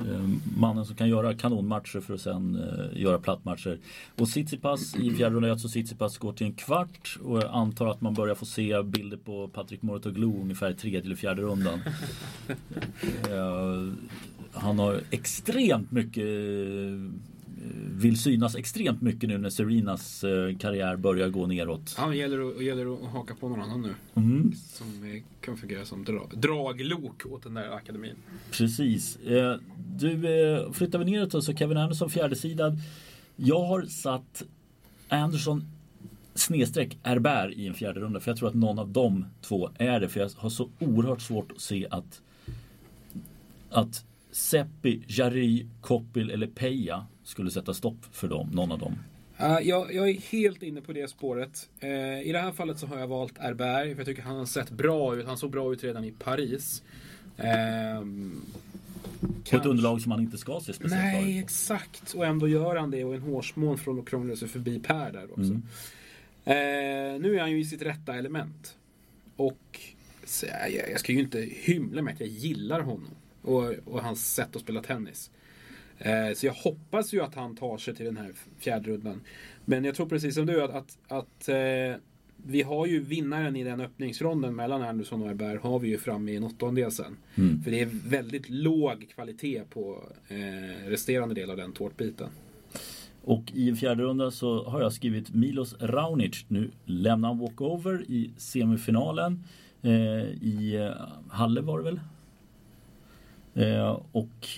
Ehm, 0.00 0.40
mannen 0.56 0.86
som 0.86 0.96
kan 0.96 1.08
göra 1.08 1.34
kanonmatcher 1.34 2.00
för 2.00 2.14
att 2.14 2.20
sen 2.20 2.56
uh, 2.56 3.00
göra 3.02 3.18
plattmatcher. 3.18 3.78
Och 4.16 4.28
Tsitsipas 4.28 4.96
i 4.96 5.10
fjärde 5.10 5.34
rundan, 5.34 5.50
alltså 5.50 5.68
Tsitsipas 5.68 6.18
går 6.18 6.32
till 6.32 6.46
en 6.46 6.52
kvart 6.52 7.18
och 7.22 7.38
jag 7.38 7.50
antar 7.50 7.86
att 7.86 8.00
man 8.00 8.14
börjar 8.14 8.34
få 8.34 8.46
se 8.46 8.82
bilder 8.82 9.16
på 9.16 9.48
Patrik 9.48 9.82
Mouratoglou 9.82 10.40
ungefär 10.40 10.70
i 10.70 10.74
tredje 10.74 11.00
eller 11.00 11.16
fjärde 11.16 11.42
rundan. 11.42 11.80
uh, 13.30 13.92
han 14.52 14.78
har 14.78 15.00
extremt 15.10 15.92
mycket 15.92 16.26
vill 17.74 18.18
synas 18.18 18.56
extremt 18.56 19.02
mycket 19.02 19.28
nu 19.28 19.38
när 19.38 19.50
Serenas 19.50 20.24
eh, 20.24 20.56
karriär 20.56 20.96
börjar 20.96 21.28
gå 21.28 21.46
neråt. 21.46 21.94
Ja, 21.98 22.06
det 22.06 22.16
gäller 22.16 22.48
att, 22.48 22.64
gäller 22.64 22.94
att 22.94 23.10
haka 23.10 23.34
på 23.34 23.48
någon 23.48 23.60
annan 23.60 23.82
nu. 23.82 23.94
Mm. 24.14 24.52
Som 24.54 25.20
kan 25.40 25.56
fungera 25.56 25.84
som 25.84 26.04
dra, 26.04 26.28
draglok 26.34 27.26
åt 27.26 27.42
den 27.42 27.54
där 27.54 27.70
akademin. 27.70 28.16
Precis. 28.50 29.16
Eh, 29.16 29.56
du, 29.98 30.12
eh, 30.12 30.72
flyttar 30.72 30.98
vi 30.98 31.04
neråt 31.04 31.44
så 31.44 31.54
Kevin 31.54 31.76
Anderson 31.76 32.10
fjärdesidad. 32.10 32.78
Jag 33.36 33.64
har 33.64 33.82
satt 33.82 34.42
Anderson 35.08 35.64
snedstreck 36.34 36.98
Herbert 37.02 37.52
i 37.52 37.66
en 37.66 37.74
fjärde 37.74 38.00
runda. 38.00 38.20
För 38.20 38.30
jag 38.30 38.38
tror 38.38 38.48
att 38.48 38.54
någon 38.54 38.78
av 38.78 38.88
de 38.88 39.26
två 39.40 39.70
är 39.78 40.00
det. 40.00 40.08
För 40.08 40.20
jag 40.20 40.30
har 40.36 40.50
så 40.50 40.68
oerhört 40.78 41.20
svårt 41.20 41.52
att 41.52 41.60
se 41.60 41.86
att 41.90 42.20
att 43.70 44.04
Seppi, 44.32 45.02
Jari, 45.06 45.66
Koppil 45.80 46.30
eller 46.30 46.46
Peja 46.46 47.06
skulle 47.30 47.50
sätta 47.50 47.74
stopp 47.74 48.06
för 48.12 48.28
dem, 48.28 48.50
någon 48.52 48.72
av 48.72 48.78
dem? 48.78 48.98
Uh, 49.40 49.58
jag, 49.62 49.94
jag, 49.94 50.08
är 50.08 50.14
helt 50.14 50.62
inne 50.62 50.80
på 50.80 50.92
det 50.92 51.10
spåret. 51.10 51.68
Uh, 51.82 52.22
I 52.22 52.32
det 52.32 52.38
här 52.38 52.52
fallet 52.52 52.78
så 52.78 52.86
har 52.86 52.98
jag 52.98 53.06
valt 53.06 53.38
Herberg, 53.38 53.90
för 53.90 54.00
jag 54.00 54.06
tycker 54.06 54.22
han 54.22 54.36
har 54.36 54.46
sett 54.46 54.70
bra 54.70 55.16
ut. 55.16 55.26
Han 55.26 55.38
såg 55.38 55.50
bra 55.50 55.72
ut 55.72 55.84
redan 55.84 56.04
i 56.04 56.10
Paris. 56.10 56.82
Uh, 57.38 58.06
på 59.50 59.56
ett 59.56 59.66
underlag 59.66 60.00
som 60.00 60.12
han 60.12 60.20
inte 60.20 60.38
ska 60.38 60.60
se 60.60 60.72
speciellt 60.72 61.02
Nej, 61.02 61.32
bra 61.32 61.42
exakt. 61.42 62.14
Och 62.14 62.26
ändå 62.26 62.48
gör 62.48 62.76
han 62.76 62.90
det 62.90 63.04
och 63.04 63.14
en 63.14 63.22
hårsmån 63.22 63.78
från 63.78 63.98
att 63.98 64.06
krångla 64.06 64.36
sig 64.36 64.48
förbi 64.48 64.78
Per 64.78 65.12
där 65.12 65.24
också. 65.24 65.40
Mm. 65.40 65.62
Uh, 66.46 67.20
nu 67.20 67.36
är 67.36 67.40
han 67.40 67.50
ju 67.50 67.60
i 67.60 67.64
sitt 67.64 67.82
rätta 67.82 68.14
element. 68.14 68.76
Och 69.36 69.80
jag, 70.42 70.90
jag 70.90 71.00
ska 71.00 71.12
ju 71.12 71.20
inte 71.20 71.40
hymla 71.40 72.02
med 72.02 72.14
att 72.14 72.20
jag 72.20 72.28
gillar 72.28 72.80
honom. 72.80 73.10
Och, 73.42 73.74
och 73.84 74.02
hans 74.02 74.34
sätt 74.34 74.56
att 74.56 74.62
spela 74.62 74.82
tennis. 74.82 75.30
Eh, 76.00 76.34
så 76.34 76.46
jag 76.46 76.52
hoppas 76.52 77.12
ju 77.12 77.22
att 77.22 77.34
han 77.34 77.56
tar 77.56 77.78
sig 77.78 77.94
till 77.94 78.06
den 78.06 78.16
här 78.16 78.32
fjärde 78.58 78.90
rundan. 78.90 79.20
Men 79.64 79.84
jag 79.84 79.94
tror 79.94 80.06
precis 80.06 80.34
som 80.34 80.46
du 80.46 80.62
att, 80.62 80.70
att, 80.70 80.98
att 81.08 81.48
eh, 81.48 82.00
vi 82.36 82.62
har 82.62 82.86
ju 82.86 83.00
vinnaren 83.00 83.56
i 83.56 83.64
den 83.64 83.80
öppningsronden 83.80 84.56
mellan 84.56 84.82
Andersson 84.82 85.22
och 85.22 85.28
Herbert 85.28 85.62
har 85.62 85.78
vi 85.78 85.88
ju 85.88 85.98
framme 85.98 86.32
i 86.32 86.36
en 86.36 86.44
åttondel 86.44 86.92
sen. 86.92 87.16
Mm. 87.34 87.62
För 87.62 87.70
det 87.70 87.80
är 87.80 87.88
väldigt 88.08 88.50
låg 88.50 89.08
kvalitet 89.14 89.62
på 89.70 90.02
eh, 90.28 90.88
resterande 90.88 91.34
del 91.34 91.50
av 91.50 91.56
den 91.56 91.72
tårtbiten. 91.72 92.28
Och 93.24 93.52
i 93.54 93.68
en 93.68 93.76
fjärde 93.76 94.02
runda 94.02 94.30
så 94.30 94.64
har 94.64 94.80
jag 94.80 94.92
skrivit 94.92 95.34
Milos 95.34 95.76
Raonic. 95.80 96.44
Nu 96.48 96.70
lämnar 96.84 97.28
han 97.28 97.38
walkover 97.38 98.04
i 98.08 98.30
semifinalen. 98.36 99.44
Eh, 99.82 99.92
I 100.42 100.76
eh, 100.76 101.06
Halle 101.28 101.60
var 101.60 101.78
det 101.78 101.84
väl? 101.84 102.00
Eh, 103.54 104.00
och 104.12 104.48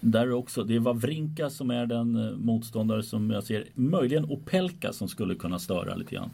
där 0.00 0.26
är 0.26 0.32
också, 0.32 0.64
det 0.64 0.74
är 0.74 0.80
Wawrinka 0.80 1.50
som 1.50 1.70
är 1.70 1.86
den 1.86 2.16
eh, 2.16 2.36
motståndare 2.36 3.02
som 3.02 3.30
jag 3.30 3.44
ser. 3.44 3.66
Möjligen 3.74 4.24
Opelka 4.24 4.92
som 4.92 5.08
skulle 5.08 5.34
kunna 5.34 5.58
störa 5.58 5.94
lite 5.94 6.14
grann. 6.14 6.30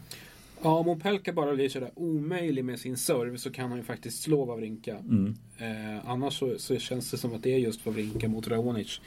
Ja, 0.62 0.70
om 0.70 0.88
Opelka 0.88 1.32
bara 1.32 1.54
blir 1.54 1.68
sådär 1.68 1.90
omöjlig 1.94 2.64
med 2.64 2.78
sin 2.78 2.96
serve 2.96 3.38
så 3.38 3.50
kan 3.50 3.68
han 3.68 3.78
ju 3.78 3.84
faktiskt 3.84 4.22
slå 4.22 4.44
Wawrinka. 4.44 4.96
Mm. 4.96 5.34
Eh, 5.58 6.10
annars 6.10 6.38
så, 6.38 6.58
så, 6.58 6.76
känns 6.76 7.10
det 7.10 7.16
som 7.16 7.34
att 7.34 7.42
det 7.42 7.54
är 7.54 7.58
just 7.58 7.86
Wawrinka 7.86 8.28
mot 8.28 8.48
Raonic. 8.48 9.00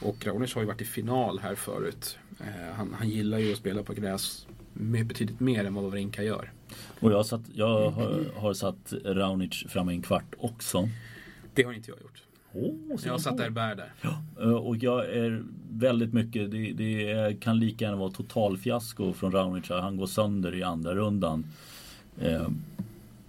Och 0.00 0.26
Raonic 0.26 0.54
har 0.54 0.62
ju 0.62 0.66
varit 0.66 0.80
i 0.80 0.84
final 0.84 1.38
här 1.38 1.54
förut. 1.54 2.18
Eh, 2.40 2.74
han, 2.74 2.94
han, 2.98 3.08
gillar 3.08 3.38
ju 3.38 3.52
att 3.52 3.58
spela 3.58 3.82
på 3.82 3.92
gräs 3.92 4.46
med 4.72 5.06
betydligt 5.06 5.40
mer 5.40 5.64
än 5.64 5.74
vad 5.74 5.84
Wawrinka 5.84 6.22
gör. 6.22 6.52
Och 7.00 7.10
jag, 7.12 7.16
har 7.16 7.24
satt, 7.24 7.42
jag 7.54 7.90
har, 7.90 8.24
har 8.36 8.54
satt 8.54 8.92
Raonic 9.04 9.64
fram 9.68 9.90
i 9.90 9.94
en 9.94 10.02
kvart 10.02 10.34
också. 10.38 10.88
Det 11.54 11.62
har 11.62 11.72
inte 11.72 11.90
jag 11.90 12.00
gjort. 12.00 12.27
Oh, 12.52 12.74
jag 13.04 13.20
satt 13.20 13.36
där 13.36 13.50
bär 13.50 13.74
där. 13.74 13.92
Ja, 14.02 14.22
eh, 14.40 14.52
och 14.52 14.76
jag 14.76 15.04
är 15.04 15.44
väldigt 15.70 16.12
mycket, 16.12 16.50
det, 16.50 16.72
det 16.72 17.40
kan 17.40 17.58
lika 17.58 17.84
gärna 17.84 17.96
vara 17.96 18.10
totalfiasko 18.10 19.12
från 19.12 19.32
Raonic. 19.32 19.68
Han 19.68 19.96
går 19.96 20.06
sönder 20.06 20.54
i 20.54 20.62
andra 20.62 20.94
rundan. 20.94 21.44
Eh, 22.20 22.48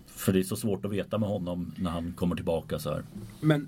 för 0.08 0.34
det 0.34 0.40
är 0.40 0.44
så 0.44 0.56
svårt 0.56 0.86
att 0.86 0.92
veta 0.92 1.18
med 1.18 1.30
honom 1.30 1.74
när 1.78 1.92
han 1.92 2.14
kommer 2.14 2.36
tillbaka 2.36 2.80
så 2.80 2.90
här. 2.94 3.04
Men 3.42 3.68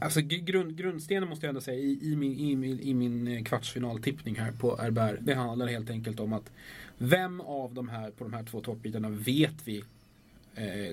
Alltså 0.00 0.20
grund, 0.20 0.76
grundstenen 0.76 1.28
måste 1.28 1.46
jag 1.46 1.48
ändå 1.48 1.60
säga 1.60 1.78
i, 1.78 1.98
i, 2.02 2.16
min, 2.16 2.32
i, 2.32 2.56
min, 2.56 2.80
i 2.80 2.94
min 2.94 3.28
eh, 3.28 3.42
kvartsfinaltippning 3.42 4.36
här 4.36 4.52
på 4.52 4.76
Herbert. 4.76 5.18
Det 5.20 5.34
handlar 5.34 5.66
helt 5.66 5.90
enkelt 5.90 6.20
om 6.20 6.32
att 6.32 6.52
vem 6.98 7.40
av 7.40 7.74
de 7.74 7.88
här 7.88 8.10
på 8.10 8.24
de 8.24 8.32
här 8.32 8.42
två 8.42 8.60
toppbitarna 8.60 9.08
vet 9.08 9.54
vi 9.64 9.84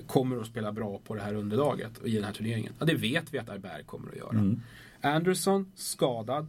kommer 0.06 0.40
att 0.40 0.46
spela 0.46 0.72
bra 0.72 1.00
på 1.04 1.14
det 1.14 1.20
här 1.20 1.34
underlaget 1.34 1.90
i 2.04 2.14
den 2.14 2.24
här 2.24 2.32
turneringen. 2.32 2.72
Ja, 2.78 2.86
det 2.86 2.94
vet 2.94 3.34
vi 3.34 3.38
att 3.38 3.48
Arberg 3.48 3.84
kommer 3.84 4.10
att 4.10 4.16
göra. 4.16 4.30
Mm. 4.30 4.62
Anderson 5.00 5.72
skadad. 5.74 6.48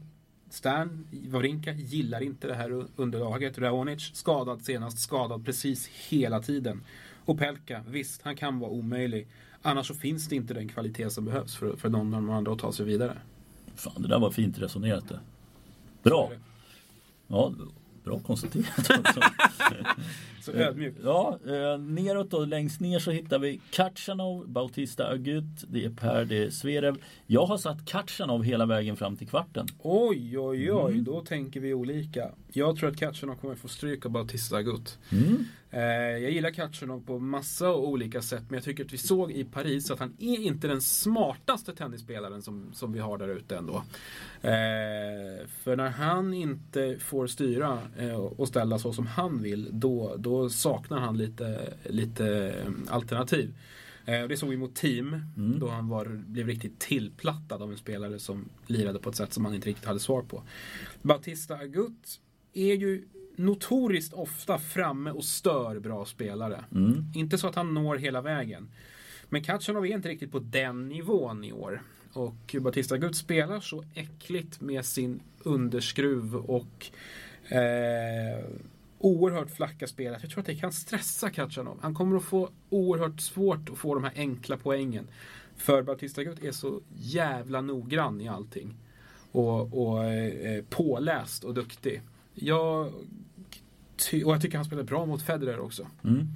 Stan 0.50 1.08
Wawrinka 1.12 1.74
gillar 1.74 2.22
inte 2.22 2.48
det 2.48 2.56
här 2.56 2.86
underlaget. 2.96 3.58
Raonic 3.58 4.12
skadad 4.14 4.62
senast, 4.62 5.00
skadad 5.00 5.46
precis 5.46 5.88
hela 5.88 6.42
tiden. 6.42 6.82
Och 7.26 7.40
Pelka, 7.40 7.84
visst, 7.88 8.22
han 8.22 8.36
kan 8.36 8.60
vara 8.60 8.72
omöjlig. 8.72 9.28
Annars 9.62 9.88
så 9.88 9.94
finns 9.94 10.28
det 10.28 10.36
inte 10.36 10.54
den 10.54 10.68
kvalitet 10.68 11.10
som 11.10 11.26
behövs 11.26 11.56
för, 11.56 11.76
för 11.76 11.90
någon 11.90 12.14
av 12.14 12.22
de 12.22 12.30
andra 12.30 12.52
att 12.52 12.60
ta 12.60 12.72
sig 12.72 12.86
vidare. 12.86 13.18
Fan, 13.76 14.02
det 14.02 14.08
där 14.08 14.20
var 14.20 14.32
fint 14.32 14.60
resonerat 14.60 15.10
det. 15.10 15.20
Bra! 16.04 16.32
Ja, 17.28 17.54
bra 18.04 18.20
konstaterat. 18.20 18.90
Så 20.52 20.58
ödmjuk. 20.58 20.96
Ja, 21.04 21.40
eh, 21.46 21.80
neråt 21.80 22.32
då, 22.32 22.46
längst 22.46 22.80
ner 22.80 23.00
så 23.00 23.12
hittar 23.12 23.40
vi 23.40 23.62
Katjanov, 23.72 24.48
Bautista 24.50 25.08
Agut, 25.08 25.46
det 25.68 25.86
är 25.86 25.90
Per, 25.90 26.26
det 26.26 26.44
är 26.44 26.50
Zverev. 26.50 26.98
Jag 27.28 27.46
har 27.46 27.58
satt 27.58 27.86
Katjanov 27.86 28.44
hela 28.44 28.66
vägen 28.66 28.96
fram 28.96 29.16
till 29.18 29.28
kvarten. 29.28 29.68
Oj, 29.80 30.40
oj, 30.40 30.72
oj. 30.72 31.02
Då 31.02 31.22
tänker 31.22 31.60
vi 31.60 31.74
olika. 31.74 32.32
Jag 32.54 32.78
tror 32.78 32.90
att 32.90 32.98
Katjanov 32.98 33.36
kommer 33.36 33.56
få 33.56 33.68
stryk 33.68 34.06
av 34.06 34.12
Bautista 34.12 34.58
Agut. 34.58 35.00
Mm. 35.12 35.46
Eh, 35.72 35.82
jag 36.24 36.32
gillar 36.32 36.52
Katjanov 36.52 37.06
på 37.06 37.20
massa 37.20 37.74
olika 37.74 38.22
sätt 38.22 38.44
men 38.48 38.54
jag 38.54 38.64
tycker 38.64 38.86
att 38.86 38.94
vi 38.94 38.98
såg 38.98 39.32
i 39.32 39.44
Paris 39.44 39.92
att 39.92 40.00
han 40.00 40.16
är 40.20 40.38
inte 40.38 40.68
den 40.68 40.82
smartaste 40.82 41.76
tennisspelaren 41.76 42.42
som, 42.42 42.74
som 42.74 42.94
vi 42.94 43.00
har 43.00 43.18
där 43.18 43.28
ute 43.28 43.58
ändå. 43.58 43.76
Eh, 44.42 45.48
för 45.64 45.76
när 45.76 45.90
han 45.90 46.34
inte 46.34 46.98
får 47.00 47.28
styra 47.28 47.80
eh, 47.98 48.16
och 48.16 48.48
ställa 48.48 48.80
så 48.80 48.94
som 48.94 49.08
han 49.08 49.42
vill 49.42 49.70
då, 49.72 50.16
då 50.18 50.50
saknar 50.50 51.00
han 51.00 51.18
lite, 51.18 51.74
lite 51.90 52.56
alternativ. 52.90 53.54
Det 54.30 54.40
såg 54.40 54.50
vi 54.50 54.58
mot 54.58 54.76
team 54.76 55.22
Mm. 55.38 55.60
då 55.60 55.70
han 55.70 55.88
var, 55.88 56.06
blev 56.06 56.48
riktigt 56.48 56.80
tillplattad 56.80 57.62
av 57.62 57.72
en 57.72 57.78
spelare 57.78 58.20
som 58.20 58.50
lirade 58.68 59.00
på 59.00 59.10
ett 59.10 59.16
sätt 59.16 59.34
som 59.34 59.46
han 59.46 59.56
inte 59.56 59.70
riktigt 59.70 59.86
hade 59.86 60.00
svar 60.00 60.22
på. 60.22 60.44
Bautista 61.02 61.56
Agut 61.56 62.20
är 62.54 62.76
ju 62.76 63.08
notoriskt 63.36 64.14
ofta 64.14 64.58
framme 64.58 65.12
och 65.12 65.24
stör 65.24 65.80
bra 65.80 66.06
spelare. 66.06 66.64
Mm. 66.76 67.04
Inte 67.16 67.38
så 67.38 67.48
att 67.48 67.56
han 67.56 67.74
når 67.74 67.96
hela 67.96 68.22
vägen. 68.22 68.70
Men 69.30 69.44
Katjanov 69.44 69.86
är 69.86 69.96
inte 69.96 70.10
riktigt 70.10 70.32
på 70.32 70.40
den 70.40 70.90
nivån 70.90 71.44
i 71.44 71.54
år. 71.54 71.82
Och 72.14 72.56
Batista 72.62 72.96
Agut 72.96 73.16
spelar 73.16 73.60
så 73.60 73.84
äckligt 73.94 74.62
med 74.62 74.86
sin 74.86 75.20
underskruv 75.44 76.36
och 76.36 76.86
eh, 77.52 78.46
oerhört 79.00 79.52
flacka 79.52 79.88
spel. 79.88 80.18
Jag 80.22 80.32
tror 80.32 80.40
att 80.40 80.46
det 80.46 80.56
kan 80.56 80.72
stressa 80.72 81.30
Katjanov. 81.30 81.78
Han 81.82 81.94
kommer 81.94 82.18
att 82.18 82.24
få 82.24 82.50
oerhört 82.70 83.22
svårt 83.22 83.70
att 83.70 83.78
få 83.78 83.96
de 83.96 84.04
här 84.04 84.14
enkla 84.16 84.58
poängen. 84.58 85.08
För 85.58 85.84
Batista 85.84 86.22
Agut 86.22 86.44
är 86.44 86.52
så 86.52 86.82
jävla 86.96 87.62
noggrann 87.62 88.22
i 88.22 88.28
allting. 88.28 88.76
Och, 89.32 89.88
och 89.88 90.06
eh, 90.06 90.64
påläst 90.70 91.44
och 91.44 91.54
duktig. 91.54 92.02
Jag, 92.42 92.88
och 94.26 94.34
jag 94.34 94.42
tycker 94.42 94.58
han 94.58 94.66
spelar 94.66 94.84
bra 94.84 95.06
mot 95.06 95.22
Federer 95.22 95.60
också. 95.60 95.88
Mm. 96.04 96.28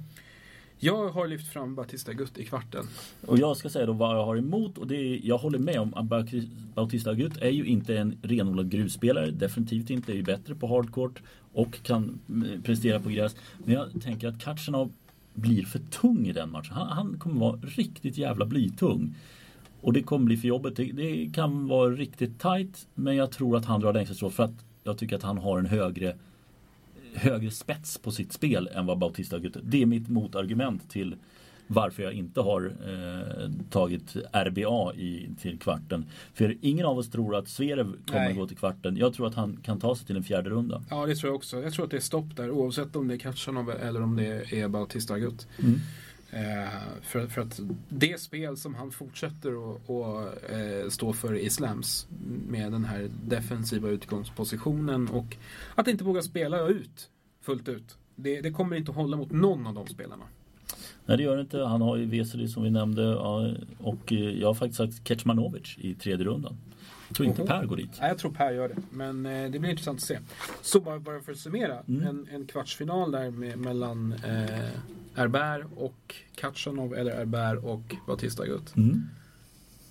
Jag 0.78 1.08
har 1.08 1.26
lyft 1.28 1.52
fram 1.52 1.74
Batista 1.74 2.10
Agut 2.10 2.38
i 2.38 2.44
kvarten. 2.44 2.84
Och 3.26 3.38
jag 3.38 3.56
ska 3.56 3.68
säga 3.68 3.86
då 3.86 3.92
vad 3.92 4.16
jag 4.16 4.24
har 4.24 4.36
emot 4.36 4.78
och 4.78 4.86
det 4.86 4.96
är, 4.96 5.20
jag 5.22 5.38
håller 5.38 5.58
med 5.58 5.80
om 5.80 5.94
att 5.94 6.04
Bau- 6.04 6.48
Bautista 6.74 7.10
Agut 7.10 7.36
är 7.36 7.50
ju 7.50 7.64
inte 7.64 7.98
en 7.98 8.18
renodlad 8.22 8.70
grusspelare. 8.70 9.30
Definitivt 9.30 9.90
inte, 9.90 10.12
är 10.12 10.16
ju 10.16 10.22
bättre 10.22 10.54
på 10.54 10.66
hardcourt 10.66 11.22
och 11.52 11.82
kan 11.82 12.18
mm, 12.28 12.62
prestera 12.62 13.00
på 13.00 13.08
gräs. 13.08 13.36
Men 13.64 13.74
jag 13.74 14.02
tänker 14.02 14.28
att 14.28 14.40
Katjanov 14.40 14.92
blir 15.34 15.64
för 15.64 15.78
tung 15.78 16.26
i 16.26 16.32
den 16.32 16.50
matchen. 16.50 16.72
Han, 16.72 16.88
han 16.88 17.18
kommer 17.18 17.40
vara 17.40 17.56
riktigt 17.56 18.18
jävla 18.18 18.46
blytung. 18.46 19.14
Och 19.80 19.92
det 19.92 20.02
kommer 20.02 20.26
bli 20.26 20.36
för 20.36 20.48
jobbigt. 20.48 20.76
Det, 20.76 20.84
det 20.84 21.30
kan 21.34 21.68
vara 21.68 21.90
riktigt 21.90 22.40
tight 22.40 22.86
men 22.94 23.16
jag 23.16 23.30
tror 23.30 23.56
att 23.56 23.64
han 23.64 23.80
drar 23.80 23.92
längsta 23.92 24.14
strået 24.14 24.34
för 24.34 24.42
att 24.42 24.64
jag 24.84 24.98
tycker 24.98 25.16
att 25.16 25.22
han 25.22 25.38
har 25.38 25.58
en 25.58 25.66
högre 25.66 26.16
högre 27.14 27.50
spets 27.50 27.98
på 27.98 28.10
sitt 28.10 28.32
spel 28.32 28.68
än 28.72 28.86
vad 28.86 28.98
Bautista 28.98 29.36
Agut 29.36 29.56
Det 29.62 29.82
är 29.82 29.86
mitt 29.86 30.08
motargument 30.08 30.90
till 30.90 31.16
varför 31.66 32.02
jag 32.02 32.12
inte 32.12 32.40
har 32.40 32.72
eh, 32.86 33.50
tagit 33.70 34.16
RBA 34.32 34.94
i, 34.94 35.28
till 35.40 35.58
kvarten. 35.58 36.06
För 36.34 36.56
ingen 36.60 36.86
av 36.86 36.98
oss 36.98 37.10
tror 37.10 37.36
att 37.36 37.48
Zverev 37.48 37.92
kommer 38.06 38.30
att 38.30 38.36
gå 38.36 38.46
till 38.46 38.56
kvarten. 38.56 38.96
Jag 38.96 39.14
tror 39.14 39.26
att 39.26 39.34
han 39.34 39.56
kan 39.62 39.80
ta 39.80 39.96
sig 39.96 40.06
till 40.06 40.16
en 40.16 40.22
fjärde 40.22 40.50
runda. 40.50 40.82
Ja, 40.90 41.06
det 41.06 41.14
tror 41.14 41.28
jag 41.28 41.36
också. 41.36 41.62
Jag 41.62 41.72
tror 41.72 41.84
att 41.84 41.90
det 41.90 41.96
är 41.96 42.00
stopp 42.00 42.36
där 42.36 42.50
oavsett 42.50 42.96
om 42.96 43.08
det 43.08 43.14
är 43.14 43.18
Katjanov 43.18 43.70
eller 43.70 44.02
om 44.02 44.16
det 44.16 44.60
är 44.60 44.68
Bautista 44.68 45.14
Agut. 45.14 45.48
Mm. 45.58 45.80
Eh, 46.34 46.68
för, 47.02 47.26
för 47.26 47.40
att 47.40 47.60
det 47.88 48.20
spel 48.20 48.56
som 48.56 48.74
han 48.74 48.90
fortsätter 48.90 49.74
att 49.74 50.50
eh, 50.50 50.88
stå 50.88 51.12
för 51.12 51.34
i 51.34 51.50
slams 51.50 52.06
med 52.48 52.72
den 52.72 52.84
här 52.84 53.10
defensiva 53.24 53.88
utgångspositionen 53.88 55.08
och 55.08 55.36
att 55.74 55.88
inte 55.88 56.04
våga 56.04 56.22
spela 56.22 56.68
ut 56.68 57.10
fullt 57.40 57.68
ut. 57.68 57.98
Det, 58.16 58.40
det 58.40 58.50
kommer 58.50 58.76
inte 58.76 58.90
att 58.90 58.96
hålla 58.96 59.16
mot 59.16 59.30
någon 59.30 59.66
av 59.66 59.74
de 59.74 59.86
spelarna. 59.86 60.24
Nej 61.06 61.16
det 61.16 61.22
gör 61.22 61.36
det 61.36 61.42
inte. 61.42 61.58
Han 61.58 61.82
har 61.82 61.96
ju 61.96 62.06
Vesely 62.06 62.48
som 62.48 62.62
vi 62.62 62.70
nämnde 62.70 63.16
och 63.78 64.12
eh, 64.12 64.18
jag 64.18 64.48
har 64.48 64.54
faktiskt 64.54 64.78
sagt 64.78 65.08
Kecmanovic 65.08 65.78
i 65.78 65.94
tredje 65.94 66.26
rundan. 66.26 66.56
Jag 67.14 67.16
tror 67.16 67.28
inte 67.28 67.42
Oho. 67.42 67.48
Per 67.48 67.64
går 67.66 67.76
dit. 67.76 67.90
Nej, 68.00 68.08
jag 68.08 68.18
tror 68.18 68.30
Per 68.32 68.52
gör 68.52 68.68
det. 68.68 68.76
Men 68.90 69.26
eh, 69.26 69.50
det 69.50 69.58
blir 69.58 69.70
intressant 69.70 69.98
att 69.98 70.06
se. 70.06 70.18
Så 70.62 70.80
bara, 70.80 70.98
bara 70.98 71.20
för 71.20 71.32
att 71.32 71.38
summera. 71.38 71.80
Mm. 71.88 72.06
En, 72.06 72.28
en 72.32 72.46
kvartsfinal 72.46 73.10
där 73.12 73.30
med, 73.30 73.58
mellan 73.58 74.12
eh, 74.12 74.68
Herbert 75.14 75.66
och 75.76 76.14
Katjanov 76.34 76.94
eller 76.94 77.16
Herbert 77.16 77.64
och 77.64 77.94
Bautista 78.06 78.42
Agut. 78.42 78.76
Mm. 78.76 79.02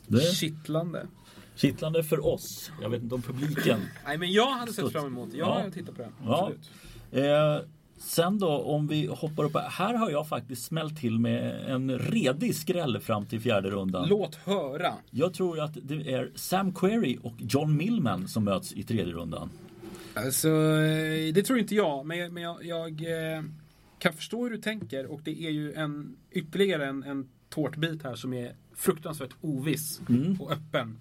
Det 0.07 0.19
Kittlande. 0.21 1.07
kittlande 1.55 2.03
för 2.03 2.25
oss. 2.25 2.71
Jag 2.81 2.89
vet 2.89 3.03
inte 3.03 3.15
om 3.15 3.21
publiken. 3.21 3.79
Nej 4.05 4.17
men 4.17 4.31
jag 4.31 4.51
hade 4.51 4.73
sett 4.73 4.91
fram 4.91 5.05
emot 5.05 5.31
det. 5.31 5.37
Jag 5.37 5.47
Ja. 5.47 5.59
hade 5.59 5.71
tittat 5.71 5.95
på 5.95 6.01
den. 6.01 6.11
Ja. 6.25 6.51
Absolut. 6.51 6.71
Eh, 7.11 7.67
sen 8.03 8.39
då 8.39 8.47
om 8.49 8.87
vi 8.87 9.05
hoppar 9.05 9.43
upp. 9.43 9.55
Här 9.57 9.93
har 9.93 10.09
jag 10.09 10.27
faktiskt 10.27 10.63
smällt 10.65 10.97
till 10.99 11.19
med 11.19 11.69
en 11.71 11.97
redig 11.99 12.55
skräll 12.55 12.99
fram 12.99 13.25
till 13.25 13.39
fjärde 13.41 13.69
rundan. 13.69 14.07
Låt 14.09 14.35
höra. 14.35 14.93
Jag 15.11 15.33
tror 15.33 15.59
att 15.59 15.77
det 15.83 16.13
är 16.13 16.31
Sam 16.35 16.73
Querrey 16.73 17.17
och 17.23 17.33
John 17.39 17.77
Millman 17.77 18.27
som 18.27 18.43
möts 18.43 18.73
i 18.73 18.83
tredje 18.83 19.13
rundan. 19.13 19.49
Alltså, 20.13 20.47
eh, 20.49 21.33
det 21.33 21.43
tror 21.43 21.59
inte 21.59 21.75
jag. 21.75 22.05
Men, 22.05 22.17
jag- 22.17 22.31
men 22.33 22.43
jag, 22.43 22.65
jag 22.65 22.89
eh, 23.35 23.43
kan 23.99 24.13
förstå 24.13 24.43
hur 24.43 24.49
du 24.49 24.57
tänker. 24.57 25.05
Och 25.05 25.21
det 25.23 25.43
är 25.45 25.49
ju 25.51 25.73
en, 25.73 26.15
ytterligare 26.31 26.85
en, 26.87 27.03
en 27.03 27.29
tårtbit 27.49 28.03
här 28.03 28.15
som 28.15 28.33
är 28.33 28.51
fruktansvärt 28.75 29.33
oviss 29.41 30.01
Mm. 30.09 30.41
och 30.41 30.51
öppen. 30.51 30.97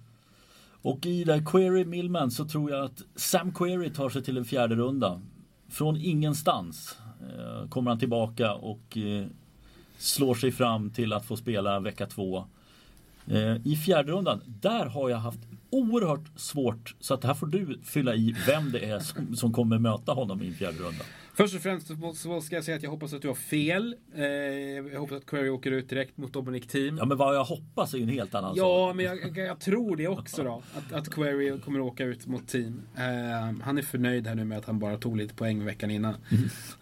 Och 0.81 1.05
i 1.05 1.23
där 1.23 1.45
Query 1.45 1.85
Millman 1.85 2.31
så 2.31 2.45
tror 2.45 2.71
jag 2.71 2.85
att 2.85 3.01
Sam 3.15 3.51
Query 3.53 3.89
tar 3.89 4.09
sig 4.09 4.23
till 4.23 4.37
en 4.37 4.45
fjärde 4.45 4.75
runda. 4.75 5.21
Från 5.73 5.97
ingenstans 5.97 6.97
eh, 7.21 7.69
kommer 7.69 7.91
han 7.91 7.99
tillbaka 7.99 8.53
och 8.53 8.97
eh, 8.97 9.25
slår 9.97 10.35
sig 10.35 10.51
fram 10.51 10.89
till 10.89 11.13
att 11.13 11.25
få 11.25 11.37
spela 11.37 11.79
vecka 11.79 12.05
två. 12.05 12.45
Eh, 13.27 13.67
I 13.67 13.75
fjärde 13.75 14.11
rundan, 14.11 14.41
där 14.45 14.85
har 14.85 15.09
jag 15.09 15.17
haft 15.17 15.39
oerhört 15.69 16.31
svårt 16.35 16.95
så 16.99 17.13
att 17.13 17.23
här 17.23 17.33
får 17.33 17.47
du 17.47 17.79
fylla 17.83 18.15
i 18.15 18.35
vem 18.47 18.71
det 18.71 18.85
är 18.89 18.99
som, 18.99 19.35
som 19.35 19.53
kommer 19.53 19.79
möta 19.79 20.11
honom 20.11 20.41
i 20.41 20.53
fjärde 20.53 20.77
rundan. 20.77 21.05
Först 21.35 21.55
och 21.55 21.61
främst 21.61 21.87
så- 22.15 22.41
ska 22.41 22.55
jag 22.55 22.63
säga 22.63 22.77
att 22.77 22.83
jag 22.83 22.89
hoppas 22.89 23.13
att 23.13 23.21
du 23.21 23.27
har 23.27 23.35
fel. 23.35 23.95
Eh, 24.15 24.23
jag 24.93 24.99
hoppas 24.99 25.17
att 25.17 25.25
Query 25.25 25.49
åker 25.49 25.71
ut 25.71 25.89
direkt 25.89 26.17
mot 26.17 26.33
Dominic 26.33 26.67
Team. 26.67 26.97
Ja 26.97 27.05
men 27.05 27.17
vad 27.17 27.35
jag 27.35 27.43
hoppas 27.43 27.93
är 27.93 27.97
ju 27.97 28.03
en 28.03 28.09
helt 28.09 28.35
annan 28.35 28.53
Ja, 28.55 28.87
sak. 28.89 28.95
men 28.95 29.05
jag, 29.05 29.37
jag, 29.37 29.59
tror 29.59 29.95
det 29.95 30.07
också 30.07 30.43
då. 30.43 30.63
Att, 30.75 30.93
att 30.93 31.09
Query 31.09 31.59
kommer 31.59 31.79
att 31.79 31.85
åka 31.85 32.03
ut 32.03 32.27
mot 32.27 32.47
team. 32.47 32.81
Eh, 32.97 33.61
han 33.63 33.77
är 33.77 33.81
förnöjd 33.81 34.27
här 34.27 34.35
nu 34.35 34.45
med 34.45 34.57
att 34.57 34.65
han 34.65 34.79
bara 34.79 34.97
tog 34.97 35.17
lite 35.17 35.33
poäng 35.33 35.65
veckan 35.65 35.91
innan. 35.91 36.15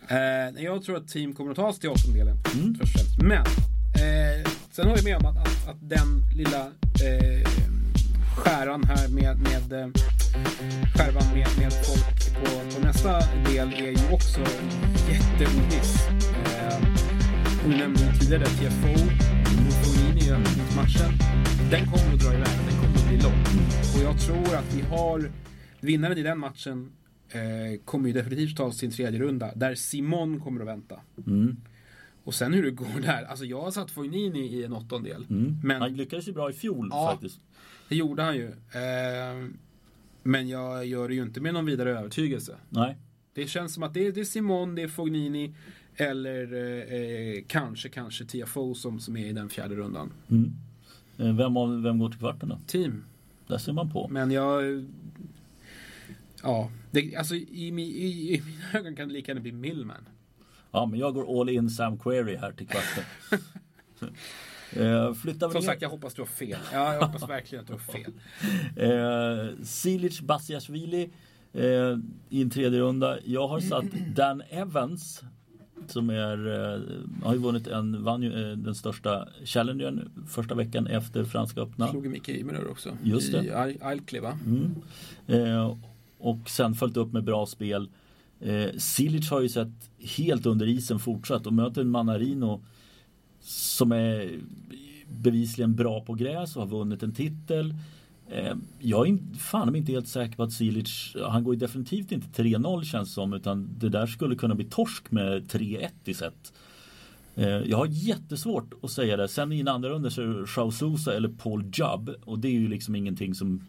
Eh, 0.07 0.63
jag 0.63 0.83
tror 0.83 0.97
att 0.97 1.07
team 1.07 1.33
kommer 1.33 1.51
att 1.51 1.57
ta 1.57 1.73
sig 1.73 1.81
till 1.81 1.89
åttondelen. 1.89 2.37
Mm. 2.53 2.75
Först 2.75 2.95
och 2.95 3.01
främst. 3.01 3.21
Men, 3.21 3.41
eh, 3.41 4.49
sen 4.71 4.85
håller 4.87 4.97
jag 4.97 5.03
med 5.03 5.17
om 5.17 5.25
att, 5.25 5.37
att, 5.47 5.67
att 5.69 5.89
den 5.89 6.07
lilla 6.37 6.61
eh, 6.61 7.70
skäran 8.35 8.83
här 8.83 9.07
med, 9.07 9.41
med 9.41 9.73
eh, 9.73 9.87
skärvan 10.95 11.33
med, 11.33 11.47
med 11.57 11.73
folk 11.85 12.35
på, 12.35 12.75
på 12.75 12.85
nästa 12.85 13.19
del 13.19 13.73
är 13.73 13.91
ju 13.91 14.13
också 14.13 14.41
jätteoviss. 15.09 16.07
Eh, 16.45 16.81
du 17.65 17.77
nämnde 17.77 18.13
tidigare 18.19 18.45
TFO, 18.45 19.05
Mussolini 19.65 20.27
i 20.27 20.31
öppningsmatchen. 20.31 21.11
Den 21.71 21.85
kommer 21.85 22.13
att 22.13 22.19
dra 22.19 22.33
iväg, 22.33 22.57
den 22.69 22.77
kommer 22.79 22.97
att 22.97 23.07
bli 23.07 23.17
lång. 23.17 23.41
Och 23.95 24.01
jag 24.03 24.19
tror 24.19 24.55
att 24.55 24.73
vi 24.75 24.81
har 24.81 25.31
vinnaren 25.79 26.17
i 26.17 26.23
den 26.23 26.39
matchen 26.39 26.91
eh, 27.29 27.79
kommer 27.85 28.07
ju 28.07 28.13
definitivt 28.13 28.57
ta 28.57 28.71
sin 28.71 28.91
tredje 28.91 29.19
runda 29.19 29.51
där 29.55 29.75
Simon 29.75 30.39
kommer 30.39 30.61
att 30.61 30.67
vänta. 30.67 30.99
Mm. 31.27 31.57
Och 32.23 32.33
sen 32.33 32.53
hur 32.53 32.63
det 32.63 32.71
går 32.71 33.01
där, 33.01 33.23
alltså 33.23 33.45
jag 33.45 33.61
har 33.61 33.71
satt 33.71 33.91
Fognini 33.91 34.39
i 34.39 34.63
en 34.63 34.73
åttondel. 34.73 35.25
Mm. 35.29 35.55
Men- 35.63 35.81
Han 35.81 35.93
lyckades 35.93 36.27
ju 36.27 36.31
bra 36.33 36.49
i 36.49 36.53
fjol 36.53 36.87
Ja. 36.91 37.11
faktiskt. 37.11 37.39
Det 37.89 37.95
gjorde 37.95 38.21
han 38.23 38.35
ju. 38.35 38.47
Eh, 38.47 39.49
men 40.23 40.47
jag 40.49 40.85
gör 40.85 41.07
det 41.09 41.15
ju 41.15 41.21
inte 41.23 41.41
med 41.41 41.53
någon 41.53 41.65
vidare 41.65 41.99
övertygelse. 41.99 42.55
Nej. 42.69 42.97
Det 43.33 43.47
känns 43.47 43.73
som 43.73 43.83
att 43.83 43.93
det 43.93 44.07
är, 44.07 44.11
det 44.11 44.19
är 44.21 44.25
Simon, 44.25 44.75
det 44.75 44.81
är 44.81 44.87
Fognini 44.87 45.53
eller 45.95 46.53
eh, 46.53 46.93
eh, 47.01 47.43
kanske, 47.47 47.89
kanske 47.89 48.25
TFO 48.25 48.73
som, 48.73 48.99
som 48.99 49.17
är 49.17 49.25
i 49.25 49.31
den 49.33 49.49
fjärde 49.49 49.75
rundan. 49.75 50.11
Mm. 50.29 50.51
Eh, 51.17 51.35
Vem, 51.37 51.57
av- 51.57 51.81
vem 51.83 51.99
går 51.99 52.09
till 52.09 52.19
kvarten 52.19 52.49
då? 52.49 52.59
Team. 52.67 53.03
Där 53.47 53.57
ser 53.57 53.73
man 53.73 53.91
på. 53.91 54.07
Men 54.07 54.31
jag... 54.31 54.85
Ja, 56.43 56.71
det, 56.91 57.15
alltså 57.15 57.35
i, 57.35 57.39
i, 57.67 58.35
i 58.35 58.41
mina 58.45 58.79
ögon 58.79 58.95
kan 58.95 59.07
det 59.07 59.13
lika 59.13 59.31
gärna 59.31 59.41
bli 59.41 59.51
Millman. 59.51 60.07
Ja, 60.71 60.85
men 60.85 60.99
jag 60.99 61.13
går 61.13 61.41
all 61.41 61.49
in 61.49 61.69
Sam 61.69 61.97
Query 61.97 62.35
här 62.35 62.51
till 62.51 62.67
kvarten. 62.67 63.03
eh, 64.71 65.13
flyttar 65.13 65.47
vi 65.47 65.53
Som 65.53 65.61
ner. 65.61 65.67
sagt, 65.67 65.81
jag 65.81 65.89
hoppas 65.89 66.13
du 66.13 66.21
har 66.21 66.27
fel. 66.27 66.59
Ja, 66.73 66.93
jag 66.93 67.01
hoppas 67.07 67.29
verkligen 67.29 67.61
att 67.61 67.67
du 67.67 67.73
har 67.73 67.79
fel. 67.79 68.13
Eh, 68.75 69.63
Silic 69.63 70.21
Basiashvili 70.21 71.09
eh, 71.53 71.97
i 72.29 72.41
en 72.41 72.49
tredje 72.49 72.79
runda. 72.79 73.17
Jag 73.25 73.47
har 73.47 73.59
satt 73.59 73.85
Dan 74.15 74.41
Evans 74.49 75.23
som 75.87 76.09
är, 76.09 76.47
eh, 76.47 76.81
har 77.23 77.33
ju 77.33 77.39
vunnit 77.39 77.67
en, 77.67 78.03
vann 78.03 78.23
ju 78.23 78.51
eh, 78.51 78.57
den 78.57 78.75
största 78.75 79.27
challengern 79.45 80.25
första 80.27 80.55
veckan 80.55 80.87
efter 80.87 81.23
Franska 81.23 81.61
öppna. 81.61 81.87
Slog 81.87 82.07
Micke 82.07 82.29
Immerör 82.29 82.71
också. 82.71 82.97
Just 83.03 83.31
det. 83.31 83.45
I 83.45 83.83
Alkli 83.83 84.19
va? 84.19 84.37
Mm. 84.45 84.75
Eh, 85.27 85.77
och 86.17 86.49
sen 86.49 86.73
följt 86.73 86.97
upp 86.97 87.13
med 87.13 87.23
bra 87.23 87.45
spel. 87.45 87.89
Eh, 88.41 88.69
Silic 88.77 89.29
har 89.29 89.41
ju 89.41 89.49
sett 89.49 89.89
helt 90.17 90.45
under 90.45 90.67
isen 90.67 90.99
fortsatt 90.99 91.47
och 91.47 91.53
möter 91.53 91.81
en 91.81 91.89
Manarino 91.89 92.63
som 93.41 93.91
är 93.91 94.39
bevisligen 95.07 95.75
bra 95.75 96.01
på 96.01 96.13
gräs 96.13 96.55
och 96.55 96.61
har 96.61 96.69
vunnit 96.69 97.03
en 97.03 97.13
titel. 97.13 97.75
Eh, 98.29 98.55
jag 98.79 99.09
är 99.09 99.37
fan 99.37 99.75
inte 99.75 99.91
helt 99.91 100.07
säker 100.07 100.35
på 100.35 100.43
att 100.43 100.53
Silic, 100.53 101.15
han 101.29 101.43
går 101.43 101.53
ju 101.53 101.59
definitivt 101.59 102.11
inte 102.11 102.43
3-0 102.43 102.83
känns 102.83 103.13
som 103.13 103.33
utan 103.33 103.69
det 103.79 103.89
där 103.89 104.07
skulle 104.07 104.35
kunna 104.35 104.55
bli 104.55 104.65
torsk 104.65 105.11
med 105.11 105.51
3-1 105.51 105.89
i 106.05 106.13
set. 106.13 106.53
Eh, 107.35 107.47
jag 107.47 107.77
har 107.77 107.87
jättesvårt 107.89 108.73
att 108.83 108.91
säga 108.91 109.17
det. 109.17 109.27
Sen 109.27 109.51
i 109.51 109.59
en 109.59 109.67
andra 109.67 109.89
runda 109.89 110.09
så 110.09 110.21
är 110.21 110.65
det 110.65 110.71
Sousa 110.71 111.15
eller 111.15 111.29
Paul 111.29 111.63
Jubb 111.63 112.15
och 112.25 112.39
det 112.39 112.47
är 112.47 112.51
ju 112.51 112.67
liksom 112.67 112.95
ingenting 112.95 113.35
som 113.35 113.67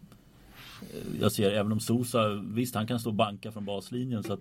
jag 1.20 1.32
ser 1.32 1.50
även 1.50 1.72
om 1.72 1.80
Sousa, 1.80 2.28
visst 2.34 2.74
han 2.74 2.86
kan 2.86 3.00
stå 3.00 3.10
och 3.10 3.14
banka 3.14 3.52
från 3.52 3.64
baslinjen 3.64 4.22
så 4.22 4.32
att 4.32 4.40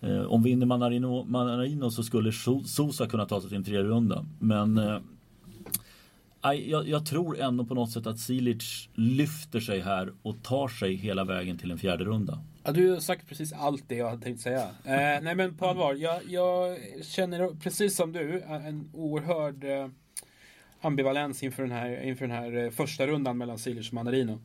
eh, 0.00 0.22
om 0.22 0.42
vinner 0.42 0.66
Manarino, 0.66 1.24
Manarino 1.24 1.90
så 1.90 2.02
skulle 2.02 2.32
Sousa 2.64 3.06
kunna 3.06 3.26
ta 3.26 3.40
sig 3.40 3.48
till 3.48 3.56
en 3.56 3.64
tredje 3.64 3.82
runda. 3.82 4.26
Men 4.38 4.78
eh, 4.78 4.98
jag, 6.42 6.88
jag, 6.88 7.06
tror 7.06 7.40
ändå 7.40 7.64
på 7.64 7.74
något 7.74 7.90
sätt 7.90 8.06
att 8.06 8.18
Silic 8.18 8.88
lyfter 8.94 9.60
sig 9.60 9.80
här 9.80 10.12
och 10.22 10.42
tar 10.42 10.68
sig 10.68 10.94
hela 10.94 11.24
vägen 11.24 11.58
till 11.58 11.70
en 11.70 11.78
fjärde 11.78 12.04
runda. 12.04 12.42
Ja, 12.62 12.72
du 12.72 12.90
har 12.90 13.00
sagt 13.00 13.28
precis 13.28 13.52
allt 13.52 13.84
det 13.88 13.94
jag 13.94 14.10
hade 14.10 14.22
tänkt 14.22 14.40
säga. 14.40 14.62
Eh, 14.84 15.22
nej 15.22 15.34
men 15.34 15.56
på 15.56 15.66
allvar, 15.66 15.94
jag, 15.94 16.20
jag, 16.28 16.78
känner 17.02 17.60
precis 17.60 17.96
som 17.96 18.12
du 18.12 18.38
eh, 18.38 18.66
en 18.66 18.90
oerhörd 18.92 19.64
eh, 19.64 19.88
ambivalens 20.80 21.42
inför 21.42 21.62
den 21.62 21.72
här, 21.72 22.02
inför 22.02 22.26
den 22.26 22.36
här 22.36 22.64
eh, 22.64 22.70
första 22.70 23.06
rundan 23.06 23.38
mellan 23.38 23.58
Silic 23.58 23.88
och 23.88 23.94
Manarino. 23.94 24.40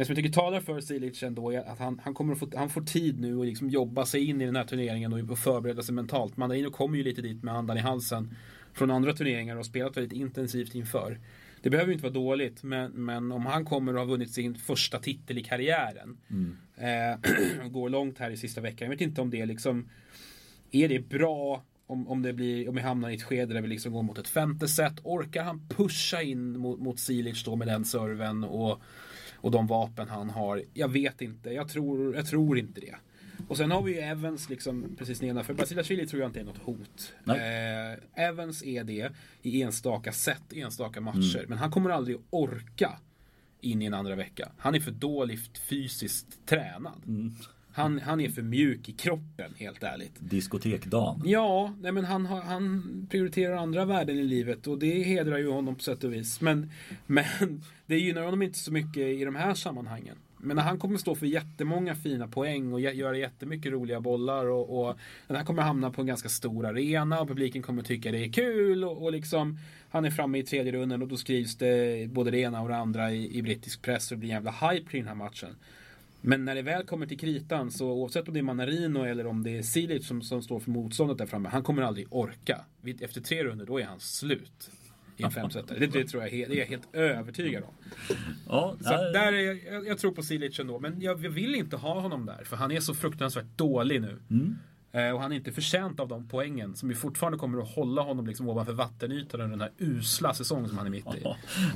Det 0.00 0.06
som 0.06 0.12
jag 0.12 0.24
tycker 0.24 0.40
talar 0.40 0.60
för 0.60 0.80
Silic 0.80 1.22
ändå 1.22 1.50
är 1.50 1.58
att 1.58 1.78
han, 1.78 2.00
han, 2.04 2.14
kommer 2.14 2.32
att 2.32 2.38
få, 2.38 2.50
han 2.56 2.70
får 2.70 2.80
tid 2.80 3.20
nu 3.20 3.40
att 3.40 3.46
liksom 3.46 3.68
jobba 3.70 4.06
sig 4.06 4.24
in 4.24 4.40
i 4.40 4.46
den 4.46 4.56
här 4.56 4.64
turneringen 4.64 5.12
och 5.12 5.38
förbereda 5.38 5.82
sig 5.82 5.94
mentalt. 5.94 6.36
Manarino 6.36 6.70
kommer 6.70 6.96
ju 6.96 7.04
lite 7.04 7.22
dit 7.22 7.42
med 7.42 7.54
andan 7.54 7.76
i 7.76 7.80
halsen 7.80 8.34
från 8.72 8.90
andra 8.90 9.12
turneringar 9.12 9.56
och 9.56 9.66
spelat 9.66 9.96
väldigt 9.96 10.12
intensivt 10.12 10.74
inför. 10.74 11.20
Det 11.62 11.70
behöver 11.70 11.88
ju 11.88 11.92
inte 11.92 12.02
vara 12.02 12.12
dåligt, 12.12 12.62
men, 12.62 12.92
men 12.92 13.32
om 13.32 13.46
han 13.46 13.64
kommer 13.64 13.92
att 13.92 13.98
ha 13.98 14.04
vunnit 14.04 14.30
sin 14.30 14.54
första 14.54 14.98
titel 14.98 15.38
i 15.38 15.42
karriären 15.42 16.18
mm. 16.30 16.56
eh, 16.76 17.68
går 17.70 17.88
långt 17.88 18.18
här 18.18 18.30
i 18.30 18.36
sista 18.36 18.60
veckan. 18.60 18.86
Jag 18.86 18.90
vet 18.90 19.00
inte 19.00 19.20
om 19.20 19.30
det 19.30 19.46
liksom 19.46 19.88
är 20.70 20.88
det 20.88 21.08
bra 21.08 21.62
om, 21.86 22.08
om, 22.08 22.22
det 22.22 22.32
blir, 22.32 22.68
om 22.68 22.74
vi 22.74 22.80
hamnar 22.80 23.10
i 23.10 23.14
ett 23.14 23.22
skede 23.22 23.54
där 23.54 23.62
vi 23.62 23.68
liksom 23.68 23.92
går 23.92 24.02
mot 24.02 24.18
ett 24.18 24.28
femte 24.28 24.68
set. 24.68 24.94
Orkar 25.02 25.44
han 25.44 25.68
pusha 25.68 26.22
in 26.22 26.58
mot, 26.58 26.80
mot 26.80 27.00
Silic 27.00 27.44
då 27.44 27.56
med 27.56 27.68
den 27.68 27.84
serven 27.84 28.44
och, 28.44 28.82
och 29.40 29.50
de 29.50 29.66
vapen 29.66 30.08
han 30.08 30.30
har? 30.30 30.62
Jag 30.74 30.88
vet 30.88 31.22
inte. 31.22 31.50
Jag 31.50 31.68
tror, 31.68 32.14
jag 32.14 32.26
tror 32.26 32.58
inte 32.58 32.80
det. 32.80 32.94
Och 33.48 33.56
sen 33.56 33.70
har 33.70 33.82
vi 33.82 33.92
ju 33.92 33.98
Evans 33.98 34.48
liksom 34.50 34.96
precis 34.98 35.22
nedanför. 35.22 35.54
Basilashvili 35.54 36.06
tror 36.06 36.22
jag 36.22 36.28
inte 36.28 36.40
är 36.40 36.44
något 36.44 36.58
hot. 36.58 37.12
Eh, 37.26 38.24
Evans 38.24 38.62
är 38.62 38.84
det 38.84 39.12
i 39.42 39.62
enstaka 39.62 40.12
set, 40.12 40.52
enstaka 40.52 41.00
matcher. 41.00 41.36
Mm. 41.36 41.48
Men 41.48 41.58
han 41.58 41.70
kommer 41.70 41.90
aldrig 41.90 42.16
orka 42.30 42.98
in 43.60 43.82
i 43.82 43.84
en 43.84 43.94
andra 43.94 44.14
vecka. 44.14 44.52
Han 44.58 44.74
är 44.74 44.80
för 44.80 44.90
dåligt 44.90 45.58
fysiskt 45.58 46.46
tränad. 46.46 47.02
Mm. 47.06 47.34
Han, 47.72 47.98
han 47.98 48.20
är 48.20 48.28
för 48.28 48.42
mjuk 48.42 48.88
i 48.88 48.92
kroppen, 48.92 49.54
helt 49.56 49.82
ärligt. 49.82 50.12
Diskotekdagen. 50.18 51.22
Ja, 51.24 51.74
nej 51.80 51.92
men 51.92 52.04
han, 52.04 52.26
han 52.26 53.06
prioriterar 53.10 53.56
andra 53.56 53.84
värden 53.84 54.18
i 54.18 54.24
livet 54.24 54.66
och 54.66 54.78
det 54.78 55.02
hedrar 55.02 55.38
ju 55.38 55.50
honom 55.50 55.74
på 55.74 55.82
sätt 55.82 56.04
och 56.04 56.12
vis. 56.12 56.40
Men, 56.40 56.70
men 57.06 57.62
det 57.86 57.98
gynnar 57.98 58.22
honom 58.22 58.42
inte 58.42 58.58
så 58.58 58.72
mycket 58.72 59.02
i 59.02 59.24
de 59.24 59.34
här 59.36 59.54
sammanhangen. 59.54 60.16
Men 60.42 60.58
han 60.58 60.78
kommer 60.78 60.98
stå 60.98 61.14
för 61.14 61.26
jättemånga 61.26 61.94
fina 61.94 62.28
poäng 62.28 62.72
och 62.72 62.80
göra 62.80 63.16
jättemycket 63.16 63.72
roliga 63.72 64.00
bollar. 64.00 64.46
Och, 64.46 64.80
och 64.80 64.98
den 65.26 65.36
här 65.36 65.44
kommer 65.44 65.62
hamna 65.62 65.90
på 65.90 66.00
en 66.00 66.06
ganska 66.06 66.28
stor 66.28 66.66
arena 66.66 67.20
och 67.20 67.28
publiken 67.28 67.62
kommer 67.62 67.82
tycka 67.82 68.12
det 68.12 68.24
är 68.24 68.32
kul. 68.32 68.84
Och, 68.84 69.02
och 69.02 69.12
liksom, 69.12 69.58
han 69.90 70.04
är 70.04 70.10
framme 70.10 70.38
i 70.38 70.42
tredje 70.42 70.72
runden 70.72 71.02
och 71.02 71.08
då 71.08 71.16
skrivs 71.16 71.56
det 71.56 72.08
både 72.10 72.30
det 72.30 72.38
ena 72.38 72.60
och 72.62 72.68
det 72.68 72.76
andra 72.76 73.12
i, 73.12 73.38
i 73.38 73.42
brittisk 73.42 73.82
press 73.82 74.10
och 74.10 74.16
det 74.16 74.20
blir 74.20 74.30
en 74.30 74.34
jävla 74.34 74.70
hype 74.70 74.90
kring 74.90 75.02
den 75.02 75.08
här 75.08 75.24
matchen. 75.24 75.56
Men 76.20 76.44
när 76.44 76.54
det 76.54 76.62
väl 76.62 76.86
kommer 76.86 77.06
till 77.06 77.18
kritan 77.18 77.70
så 77.70 77.92
oavsett 77.92 78.28
om 78.28 78.34
det 78.34 78.40
är 78.40 78.42
Manarino 78.44 79.04
eller 79.04 79.26
om 79.26 79.42
det 79.42 79.58
är 79.58 79.62
Silic 79.62 80.06
som, 80.06 80.22
som 80.22 80.42
står 80.42 80.60
för 80.60 80.70
motståndet 80.70 81.18
där 81.18 81.26
framme. 81.26 81.48
Han 81.48 81.62
kommer 81.62 81.82
aldrig 81.82 82.06
orka. 82.10 82.64
Efter 83.00 83.20
tre 83.20 83.44
runder 83.44 83.66
då 83.66 83.80
är 83.80 83.84
han 83.84 84.00
slut 84.00 84.70
i 85.16 85.22
en 85.22 85.30
femsetare. 85.30 85.78
Det, 85.78 85.86
det 85.86 86.04
tror 86.04 86.22
jag, 86.22 86.32
det 86.32 86.54
är 86.54 86.58
jag 86.58 86.66
helt 86.66 86.94
övertygad 86.94 87.62
om. 87.62 87.74
Ja, 88.48 88.76
så 88.80 88.90
där 88.90 89.32
är, 89.32 89.72
jag, 89.72 89.86
jag 89.86 89.98
tror 89.98 90.12
på 90.12 90.22
Silic 90.22 90.60
ändå, 90.60 90.78
men 90.78 91.00
jag, 91.00 91.24
jag, 91.24 91.30
vill 91.30 91.54
inte 91.54 91.76
ha 91.76 92.00
honom 92.00 92.26
där 92.26 92.44
för 92.44 92.56
han 92.56 92.72
är 92.72 92.80
så 92.80 92.94
fruktansvärt 92.94 93.56
dålig 93.56 94.00
nu. 94.00 94.18
Mm. 94.30 94.56
Eh, 94.92 95.10
och 95.10 95.20
han 95.20 95.32
är 95.32 95.36
inte 95.36 95.52
förtjänt 95.52 96.00
av 96.00 96.08
de 96.08 96.28
poängen 96.28 96.76
som 96.76 96.90
ju 96.90 96.96
fortfarande 96.96 97.38
kommer 97.38 97.62
att 97.62 97.74
hålla 97.74 98.02
honom 98.02 98.26
liksom 98.26 98.48
ovanför 98.48 98.72
vattenytan 98.72 99.40
under 99.40 99.56
den 99.56 99.60
här 99.60 99.72
usla 99.78 100.34
säsongen 100.34 100.68
som 100.68 100.78
han 100.78 100.86
är 100.86 100.90
mitt 100.90 101.14
i. 101.14 101.22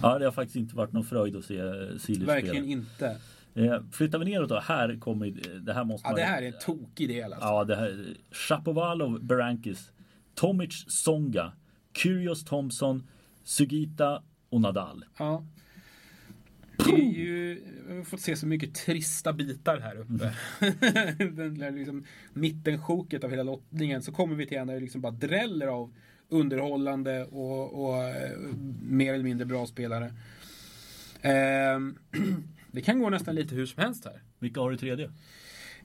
Ja, 0.03 0.19
det 0.19 0.25
har 0.25 0.33
faktiskt 0.33 0.57
inte 0.57 0.77
varit 0.77 0.93
någon 0.93 1.05
fröjd 1.05 1.37
att 1.37 1.45
se 1.45 1.59
Silic 1.99 1.99
spela. 1.99 2.27
Verkligen 2.27 2.65
inte. 2.65 3.17
Eh, 3.55 3.83
flyttar 3.93 4.19
vi 4.19 4.25
neråt 4.25 4.49
då, 4.49 4.61
här 4.61 4.97
kommer 5.01 5.33
det 5.61 5.73
här 5.73 5.85
måste 5.85 6.09
ja, 6.09 6.11
man... 6.11 6.21
det 6.21 6.25
här 6.25 6.43
är 6.43 6.47
en 6.47 6.59
tokig 6.61 7.09
del 7.09 7.33
alltså. 7.33 7.49
Ja, 7.49 7.65
det 7.65 7.77
här... 7.77 8.17
Shapovalov, 8.31 9.25
Berankis, 9.25 9.91
Tomic, 10.35 10.85
Songa, 10.89 11.53
Kyrgios, 11.97 12.45
Thompson, 12.45 13.09
Sugita 13.45 14.23
och 14.49 14.61
Nadal. 14.61 15.05
Ja. 15.19 15.45
Det 16.77 16.95
är 16.95 17.13
ju, 17.13 17.63
vi 17.89 17.97
har 17.97 18.05
fått 18.05 18.21
se 18.21 18.37
så 18.37 18.47
mycket 18.47 18.75
trista 18.75 19.33
bitar 19.33 19.81
här 19.81 19.97
uppe. 19.97 20.35
Mm. 20.61 21.37
Den 21.37 21.59
där 21.59 21.71
liksom 21.71 22.05
mittensjoket 22.33 23.25
av 23.25 23.31
hela 23.31 23.43
lottningen. 23.43 24.03
Så 24.03 24.13
kommer 24.13 24.35
vi 24.35 24.47
till 24.47 24.59
en 24.59 24.67
där 24.67 24.75
det 24.75 24.81
liksom 24.81 25.01
bara 25.01 25.13
dräller 25.13 25.67
av 25.67 25.95
underhållande 26.29 27.25
och, 27.25 27.85
och 27.85 28.03
eh, 28.03 28.39
mer 28.83 29.15
eller 29.15 29.25
mindre 29.25 29.47
bra 29.47 29.67
spelare. 29.67 30.15
Eh, 31.21 31.79
det 32.75 32.81
kan 32.81 32.99
gå 32.99 33.11
nästan 33.11 33.35
lite 33.35 33.55
hur 33.55 33.67
som 33.67 33.83
helst 33.83 34.05
här. 34.05 34.23
Vilka 34.39 34.61
har 34.61 34.71
du 34.71 34.77
i 34.77 34.79
tredje? 34.79 35.11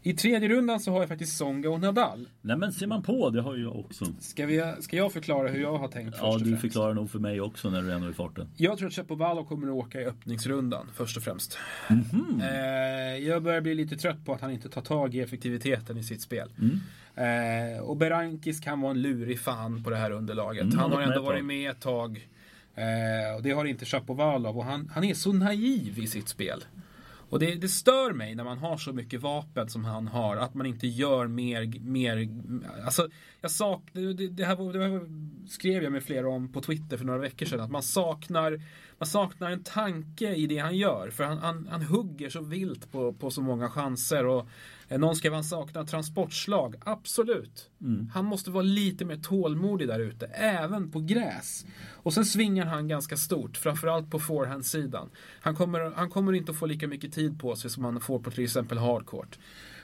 I 0.02 0.14
tredje 0.14 0.50
rundan 0.50 0.80
så 0.80 0.92
har 0.92 1.00
jag 1.00 1.10
faktiskt 1.10 1.38
Songa 1.38 1.70
och 1.70 1.80
Nadal. 1.80 2.30
Nej 2.42 2.58
men 2.58 2.72
ser 2.72 2.88
man 2.88 3.04
på, 3.04 3.30
det 3.30 3.42
har 3.42 3.56
ju 3.56 3.64
jag 3.64 3.76
också. 3.76 4.06
Ska, 4.20 4.46
vi, 4.46 4.74
ska 4.80 4.98
jag 4.98 5.14
förklara 5.14 5.48
hur 5.48 5.62
jag 5.62 5.78
har 5.78 5.88
tänkt 5.88 6.18
Ja, 6.22 6.38
du 6.38 6.58
förklarar 6.58 6.94
nog 6.94 7.12
för 7.12 7.20
mig 7.20 7.42
också 7.42 7.70
när 7.70 7.82
du 7.82 7.92
är 7.92 8.10
i 8.10 8.14
farten. 8.14 8.48
Jag 8.56 8.78
tror 8.78 8.88
att 8.88 8.94
Chapovalov 8.94 9.46
kommer 9.46 9.68
att 9.68 9.74
åka 9.74 10.02
i 10.02 10.06
öppningsrundan 10.06 10.88
först 10.94 11.18
och 11.18 11.24
främst. 11.24 11.58
Mm 11.90 12.04
-hmm. 12.04 12.42
eh, 12.42 13.28
jag 13.28 13.44
börjar 13.44 13.62
bli 13.62 13.76
lite 13.76 13.98
trött 13.98 14.26
på 14.26 14.34
att 14.34 14.42
han 14.42 14.52
inte 14.52 14.70
tar 14.70 14.82
tag 14.82 15.16
i 15.16 15.20
effektiviteten 15.20 15.98
i 15.98 16.04
sitt 16.04 16.22
spel. 16.22 16.50
Mm. 16.58 16.80
Eh, 17.16 17.80
och 17.80 17.98
Berankis 17.98 18.60
kan 18.60 18.82
vara 18.82 18.92
en 18.92 19.02
lurig 19.02 19.40
fan 19.40 19.84
på 19.84 19.90
det 19.90 19.96
här 19.96 20.12
underlaget. 20.12 20.64
Mm, 20.64 20.78
han 20.78 20.92
har 20.92 21.02
ändå 21.02 21.22
varit 21.22 21.46
med 21.46 21.72
ett 21.72 21.82
tag. 21.82 22.28
Eh, 22.80 23.36
och 23.36 23.44
det 23.44 23.52
har 23.52 23.66
inte 23.66 23.86
Chapovalov 23.86 24.58
och 24.58 24.66
han, 24.66 24.92
han 24.94 25.04
är 25.04 25.14
så 25.14 25.34
naiv 25.34 26.00
i 26.00 26.08
sitt 26.08 26.30
spel. 26.30 26.64
Och 27.30 27.40
det, 27.40 27.56
det, 27.56 27.68
stör 27.68 28.14
mig 28.14 28.36
när 28.36 28.44
man 28.44 28.58
har 28.58 28.78
så 28.78 28.94
mycket 28.94 29.22
vapen 29.22 29.70
som 29.70 29.86
han 29.86 30.08
har, 30.08 30.38
att 30.38 30.54
man 30.54 30.66
inte 30.66 30.88
gör 30.88 31.28
mer, 31.28 31.80
mer 31.80 32.30
alltså 32.86 33.10
jag 33.42 33.52
sak, 33.52 33.82
det, 33.94 34.14
det, 34.14 34.46
här, 34.46 34.74
det 34.74 34.84
här 34.84 35.02
skrev 35.50 35.84
jag 35.84 35.92
med 35.92 36.04
flera 36.04 36.30
om 36.30 36.52
på 36.52 36.62
Twitter 36.62 36.98
för 36.98 37.06
några 37.06 37.20
veckor 37.20 37.46
sedan, 37.46 37.60
att 37.60 37.72
man 37.72 37.84
saknar, 37.84 38.62
man 38.98 39.08
saknar 39.08 39.52
en 39.52 39.64
tanke 39.64 40.36
i 40.36 40.48
det 40.48 40.58
han 40.58 40.78
gör, 40.78 41.10
för 41.10 41.24
han, 41.24 41.38
han, 41.38 41.68
han 41.72 41.82
hugger 41.82 42.30
så 42.30 42.42
vilt 42.42 42.92
på, 42.92 43.14
på 43.14 43.32
så 43.32 43.42
många 43.42 43.70
chanser 43.70 44.26
och 44.26 44.48
någon 44.98 45.16
skrev 45.16 45.34
han 45.34 45.44
saknar 45.44 45.84
transportslag. 45.84 46.76
Absolut. 46.80 47.70
Mm. 47.82 48.10
Han 48.14 48.26
måste 48.26 48.52
vara 48.52 48.64
lite 48.64 49.06
mer 49.06 49.18
tålmodig 49.18 49.88
där 49.88 50.00
ute, 50.00 50.26
även 50.26 50.92
på 50.92 51.00
gräs. 51.00 51.66
Och 51.94 52.14
sen 52.14 52.26
svingar 52.26 52.66
han 52.66 52.88
ganska 52.88 53.18
stort, 53.18 53.58
framförallt 53.58 54.12
på 54.12 54.20
forehandsidan. 54.20 55.10
Han 55.42 55.56
kommer, 55.56 55.92
han 55.96 56.10
kommer 56.10 56.34
inte 56.34 56.52
att 56.52 56.58
få 56.58 56.66
lika 56.66 56.88
mycket 56.88 57.14
tid 57.14 57.40
på 57.40 57.56
sig 57.56 57.70
som 57.70 57.84
han 57.84 58.02
får 58.02 58.20
på 58.20 58.32
till 58.32 58.44
exempel 58.44 58.78
hardcourt. 58.78 59.40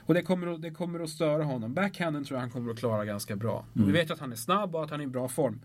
Och 0.06 0.14
det 0.14 0.22
kommer, 0.22 0.46
att, 0.46 0.62
det 0.62 0.70
kommer 0.70 1.00
att 1.00 1.10
störa 1.10 1.44
honom. 1.44 1.74
Backhanden 1.74 2.24
tror 2.24 2.36
jag 2.36 2.40
han 2.40 2.50
kommer 2.50 2.72
att 2.72 2.78
klara 2.78 3.04
ganska 3.04 3.36
bra. 3.36 3.64
Mm. 3.76 3.86
Vi 3.86 3.92
vet 3.92 4.10
att 4.10 4.18
han 4.18 4.32
är 4.32 4.36
snabb 4.36 4.74
och 4.74 4.84
att 4.84 4.90
han 4.90 5.00
är 5.00 5.04
i 5.04 5.08
bra 5.08 5.28
form. 5.28 5.60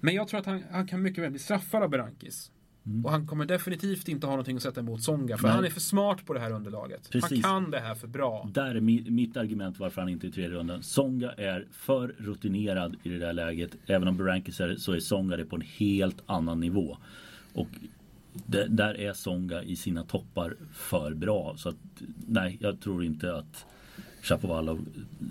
Men 0.00 0.14
jag 0.14 0.28
tror 0.28 0.40
att 0.40 0.46
han, 0.46 0.64
han 0.70 0.86
kan 0.86 1.02
mycket 1.02 1.24
väl 1.24 1.30
bli 1.30 1.40
straffad 1.40 1.82
av 1.82 1.90
Berankis. 1.90 2.50
Mm. 2.86 3.04
Och 3.04 3.10
han 3.10 3.26
kommer 3.26 3.44
definitivt 3.44 4.08
inte 4.08 4.26
ha 4.26 4.32
någonting 4.32 4.56
att 4.56 4.62
sätta 4.62 4.80
emot 4.80 5.02
Songa. 5.02 5.36
För 5.36 5.46
Nej. 5.48 5.54
han 5.54 5.64
är 5.64 5.70
för 5.70 5.80
smart 5.80 6.26
på 6.26 6.34
det 6.34 6.40
här 6.40 6.52
underlaget. 6.52 7.10
Precis. 7.10 7.44
Han 7.44 7.62
kan 7.62 7.70
det 7.70 7.80
här 7.80 7.94
för 7.94 8.08
bra. 8.08 8.48
Där 8.52 8.74
är 8.74 8.80
mitt 9.10 9.36
argument 9.36 9.78
varför 9.78 10.00
han 10.00 10.10
inte 10.10 10.26
är 10.26 10.28
i 10.28 10.32
tredje 10.32 10.56
rundan. 10.56 10.82
Songa 10.82 11.32
är 11.32 11.66
för 11.72 12.14
rutinerad 12.18 12.96
i 13.02 13.08
det 13.08 13.18
där 13.18 13.32
läget. 13.32 13.70
Även 13.86 14.08
om 14.08 14.16
Berankis 14.16 14.60
är 14.60 14.76
så 14.76 14.92
är 14.92 15.00
Songa 15.00 15.36
det 15.36 15.44
på 15.44 15.56
en 15.56 15.62
helt 15.62 16.22
annan 16.26 16.60
nivå. 16.60 16.96
Och 17.52 17.68
det, 18.32 18.66
där 18.66 19.00
är 19.00 19.12
Songa 19.12 19.62
i 19.62 19.76
sina 19.76 20.04
toppar 20.04 20.56
för 20.72 21.14
bra. 21.14 21.54
Så 21.56 21.68
att, 21.68 21.76
nej, 22.26 22.56
jag 22.60 22.80
tror 22.80 23.04
inte 23.04 23.36
att 23.36 23.66
Shapovalov 24.22 24.86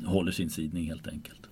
håller 0.06 0.32
sin 0.32 0.49
sidning 0.49 0.86
helt 0.86 1.08
enkelt. 1.08 1.51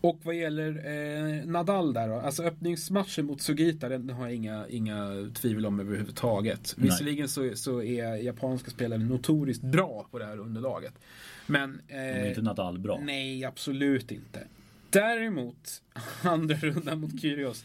Och 0.00 0.20
vad 0.22 0.34
gäller 0.34 0.68
eh, 0.86 1.46
Nadal 1.46 1.92
där 1.92 2.08
då, 2.08 2.14
alltså 2.14 2.42
öppningsmatchen 2.42 3.26
mot 3.26 3.40
Sugita, 3.40 3.88
den 3.88 4.10
har 4.10 4.26
jag 4.26 4.34
inga, 4.34 4.68
inga 4.68 5.30
tvivel 5.34 5.66
om 5.66 5.80
överhuvudtaget. 5.80 6.74
Nej. 6.76 6.88
Visserligen 6.88 7.28
så, 7.28 7.50
så 7.54 7.82
är 7.82 8.16
japanska 8.16 8.70
spelare 8.70 8.98
notoriskt 8.98 9.62
bra 9.64 10.06
på 10.10 10.18
det 10.18 10.24
här 10.24 10.38
underlaget. 10.38 10.94
Men... 11.46 11.80
De 11.88 11.94
är 11.94 12.22
Eh, 12.24 12.28
inte 12.28 12.42
Nadal 12.42 12.78
bra. 12.78 13.00
nej, 13.02 13.44
absolut 13.44 14.10
inte. 14.12 14.40
Däremot, 14.90 15.82
andra 16.22 16.56
rundan 16.56 17.00
mot 17.00 17.20
Kyrgios. 17.22 17.64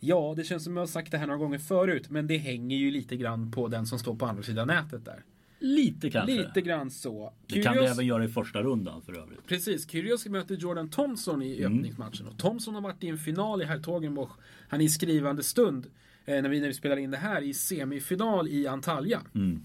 Ja, 0.00 0.34
det 0.36 0.44
känns 0.44 0.64
som 0.64 0.76
jag 0.76 0.82
har 0.82 0.86
sagt 0.86 1.10
det 1.10 1.18
här 1.18 1.26
några 1.26 1.38
gånger 1.38 1.58
förut, 1.58 2.10
men 2.10 2.26
det 2.26 2.36
hänger 2.36 2.76
ju 2.76 2.90
lite 2.90 3.16
grann 3.16 3.52
på 3.52 3.68
den 3.68 3.86
som 3.86 3.98
står 3.98 4.14
på 4.14 4.26
andra 4.26 4.42
sidan 4.42 4.66
nätet 4.68 5.04
där. 5.04 5.22
Lite 5.62 6.10
kanske. 6.10 6.34
Lite 6.36 6.60
grann 6.60 6.90
så. 6.90 7.32
Det 7.46 7.62
kan 7.62 7.74
det 7.76 7.80
Kyrgios- 7.82 7.92
även 7.92 8.06
göra 8.06 8.24
i 8.24 8.28
första 8.28 8.62
rundan 8.62 9.02
för 9.02 9.12
övrigt. 9.18 9.46
Precis, 9.46 9.90
Kyrgios 9.90 10.26
möter 10.26 10.54
Jordan 10.56 10.88
Thompson 10.88 11.42
i 11.42 11.60
Mm. 11.62 11.72
öppningsmatchen. 11.78 12.26
Och 12.26 12.38
Thompson 12.38 12.74
har 12.74 12.80
varit 12.82 13.04
i 13.04 13.08
en 13.08 13.18
final 13.18 13.62
i 13.62 13.64
Hertogenbosch. 13.64 14.30
Han 14.68 14.80
är 14.80 14.84
i 14.84 14.88
skrivande 14.88 15.42
stund, 15.42 15.86
eh, 16.24 16.42
när, 16.42 16.48
vi, 16.48 16.60
när 16.60 16.66
vi 16.68 16.74
spelar 16.74 16.96
in 16.96 17.10
det 17.10 17.16
här, 17.16 17.42
i 17.42 17.54
semifinal 17.54 18.48
i 18.48 18.66
Antalya. 18.66 19.20
Mm. 19.34 19.62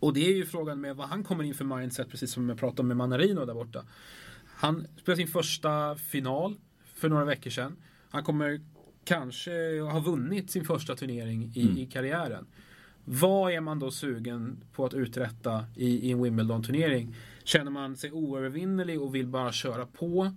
Och 0.00 0.12
det 0.14 0.26
är 0.26 0.34
ju 0.36 0.46
frågan 0.46 0.80
med 0.80 0.96
vad 0.96 1.08
han 1.08 1.24
kommer 1.24 1.44
in 1.44 1.54
för 1.54 1.64
mindset, 1.64 2.08
precis 2.08 2.32
som 2.32 2.48
jag 2.48 2.58
pratade 2.58 2.80
om 2.82 2.88
med 2.88 2.96
Manarino 2.96 3.44
där 3.44 3.54
borta. 3.54 3.84
Han 4.46 4.86
spelade 5.02 5.16
sin 5.22 5.28
första 5.32 5.96
final 5.96 6.54
för 6.94 7.08
några 7.08 7.24
veckor 7.24 7.50
sedan. 7.50 7.76
Han 8.10 8.22
kommer 8.22 8.60
kanske 9.04 9.80
ha 9.80 10.00
vunnit 10.00 10.50
sin 10.50 10.64
första 10.64 10.94
turnering 10.96 11.52
i, 11.54 11.62
Mm. 11.62 11.78
i 11.78 11.86
karriären. 11.86 12.46
Vad 13.04 13.52
är 13.52 13.60
man 13.60 13.78
då 13.78 13.90
sugen 13.90 14.64
på 14.72 14.84
att 14.84 14.94
uträtta 14.94 15.64
i, 15.76 16.08
i 16.08 16.10
en 16.10 16.22
Wimbledon-turnering? 16.22 17.14
Känner 17.44 17.70
man 17.70 17.96
sig 17.96 18.12
oövervinnerlig 18.12 19.02
och 19.02 19.14
vill 19.14 19.26
bara 19.26 19.52
köra 19.52 19.86
på? 19.86 20.32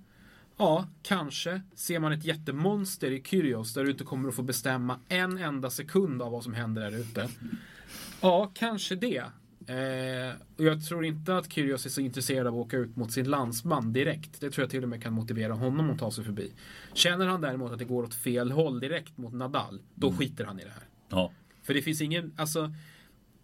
Ja, 0.57 0.87
kanske. 1.03 1.61
Ser 1.75 1.99
man 1.99 2.11
ett 2.11 2.25
jättemonster 2.25 3.11
i 3.11 3.23
Kyrgios 3.23 3.73
där 3.73 3.83
du 3.83 3.91
inte 3.91 4.03
kommer 4.03 4.29
att 4.29 4.35
få 4.35 4.43
bestämma 4.43 4.99
en 5.07 5.37
enda 5.37 5.69
sekund 5.69 6.21
av 6.21 6.31
vad 6.31 6.43
som 6.43 6.53
händer 6.53 6.81
där 6.81 6.99
ute. 6.99 7.29
Ja, 8.21 8.51
kanske 8.53 8.95
det. 8.95 9.23
Eh, 9.67 10.35
och 10.57 10.63
jag 10.63 10.85
tror 10.85 11.05
inte 11.05 11.37
att 11.37 11.53
Kyrgios 11.53 11.85
är 11.85 11.89
så 11.89 12.01
intresserad 12.01 12.47
av 12.47 12.53
att 12.53 12.65
åka 12.65 12.77
ut 12.77 12.95
mot 12.95 13.11
sin 13.11 13.29
landsman 13.29 13.93
direkt. 13.93 14.41
Det 14.41 14.51
tror 14.51 14.63
jag 14.63 14.69
till 14.69 14.83
och 14.83 14.89
med 14.89 15.03
kan 15.03 15.13
motivera 15.13 15.53
honom 15.53 15.89
att 15.89 15.99
ta 15.99 16.11
sig 16.11 16.23
förbi. 16.23 16.51
Känner 16.93 17.25
han 17.27 17.41
däremot 17.41 17.71
att 17.71 17.79
det 17.79 17.85
går 17.85 18.03
åt 18.03 18.13
fel 18.13 18.51
håll 18.51 18.79
direkt 18.79 19.17
mot 19.17 19.33
Nadal, 19.33 19.81
då 19.95 20.11
skiter 20.11 20.45
han 20.45 20.59
i 20.59 20.63
det 20.63 20.69
här. 20.69 20.83
Ja. 21.09 21.31
För 21.65 21.73
det 21.73 21.81
finns 21.81 22.01
ingen, 22.01 22.33
alltså 22.37 22.73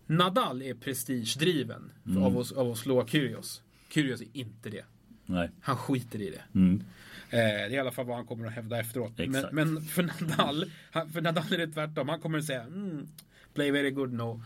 Nadal 0.07 0.61
är 0.61 0.73
prestigedriven 0.73 1.91
Mm. 2.07 2.23
av, 2.23 2.47
av 2.55 2.71
att 2.71 2.77
slå 2.77 3.07
Kyrgios. 3.07 3.61
Kyrgios 3.89 4.21
är 4.21 4.27
inte 4.33 4.69
det. 4.69 4.85
Nej. 5.25 5.49
Han 5.61 5.77
skiter 5.77 6.21
i 6.21 6.29
det. 6.29 6.59
Mm. 6.59 6.83
Eh, 7.29 7.37
det 7.39 7.43
är 7.45 7.69
i 7.69 7.79
alla 7.79 7.91
fall 7.91 8.05
vad 8.05 8.15
han 8.15 8.25
kommer 8.25 8.47
att 8.47 8.53
hävda 8.53 8.79
efteråt. 8.79 9.11
Men, 9.17 9.45
men 9.51 9.81
för, 9.81 10.03
Nadal, 10.03 10.71
han, 10.91 11.09
för 11.09 11.21
Nadal 11.21 11.53
är 11.53 11.57
det 11.57 11.67
tvärtom. 11.67 12.09
Han 12.09 12.19
kommer 12.19 12.37
att 12.39 12.45
säga 12.45 12.63
mm, 12.63 13.07
Play 13.53 13.71
very 13.71 13.91
good 13.91 14.13
no. 14.13 14.41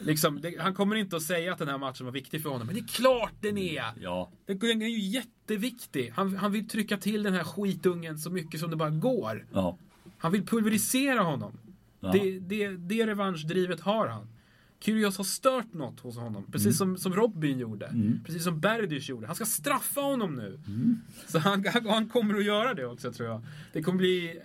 Liksom, 0.00 0.40
det, 0.40 0.54
han 0.58 0.74
kommer 0.74 0.96
inte 0.96 1.16
att 1.16 1.22
säga 1.22 1.52
att 1.52 1.58
den 1.58 1.68
här 1.68 1.78
matchen 1.78 2.06
var 2.06 2.12
viktig 2.12 2.42
för 2.42 2.50
honom. 2.50 2.66
Men 2.66 2.76
det 2.76 2.80
är 2.82 2.86
klart 2.88 3.32
den 3.40 3.58
är! 3.58 3.84
Ja. 4.00 4.30
Den, 4.46 4.58
den 4.58 4.82
är 4.82 4.86
ju 4.86 4.98
jätteviktig. 4.98 6.12
Han, 6.16 6.36
han 6.36 6.52
vill 6.52 6.68
trycka 6.68 6.96
till 6.96 7.22
den 7.22 7.34
här 7.34 7.44
skitungen 7.44 8.18
så 8.18 8.30
mycket 8.30 8.60
som 8.60 8.70
det 8.70 8.76
bara 8.76 8.90
går. 8.90 9.46
Ja. 9.52 9.78
Han 10.18 10.32
vill 10.32 10.46
pulverisera 10.46 11.20
honom. 11.20 11.58
Ja. 12.06 12.12
Det, 12.12 12.38
det, 12.38 12.68
det 12.76 13.06
revanschdrivet 13.06 13.80
har 13.80 14.06
han. 14.06 14.26
Kyrgios 14.80 15.16
har 15.16 15.24
stört 15.24 15.72
något 15.74 16.00
hos 16.00 16.16
honom. 16.16 16.44
Precis 16.52 16.80
Mm. 16.80 16.96
som, 16.96 16.96
som 16.96 17.14
Robin 17.20 17.58
gjorde. 17.58 17.94
Precis 18.24 18.44
som 18.44 18.60
Berdych 18.60 19.08
gjorde. 19.08 19.26
Han 19.26 19.36
ska 19.36 19.44
straffa 19.44 20.00
honom 20.00 20.34
nu. 20.34 20.60
Mm. 20.66 21.00
Så 21.26 21.38
han, 21.38 21.64
han, 21.86 22.08
kommer 22.08 22.34
att 22.34 22.44
göra 22.44 22.74
det 22.74 22.86
också 22.86 23.12
tror 23.12 23.28
jag. 23.28 23.42
Det 23.72 23.82
kommer 23.82 23.98
bli... 23.98 24.40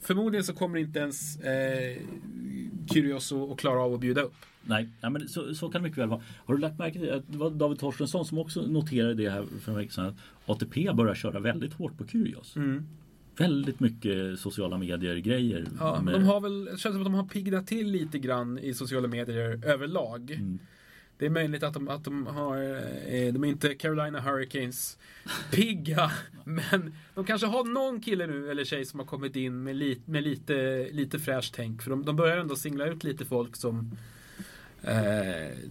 Förmodligen 0.00 0.44
så 0.44 0.54
kommer 0.54 0.78
inte 0.78 0.98
ens 0.98 1.36
eh, 1.40 1.96
Kyrgios 2.92 3.32
att 3.32 3.58
klara 3.58 3.80
av 3.80 3.94
att 3.94 4.00
bjuda 4.00 4.22
upp. 4.22 4.34
Nej, 4.62 4.88
nej 5.00 5.10
men 5.10 5.28
så, 5.28 5.54
så 5.54 5.68
kan 5.68 5.82
det 5.82 5.88
mycket 5.88 5.98
väl 5.98 6.08
vara. 6.08 6.20
Har 6.46 6.54
du 6.54 6.60
lagt 6.60 6.78
märke 6.78 6.98
till 6.98 7.12
att 7.12 7.32
det 7.32 7.38
var 7.38 7.50
David 7.50 7.78
Torstensson 7.78 8.24
som 8.24 8.38
också 8.38 8.62
noterade 8.62 9.14
det 9.14 9.30
här 9.30 9.46
för 9.60 9.72
en 9.72 9.78
vecka 9.78 9.92
sedan. 9.92 10.06
Att 10.06 10.16
ATP 10.46 10.92
börjar 10.92 11.14
köra 11.14 11.40
väldigt 11.40 11.72
hårt 11.72 11.98
på 11.98 12.06
Kyrgios. 12.06 12.56
Väldigt 13.36 13.80
mycket 13.80 14.38
sociala 14.40 14.78
medier 14.78 15.16
grejer. 15.16 15.66
Ja, 15.78 16.00
med- 16.02 16.14
de 16.14 16.24
har 16.24 16.40
väl, 16.40 16.64
det 16.64 16.70
känns 16.70 16.82
som 16.94 16.96
att 17.00 17.04
de 17.04 17.14
har 17.14 17.24
piggnat 17.24 17.66
till 17.66 17.90
lite 17.90 18.18
grann 18.18 18.58
i 18.58 18.74
sociala 18.74 19.08
medier 19.08 19.64
överlag. 19.66 20.30
Mm. 20.30 20.58
Det 21.18 21.26
är 21.26 21.30
möjligt 21.30 21.62
att 21.62 21.74
de, 21.74 21.88
att 21.88 22.04
de 22.04 22.26
har, 22.26 22.56
eh, 22.58 23.32
de 23.32 23.44
är 23.44 23.48
inte 23.48 23.74
Carolina 23.74 24.20
Hurricanes 24.20 24.98
pigga, 25.50 26.10
men 26.44 26.94
de 27.14 27.24
kanske 27.24 27.46
har 27.46 27.64
någon 27.64 28.00
kille 28.00 28.26
nu 28.26 28.50
eller 28.50 28.64
tjej 28.64 28.84
som 28.84 29.00
har 29.00 29.06
kommit 29.06 29.36
in 29.36 29.62
med, 29.62 29.76
li, 29.76 29.98
med 30.04 30.22
lite, 30.22 30.88
lite 30.92 31.18
fräscht 31.18 31.54
tänk. 31.56 31.82
För 31.82 31.90
de, 31.90 32.04
de 32.04 32.16
börjar 32.16 32.36
ändå 32.36 32.56
singla 32.56 32.86
ut 32.86 33.04
lite 33.04 33.24
folk 33.24 33.56
som, 33.56 33.90
eh, 34.82 34.94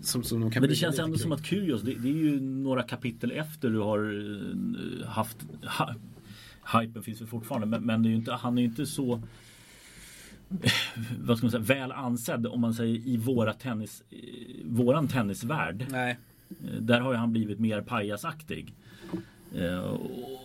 som, 0.02 0.24
som 0.24 0.42
de 0.42 0.52
kan 0.52 0.62
Men 0.62 0.70
det 0.70 0.76
känns 0.76 1.00
ändå 1.00 1.14
kring. 1.14 1.22
som 1.22 1.32
att 1.32 1.46
Kyrgios, 1.46 1.82
det, 1.82 1.94
det 1.94 2.10
är 2.10 2.14
ju 2.14 2.40
några 2.42 2.84
kapitel 2.84 3.32
efter 3.32 3.70
du 3.70 3.80
har 3.80 4.00
eh, 5.02 5.08
haft 5.08 5.38
ha, 5.78 5.96
Hypen 6.80 7.04
finns 7.04 7.22
väl 7.22 7.28
fortfarande 7.28 7.68
men, 7.68 7.84
men 7.84 8.06
är 8.06 8.10
inte, 8.10 8.32
han 8.34 8.58
är 8.58 8.62
ju 8.62 8.68
inte 8.68 8.86
så 8.86 9.22
vad 11.20 11.38
ska 11.38 11.46
man 11.46 11.52
säga, 11.52 11.64
väl 11.64 11.92
ansedd 11.92 12.48
om 12.48 12.62
man 12.62 12.74
säger 12.74 12.96
i 13.08 13.18
våra 13.18 13.54
tennis, 13.54 14.04
i 14.10 14.62
våran 14.66 15.08
tennisvärld. 15.08 15.86
Nej. 15.90 16.18
Eh, 16.50 16.82
Där 16.82 17.00
har 17.02 17.12
ju 17.12 17.18
han 17.18 17.32
blivit 17.32 17.60
mer 17.60 17.82
pajasaktig. 17.82 18.74
Eh, 19.56 19.96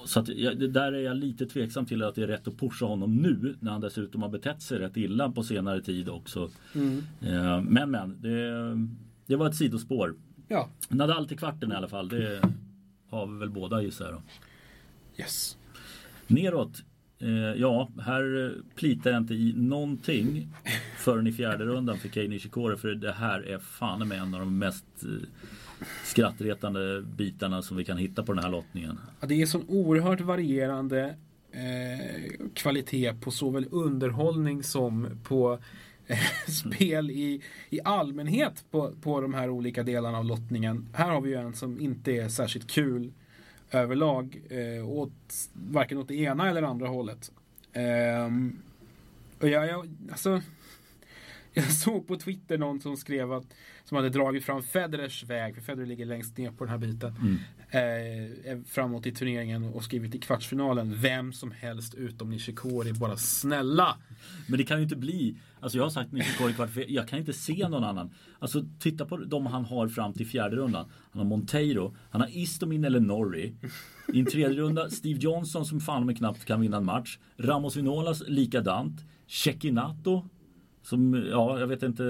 Så 0.04 0.20
att 0.20 0.28
jag, 0.28 0.72
där 0.72 0.92
är 0.92 1.00
jag 1.00 1.16
lite 1.16 1.46
tveksam 1.46 1.86
till 1.86 2.02
att 2.02 2.14
det 2.14 2.22
är 2.22 2.26
rätt 2.26 2.48
att 2.48 2.58
pusha 2.58 2.86
honom 2.86 3.16
nu 3.16 3.56
när 3.60 3.70
han 3.72 3.80
dessutom 3.80 4.22
har 4.22 4.28
betett 4.28 4.62
sig 4.62 4.78
rätt 4.78 4.96
illa 4.96 5.30
på 5.30 5.42
senare 5.42 5.82
tid 5.82 6.08
också. 6.08 6.50
Mm. 6.74 7.02
Eh, 7.20 7.60
Men 7.62 7.90
men, 7.90 8.16
det, 8.22 8.52
det 9.26 9.36
var 9.36 9.48
ett 9.48 9.56
sidospår. 9.56 10.14
Ja. 10.48 10.68
Nadal 10.88 11.28
till 11.28 11.38
kvarten 11.38 11.72
i 11.72 11.74
alla 11.74 11.88
fall. 11.88 12.08
Det 12.08 12.42
har 13.10 13.26
vi 13.26 13.38
väl 13.38 13.50
båda 13.50 13.82
gissar 13.82 14.04
jag. 14.04 14.14
då. 14.14 14.22
Yes. 15.22 15.57
Neråt. 16.28 16.82
Eh, 17.20 17.60
ja, 17.60 17.90
här 18.00 18.44
eh, 18.44 18.74
plitar 18.74 19.10
jag 19.10 19.22
inte 19.22 19.34
i 19.34 19.52
någonting 19.56 20.48
förrän 20.96 21.26
i 21.26 21.32
fjärde 21.32 21.64
rundan 21.64 21.98
för 21.98 22.08
Kei 22.08 22.28
Nishikori. 22.28 22.76
För 22.76 22.88
det 22.88 23.12
här 23.12 23.40
är 23.40 23.58
fan 23.58 24.08
med 24.08 24.18
en 24.18 24.34
av 24.34 24.40
de 24.40 24.58
mest 24.58 24.84
eh, 25.02 25.28
skrattretande 26.04 27.02
bitarna 27.02 27.62
som 27.62 27.76
vi 27.76 27.84
kan 27.84 27.98
hitta 27.98 28.22
på 28.22 28.32
den 28.32 28.44
här 28.44 28.50
lottningen. 28.50 28.98
Ja, 29.20 29.26
det 29.26 29.42
är 29.42 29.46
sån 29.46 29.64
oerhört 29.68 30.20
varierande 30.20 31.16
eh, 31.52 32.48
kvalitet 32.54 33.14
på 33.20 33.30
såväl 33.30 33.66
underhållning 33.70 34.62
som 34.62 35.08
på 35.24 35.58
eh, 36.06 36.18
spel 36.48 37.10
i, 37.10 37.42
i 37.70 37.80
allmänhet 37.84 38.64
på, 38.70 38.92
på 39.02 39.20
de 39.20 39.34
här 39.34 39.50
olika 39.50 39.82
delarna 39.82 40.18
av 40.18 40.24
lottningen. 40.24 40.88
Här 40.92 41.10
har 41.10 41.20
vi 41.20 41.30
ju 41.30 41.36
en 41.36 41.54
som 41.54 41.80
inte 41.80 42.12
är 42.12 42.28
särskilt 42.28 42.70
kul 42.70 43.12
överlag 43.70 44.42
eh, 44.50 44.88
åt 44.88 45.50
varken 45.52 45.98
åt 45.98 46.08
det 46.08 46.14
ena 46.14 46.48
eller 46.48 46.62
andra 46.62 46.88
hållet. 46.88 47.32
Eh, 47.72 48.28
och 49.40 49.48
jag, 49.48 49.68
jag, 49.68 49.88
alltså, 50.10 50.42
jag 51.52 51.72
såg 51.72 52.06
på 52.06 52.16
Twitter 52.16 52.58
någon 52.58 52.80
som 52.80 52.96
skrev 52.96 53.32
att 53.32 53.46
som 53.84 53.96
hade 53.96 54.10
dragit 54.10 54.44
fram 54.44 54.62
Federers 54.62 55.24
väg, 55.24 55.54
för 55.54 55.62
Federer 55.62 55.86
ligger 55.86 56.04
längst 56.04 56.36
ner 56.36 56.50
på 56.50 56.64
den 56.64 56.70
här 56.70 56.78
biten 56.78 57.14
mm 57.16 57.38
eh, 57.70 58.52
eh 58.52 58.58
framåt 58.66 59.06
i 59.06 59.12
turneringen 59.12 59.64
och 59.64 59.84
skrivit 59.84 60.14
i 60.14 60.18
kvartsfinalen. 60.18 61.00
Vem 61.00 61.32
som 61.32 61.50
helst 61.50 61.94
utom 61.94 62.30
Nishikori, 62.30 62.92
bara 62.92 63.16
snälla. 63.16 63.96
Men 64.46 64.58
det 64.58 64.64
kan 64.64 64.76
ju 64.76 64.82
inte 64.82 64.96
bli 64.96 65.36
Alltså 65.60 65.78
jag 65.78 65.84
har 65.84 65.90
sagt 65.90 66.12
Nishikori 66.12 66.52
kvartsfinal, 66.52 66.90
jag 66.90 67.08
kan 67.08 67.18
inte 67.18 67.32
se 67.32 67.68
någon 67.68 67.84
annan. 67.84 68.14
Alltså 68.38 68.64
titta 68.78 69.04
på 69.04 69.16
de 69.16 69.46
han 69.46 69.64
har 69.64 69.88
fram 69.88 70.12
till 70.12 70.26
fjärde 70.26 70.56
rundan. 70.56 70.90
Han 71.12 71.18
har 71.22 71.28
Monteiro, 71.28 71.96
han 72.10 72.20
har 72.20 72.28
Istomin 72.28 72.84
eller 72.84 73.00
Norrie. 73.00 73.54
I 74.12 74.20
en 74.20 74.26
tredje 74.26 74.58
runda 74.58 74.90
Steve 74.90 75.18
Johnson 75.20 75.66
som 75.66 75.80
fan 75.80 76.06
med 76.06 76.18
knappt 76.18 76.44
kan 76.44 76.60
vinna 76.60 76.76
en 76.76 76.84
match. 76.84 77.18
Ramos 77.38 77.76
Vinolas 77.76 78.22
likadant. 78.26 79.00
Cecchinato 79.26 80.28
som, 80.88 81.26
ja 81.30 81.60
jag 81.60 81.66
vet 81.66 81.82
inte 81.82 82.02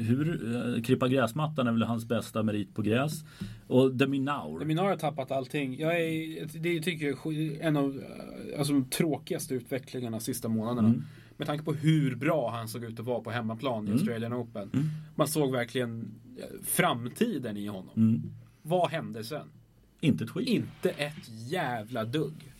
hur. 0.00 0.56
eh, 0.76 0.82
Klippa 0.82 1.08
gräsmattan 1.08 1.66
är 1.66 1.72
väl 1.72 1.82
hans 1.82 2.04
bästa 2.08 2.42
merit 2.42 2.74
på 2.74 2.82
gräs. 2.82 3.24
Och 3.66 3.94
Deminaur. 3.94 4.64
Minar 4.64 4.84
har 4.84 4.96
tappat 4.96 5.30
allting. 5.30 5.78
Jag 5.78 6.00
är, 6.00 6.46
det 6.58 6.80
tycker 6.80 7.06
jag 7.06 7.34
är 7.34 7.60
en 7.62 7.76
av 7.76 7.98
eh, 7.98 8.58
alltså, 8.58 8.72
de 8.72 8.84
tråkigaste 8.84 9.54
utvecklingarna 9.54 10.20
sista 10.20 10.48
månaderna. 10.48 10.88
Mm. 10.88 11.02
Med 11.36 11.46
tanke 11.46 11.64
på 11.64 11.72
hur 11.72 12.16
bra 12.16 12.50
han 12.50 12.68
såg 12.68 12.84
ut 12.84 13.00
att 13.00 13.06
vara 13.06 13.20
på 13.20 13.30
hemmaplan 13.30 13.84
i 13.84 13.86
Mm. 13.86 13.92
Australian 13.92 14.34
Open. 14.34 14.70
Man 15.14 15.28
såg 15.28 15.52
verkligen 15.52 16.14
eh, 16.38 16.44
framtiden 16.64 17.56
i 17.56 17.66
honom. 17.66 17.92
Mm. 17.96 18.22
Vad 18.62 18.90
hände 18.90 19.24
sen? 19.24 19.46
Inte 20.00 20.24
ett 20.24 20.30
skit. 20.30 20.48
Inte 20.48 20.90
ett 20.90 21.28
jävla 21.48 22.04
dugg. 22.04 22.52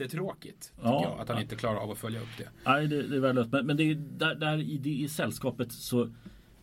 Jättetråkigt 0.00 0.72
Ja. 0.82 1.02
jag 1.04 1.20
att 1.20 1.28
han 1.28 1.42
inte 1.42 1.56
klarar 1.56 1.76
av 1.76 1.90
att 1.90 1.98
följa 1.98 2.20
upp 2.20 2.36
det. 2.38 2.48
Nej, 2.66 2.86
det, 2.86 3.02
det 3.02 3.16
är 3.16 3.20
värdelöst. 3.20 3.52
Men, 3.52 3.66
men 3.66 3.76
det 3.76 3.82
är 3.90 3.94
där, 3.94 4.34
där 4.34 4.58
i, 4.60 4.78
det, 4.78 4.90
i 4.90 5.08
sällskapet 5.08 5.72
så 5.72 6.10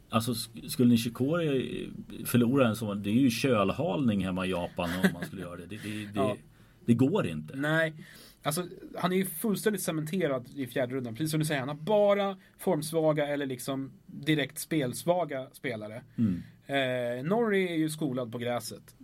Alltså 0.09 0.31
sk- 0.31 0.67
skulle 0.67 0.89
Nishikori 0.89 1.89
förlora 2.25 2.67
en 2.67 2.75
sån, 2.75 3.03
det 3.03 3.09
är 3.09 3.13
ju 3.13 3.29
kölhalning 3.29 4.25
hemma 4.25 4.45
i 4.45 4.49
Japan 4.49 4.89
om 5.03 5.13
man 5.13 5.25
skulle 5.25 5.41
göra 5.41 5.55
det. 5.55 5.65
det, 5.65 5.75
det, 5.83 6.05
det 6.05 6.11
Ja. 6.15 6.35
Det 6.85 6.93
går 6.93 7.27
inte. 7.27 7.55
Nej. 7.57 7.93
Alltså, 8.43 8.65
han 8.97 9.11
är 9.13 9.15
ju 9.17 9.25
fullständigt 9.25 9.81
cementerad 9.83 10.45
i 10.55 10.67
fjärde 10.67 10.95
rundan. 10.95 11.15
Precis 11.15 11.31
som 11.31 11.39
du 11.39 11.45
säger, 11.45 11.59
han 11.59 11.69
har 11.69 11.75
bara 11.75 12.37
formsvaga 12.57 13.27
eller 13.27 13.45
liksom 13.45 13.91
direkt 14.05 14.59
spelsvaga 14.59 15.47
spelare. 15.53 16.03
Mm. 16.17 16.43
Eh, 16.65 17.25
Norrie 17.29 17.69
är 17.73 17.77
ju 17.77 17.89
skolad 17.89 18.31
på 18.31 18.37
gräset. 18.37 18.95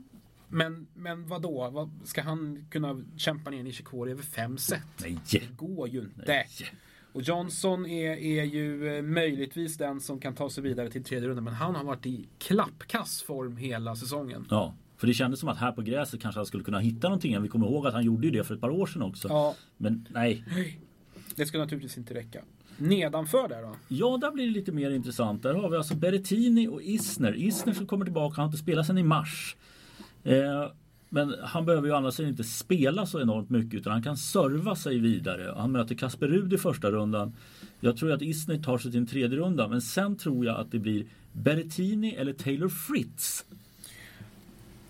Men, 0.50 0.88
men 0.94 1.28
vadå? 1.28 1.70
Vad, 1.70 1.90
ska 2.04 2.22
han 2.22 2.66
kunna 2.70 3.02
kämpa 3.18 3.50
ner 3.50 3.64
Nishikori 3.64 4.12
över 4.12 4.24
fem 4.24 4.58
set? 4.58 4.82
Nej. 5.02 5.18
Det 5.32 5.56
går 5.58 5.88
ju 5.88 6.00
inte. 6.00 6.24
Nej. 6.28 6.48
Och 7.12 7.22
Johnson 7.22 7.86
är, 7.86 8.12
är 8.12 8.44
ju 8.44 8.98
eh, 8.98 9.02
möjligtvis 9.02 9.78
den 9.78 10.00
som 10.00 10.20
kan 10.20 10.36
ta 10.36 10.50
sig 10.50 10.64
vidare 10.64 10.90
till 10.90 11.04
tredje 11.04 11.30
rundan. 11.30 11.44
Men 11.44 11.54
han 11.54 11.76
har 11.76 11.84
varit 11.84 12.06
i 12.06 12.28
klappkass 12.38 13.22
form 13.24 13.58
hela 13.58 13.96
säsongen. 13.96 14.46
Ja, 14.50 14.76
för 14.98 15.08
det 15.08 15.14
kändes 15.14 15.40
som 15.40 15.50
att 15.50 15.58
här 15.58 15.72
på 15.72 15.82
gräset 15.82 16.22
kanske 16.22 16.40
han 16.40 16.46
skulle 16.46 16.64
kunna 16.64 16.80
hitta 16.80 17.08
någonting. 17.08 17.42
Vi 17.42 17.48
kommer 17.50 17.68
ihåg 17.68 17.88
att 17.88 17.94
han 17.94 18.04
gjorde 18.04 18.28
ju 18.28 18.32
det 18.32 18.44
för 18.44 18.56
ett 18.56 18.62
par 18.62 18.70
år 18.70 18.86
sedan 18.86 19.02
också. 19.02 19.28
Ja, 19.28 19.56
Men 19.78 20.08
nej. 20.10 20.44
det 21.36 21.46
ska 21.46 21.58
naturligtvis 21.58 21.98
inte 21.98 22.14
räcka. 22.14 22.42
Nedanför 22.78 23.48
där 23.50 23.62
då? 23.62 23.76
Ja, 23.88 24.18
där 24.22 24.32
blir 24.32 24.46
det 24.46 24.52
lite 24.52 24.72
mer 24.72 24.92
intressant. 24.92 25.44
Där 25.44 25.54
har 25.54 25.70
vi 25.70 25.78
alltså 25.78 25.96
Berrettini 25.96 26.68
och 26.68 26.82
Isner. 26.82 27.36
Isner 27.36 27.74
som 27.74 27.88
kommer 27.88 28.06
tillbaka, 28.06 28.36
han 28.36 28.44
har 28.44 28.48
inte 28.48 28.64
spelat 28.64 28.88
sedan 28.88 28.98
i 28.98 29.04
mars. 29.04 29.56
Eh, 30.24 30.72
men 31.10 31.36
han 31.44 31.66
behöver 31.66 32.04
ju 32.04 32.12
sidan 32.12 32.30
inte 32.30 32.44
spela 32.44 33.06
så 33.06 33.22
enormt 33.22 33.50
mycket 33.50 33.74
utan 33.74 33.94
han 33.94 34.04
kan 34.04 34.18
serva 34.18 34.76
sig 34.76 35.00
vidare. 35.00 35.54
Han 35.58 35.72
möter 35.72 35.96
Kasper 35.96 36.28
Rud 36.28 36.54
i 36.54 36.58
första 36.58 36.92
rundan. 36.92 37.34
Jag 37.80 37.98
tror 37.98 38.12
att 38.12 38.22
Isner 38.22 38.58
tar 38.58 38.78
sig 38.78 38.92
till 38.92 39.00
en 39.00 39.08
tredje 39.08 39.38
runda 39.38 39.68
men 39.68 39.82
sen 39.82 40.16
tror 40.16 40.46
jag 40.46 40.60
att 40.60 40.72
det 40.72 40.80
blir 40.80 41.06
Berrettini 41.34 42.16
eller 42.16 42.34
Taylor 42.34 42.70
Fritz. 42.70 43.46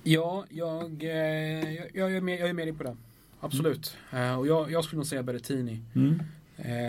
Ja, 0.04 0.46
jag, 0.50 1.04
eh, 1.04 1.74
jag, 1.74 1.88
jag, 1.94 2.16
är 2.16 2.22
med, 2.22 2.40
jag 2.40 2.50
är 2.50 2.54
med 2.54 2.68
dig 2.68 2.74
på 2.74 2.84
det. 2.84 2.96
Absolut. 3.40 3.98
Eh, 4.14 4.40
och 4.40 4.48
jag, 4.48 4.72
jag 4.72 4.84
skulle 4.84 4.98
nog 4.98 5.08
säga 5.08 5.24
Berrettini. 5.24 5.82
Mm. 5.96 6.20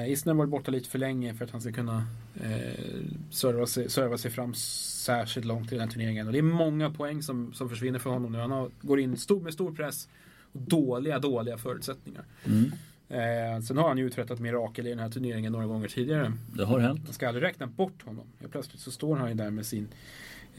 Isner 0.08 0.32
har 0.32 0.38
varit 0.38 0.50
borta 0.50 0.70
lite 0.70 0.88
för 0.88 0.98
länge 0.98 1.34
för 1.34 1.44
att 1.44 1.50
han 1.50 1.60
ska 1.60 1.72
kunna 1.72 2.06
eh, 2.34 2.84
serva, 3.30 3.66
sig, 3.66 3.90
serva 3.90 4.18
sig 4.18 4.30
fram 4.30 4.54
särskilt 4.54 5.46
långt 5.46 5.72
i 5.72 5.74
den 5.74 5.80
här 5.80 5.92
turneringen. 5.92 6.26
Och 6.26 6.32
det 6.32 6.38
är 6.38 6.42
många 6.42 6.90
poäng 6.90 7.22
som, 7.22 7.52
som 7.52 7.68
försvinner 7.68 7.98
för 7.98 8.10
honom 8.10 8.32
nu. 8.32 8.38
Han 8.38 8.50
har, 8.50 8.70
går 8.80 9.00
in 9.00 9.16
stor, 9.16 9.40
med 9.40 9.52
stor 9.52 9.72
press 9.72 10.08
och 10.52 10.60
dåliga, 10.60 11.18
dåliga 11.18 11.58
förutsättningar. 11.58 12.24
Mm. 12.44 12.72
Eh, 13.08 13.62
sen 13.62 13.76
har 13.76 13.88
han 13.88 13.98
ju 13.98 14.06
uträttat 14.06 14.40
mirakel 14.40 14.86
i 14.86 14.90
den 14.90 14.98
här 14.98 15.10
turneringen 15.10 15.52
några 15.52 15.66
gånger 15.66 15.88
tidigare. 15.88 16.32
Det 16.54 16.64
har 16.64 16.78
hänt. 16.78 17.04
Man 17.04 17.12
ska 17.12 17.28
aldrig 17.28 17.44
räkna 17.44 17.66
bort 17.66 18.02
honom. 18.02 18.26
Ja, 18.38 18.48
plötsligt 18.50 18.80
så 18.80 18.90
står 18.90 19.16
han 19.16 19.28
ju 19.28 19.34
där 19.34 19.50
med 19.50 19.66
sin 19.66 19.88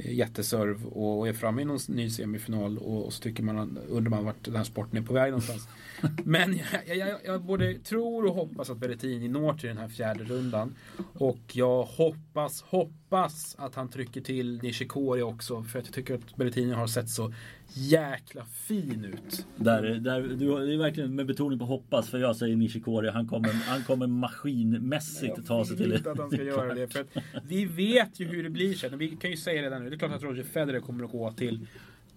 jätteserv 0.06 0.86
och, 0.86 1.28
är 1.28 1.34
framme 1.34 1.62
i 1.62 1.66
någon 1.66 1.80
ny 1.88 2.10
semifinal 2.10 2.78
och, 2.78 3.06
och 3.06 3.14
så 3.14 3.22
tycker 3.22 3.44
man, 3.44 3.80
undrar 3.90 4.10
man 4.10 4.26
vart 4.26 4.46
den 4.46 4.56
här 4.56 4.64
sporten 4.64 4.98
är 4.98 5.02
på 5.02 5.14
väg 5.14 5.32
någonstans. 5.32 5.68
Men 6.24 6.60
jag, 6.88 6.98
jag, 6.98 7.20
jag 7.26 7.42
både 7.42 7.74
tror 7.74 8.26
och 8.26 8.36
hoppas 8.36 8.70
att 8.70 8.78
Berrettini 8.78 9.28
når 9.28 9.54
till 9.54 9.70
den 9.70 9.78
här 9.78 9.88
fjärde 9.88 10.24
rundan. 10.24 10.76
Och 11.14 11.40
jag 11.52 11.84
hoppas, 11.84 12.62
hoppas 12.62 13.56
att 13.60 13.76
han 13.76 13.90
trycker 13.90 14.22
till 14.22 14.60
Nishikori 14.64 15.22
också. 15.22 15.64
För 15.64 15.80
att 15.80 15.86
jag 15.86 15.94
tycker 15.94 16.16
att 16.16 16.36
Berrettini 16.36 16.74
har 16.74 16.88
sett 16.88 17.10
så 17.10 17.34
jäkla 17.74 18.46
fin 18.46 19.06
ut. 19.06 19.46
Där, 19.56 19.82
där, 19.84 20.22
du, 20.22 20.66
det 20.66 20.74
är 20.74 20.78
verkligen 20.78 21.16
med 21.16 21.26
betoning 21.26 21.60
på 21.60 21.66
hoppas 21.66 22.10
för 22.10 22.20
jag 22.20 22.36
säger 22.36 22.56
Nishikori. 22.56 23.10
Han 23.10 23.28
kommer, 23.28 23.50
han 23.50 23.84
kommer 23.84 24.08
maskinmässigt 24.08 25.48
ta 25.48 25.66
sig 25.66 25.74
Jag 25.74 25.84
till 25.84 25.94
inte 25.94 26.12
att 26.12 26.18
han 26.18 26.32
ska 26.32 26.44
göra 26.44 26.74
det. 26.74 26.88
För 26.88 27.06
vi 27.48 27.66
vet 27.66 28.20
ju 28.20 28.26
hur 28.26 28.44
det 28.44 28.50
blir 28.50 28.74
sen. 28.74 28.98
Vi 28.98 29.08
kan 29.08 29.32
ju 29.32 29.38
säga 29.38 29.70
det 29.70 29.80
nu. 29.80 29.90
Det 29.90 29.96
är 29.96 30.00
klart 30.00 30.12
att 30.12 30.24
Roger 30.24 30.44
Federer 30.44 30.80
kommer 30.80 31.04
att 31.04 31.12
gå 31.12 31.32
till, 31.32 31.68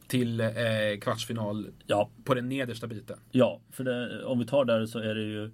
till 0.07 0.41
eh, 0.41 0.47
kvartsfinal 1.01 1.67
Ja, 1.87 2.11
på 2.25 2.35
den 2.35 2.49
nedersta 2.49 2.87
biten. 2.87 3.17
Ja, 3.31 3.61
för 3.71 3.85
det, 3.85 4.25
om 4.25 4.39
vi 4.39 4.47
tar 4.47 4.65
där 4.65 4.87
så 4.87 4.99
är 4.99 5.15
det 5.15 5.23
ju 5.23 5.45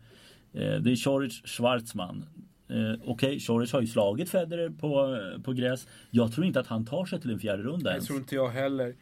eh, 0.53 0.81
Det 0.81 0.91
är 0.93 0.97
Choric 0.97 1.43
Schwarzman. 1.45 2.25
Eh, 2.69 2.77
Okej, 2.77 3.13
okay, 3.13 3.41
Choric 3.41 3.73
har 3.73 3.81
ju 3.81 3.87
slagit 3.87 4.31
Federer 4.31 4.69
på, 4.71 5.19
på 5.43 5.53
gräs. 5.53 5.89
Jag 6.11 6.33
tror 6.33 6.47
inte 6.47 6.61
att 6.61 6.67
han 6.67 6.87
tar 6.87 7.05
sig 7.05 7.21
till 7.21 7.31
en 7.31 7.39
fjärde 7.39 7.63
runda 7.63 7.91
Det 7.91 7.91
ens. 7.91 8.07
tror 8.07 8.19
inte 8.19 8.35
jag 8.35 8.49
heller. 8.49 8.95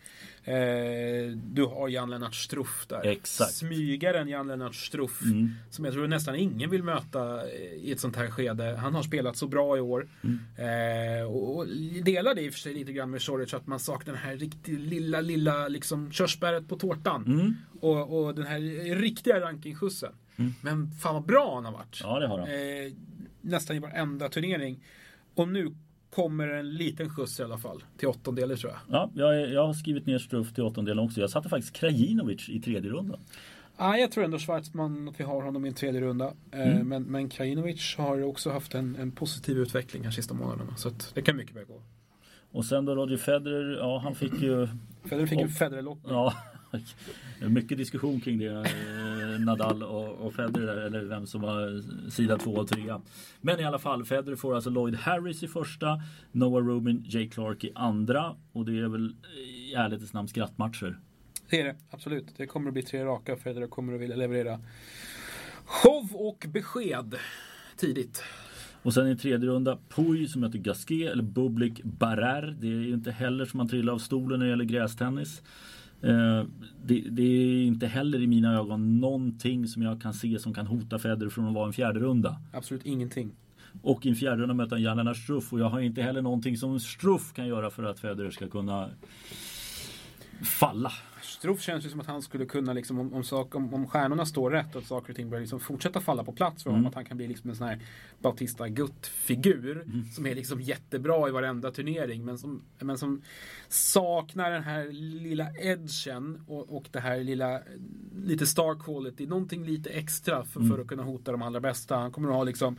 Eh, 0.48 1.32
du 1.32 1.64
har 1.64 1.88
Jan-Lennart 1.88 2.34
Struff 2.34 2.86
där. 2.88 3.06
Exakt. 3.06 3.54
Smygaren 3.54 4.28
Jan-Lennart 4.28 4.74
Struff. 4.74 5.22
Mm. 5.22 5.50
Som 5.70 5.84
jag 5.84 5.94
tror 5.94 6.06
nästan 6.06 6.34
ingen 6.34 6.70
vill 6.70 6.82
möta 6.82 7.50
eh, 7.50 7.72
i 7.72 7.92
ett 7.92 8.00
sånt 8.00 8.16
här 8.16 8.30
skede. 8.30 8.76
Han 8.76 8.94
har 8.94 9.02
spelat 9.02 9.36
så 9.36 9.46
bra 9.46 9.76
i 9.76 9.80
år. 9.80 10.08
Mm. 10.24 10.38
Eh, 10.56 11.26
och, 11.26 11.56
och 11.56 11.66
delar 12.02 12.34
det 12.34 12.42
i 12.42 12.48
och 12.48 12.52
för 12.52 12.60
sig 12.60 12.74
lite 12.74 12.92
grann 12.92 13.10
med 13.10 13.22
Choric 13.22 13.54
att 13.54 13.66
man 13.66 13.78
saknar 13.78 14.14
den 14.14 14.22
här 14.22 14.36
riktigt 14.36 14.80
lilla, 14.80 15.20
lilla 15.20 15.68
liksom 15.68 16.12
körsbäret 16.12 16.68
på 16.68 16.76
tårtan. 16.76 17.24
Mm. 17.26 17.54
Och, 17.80 18.18
och 18.18 18.34
den 18.34 18.46
här 18.46 18.60
riktiga 18.94 19.40
rankingskjutsen. 19.40 20.12
Men 20.60 20.90
fan 20.90 21.14
vad 21.14 21.24
bra 21.24 21.54
han 21.54 21.64
har 21.64 21.72
varit. 21.72 22.00
Ja, 22.02 22.18
det 22.18 22.28
har 22.28 22.38
han. 22.38 22.48
Eh, 22.48 22.92
nästan 23.40 23.76
i 23.76 23.78
varenda 23.78 24.28
turnering. 24.28 24.84
Och 25.34 25.48
nu 25.48 25.74
kommer 26.22 26.48
en 26.48 26.70
liten 26.74 27.10
skjuts 27.10 27.40
i 27.40 27.42
alla 27.42 27.58
fall. 27.58 27.82
Till 27.96 28.08
åttondelar 28.08 28.56
tror 28.56 28.72
jag. 28.72 28.80
Ja, 28.96 29.10
jag, 29.14 29.50
jag 29.52 29.66
har 29.66 29.74
skrivit 29.74 30.06
ner 30.06 30.18
Struff 30.18 30.54
till 30.54 30.64
åttondelen 30.64 31.04
också. 31.04 31.20
Jag 31.20 31.30
satte 31.30 31.48
faktiskt 31.48 31.72
Krajinovic 31.76 32.48
i 32.48 32.60
tredje 32.60 32.90
rundan. 32.90 33.20
Ah, 33.76 33.96
jag 33.96 34.12
tror 34.12 34.24
ändå 34.24 34.38
Schwarzman 34.38 35.08
att 35.08 35.20
vi 35.20 35.24
har 35.24 35.42
honom 35.42 35.64
i 35.64 35.68
en 35.68 35.74
tredje 35.74 36.00
runda. 36.00 36.32
Eh, 36.52 36.60
Mm. 36.72 36.88
men, 36.88 37.02
men 37.02 37.28
Krajinovic 37.28 37.94
har 37.98 38.22
också 38.22 38.50
haft 38.50 38.74
en, 38.74 38.96
en 38.96 39.12
positiv 39.12 39.58
utveckling 39.58 40.04
här 40.04 40.10
sista 40.10 40.34
månaderna. 40.34 40.76
Så 40.76 40.90
det 41.14 41.22
kan 41.22 41.36
mycket 41.36 41.56
väl 41.56 41.64
gå. 41.64 41.82
Och 42.52 42.64
sen 42.64 42.84
då 42.84 42.94
Roger 42.94 43.16
Federer, 43.16 43.76
ja 43.78 43.98
han 43.98 44.14
fick 44.14 44.32
ju 44.42 44.68
Federer 45.08 45.26
fick 45.26 45.40
ju 45.40 45.48
Federer-lottning. 45.48 46.12
Ja, 46.12 46.34
mycket 47.48 47.78
diskussion 47.78 48.20
kring 48.20 48.38
det. 48.38 48.46
eh, 48.46 49.40
Nadal 49.40 49.82
och, 49.82 50.26
och 50.26 50.34
Federer, 50.34 50.76
eller 50.76 51.04
vem 51.04 51.26
som 51.26 51.42
har 51.42 51.82
sida 52.10 52.38
två 52.38 52.50
och 52.50 52.68
trea. 52.68 53.00
Men 53.40 53.60
i 53.60 53.64
alla 53.64 53.78
fall, 53.78 54.04
Federer 54.04 54.36
får 54.36 54.54
alltså 54.54 54.70
Lloyd 54.70 54.94
Harris 54.94 55.42
i 55.42 55.48
första, 55.48 56.02
Noah 56.32 56.66
Rubin, 56.66 57.04
Jay 57.06 57.28
Clark 57.30 57.64
i 57.64 57.72
andra. 57.74 58.36
Och 58.52 58.64
det 58.64 58.78
är 58.78 58.88
väl 58.88 59.14
i 59.46 59.74
ärlighetens 59.74 60.12
namn 60.12 60.28
skrattmatcher. 60.28 60.98
Det 61.50 61.60
är 61.60 61.64
det, 61.64 61.76
absolut. 61.90 62.26
Det 62.36 62.46
kommer 62.46 62.68
att 62.68 62.74
bli 62.74 62.82
tre 62.82 63.04
raka. 63.04 63.36
Federer 63.36 63.66
kommer 63.66 63.94
att 63.94 64.00
vilja 64.00 64.16
leverera 64.16 64.60
show 65.64 66.08
och 66.14 66.46
besked 66.48 67.14
tidigt. 67.76 68.22
Och 68.82 68.94
sen 68.94 69.08
i 69.08 69.16
tredje 69.16 69.48
runda, 69.48 69.78
Puy 69.88 70.26
som 70.26 70.40
möter 70.40 70.58
Gasquet 70.58 71.12
eller 71.12 71.22
Bublik 71.22 71.84
Barrer. 71.84 72.56
Det 72.60 72.66
är 72.66 72.70
ju 72.70 72.94
inte 72.94 73.10
heller 73.10 73.44
som 73.44 73.58
man 73.58 73.68
trillar 73.68 73.92
av 73.92 73.98
stolen 73.98 74.38
när 74.38 74.46
det 74.46 74.50
gäller 74.50 74.64
grästennis. 74.64 75.42
Eh, 76.02 76.44
det, 76.84 77.00
det 77.10 77.22
är 77.22 77.64
inte 77.64 77.86
heller 77.86 78.22
i 78.22 78.26
mina 78.26 78.54
ögon 78.54 79.00
någonting 79.00 79.66
som 79.66 79.82
jag 79.82 80.02
kan 80.02 80.14
se 80.14 80.38
som 80.38 80.54
kan 80.54 80.66
hota 80.66 80.98
Federer 80.98 81.30
från 81.30 81.48
att 81.48 81.54
vara 81.54 81.66
en 81.66 81.72
fjärde 81.72 82.00
runda. 82.00 82.40
Absolut 82.52 82.86
ingenting. 82.86 83.30
Och 83.82 84.06
i 84.06 84.08
en 84.08 84.16
fjärde 84.16 84.42
runda 84.42 84.54
möter 84.54 84.76
han 84.76 84.82
Jan-Lennart 84.82 85.16
Struff 85.16 85.52
och 85.52 85.60
jag 85.60 85.68
har 85.68 85.80
inte 85.80 86.02
heller 86.02 86.22
någonting 86.22 86.56
som 86.56 86.80
Struff 86.80 87.32
kan 87.32 87.46
göra 87.46 87.70
för 87.70 87.82
att 87.82 88.00
Federer 88.00 88.30
ska 88.30 88.48
kunna 88.48 88.88
falla. 90.42 90.92
Struff 91.22 91.62
känns 91.62 91.86
ju 91.86 91.90
som 91.90 92.00
att 92.00 92.06
han 92.06 92.22
skulle 92.22 92.46
kunna, 92.46 92.72
liksom, 92.72 92.98
om, 92.98 93.14
om, 93.14 93.24
sak, 93.24 93.54
om, 93.54 93.74
om 93.74 93.86
stjärnorna 93.86 94.26
står 94.26 94.50
rätt 94.50 94.74
och 94.74 94.82
att 94.82 94.88
saker 94.88 95.10
och 95.10 95.16
ting 95.16 95.30
börjar 95.30 95.40
liksom 95.40 95.60
fortsätta 95.60 96.00
falla 96.00 96.24
på 96.24 96.32
plats 96.32 96.62
för 96.62 96.70
honom. 96.70 96.80
Mm. 96.80 96.88
Att 96.88 96.94
han 96.94 97.04
kan 97.04 97.16
bli 97.16 97.28
liksom 97.28 97.50
en 97.50 97.56
sån 97.56 97.66
här 97.66 97.78
Bautista 98.18 98.68
Gutt-figur. 98.68 99.86
Som 100.14 100.26
är 100.26 100.34
liksom 100.34 100.60
jättebra 100.60 101.28
i 101.28 101.30
varenda 101.30 101.70
turnering. 101.70 102.24
Men 102.24 102.38
som, 102.38 102.62
men 102.78 102.98
som 102.98 103.22
saknar 103.68 104.50
den 104.50 104.62
här 104.62 104.92
lilla 104.92 105.50
edgen 105.60 106.44
och, 106.46 106.76
och 106.76 106.88
det 106.90 107.00
här 107.00 107.18
lilla, 107.18 107.60
lite 108.24 108.46
star 108.46 108.84
quality. 108.84 109.26
Någonting 109.26 109.64
lite 109.64 109.90
extra 109.90 110.44
för, 110.44 110.60
för 110.60 110.78
att 110.78 110.86
kunna 110.86 111.02
hota 111.02 111.32
de 111.32 111.42
allra 111.42 111.60
bästa. 111.60 111.96
Han 111.96 112.12
kommer 112.12 112.28
att 112.28 112.34
ha 112.34 112.44
liksom 112.44 112.78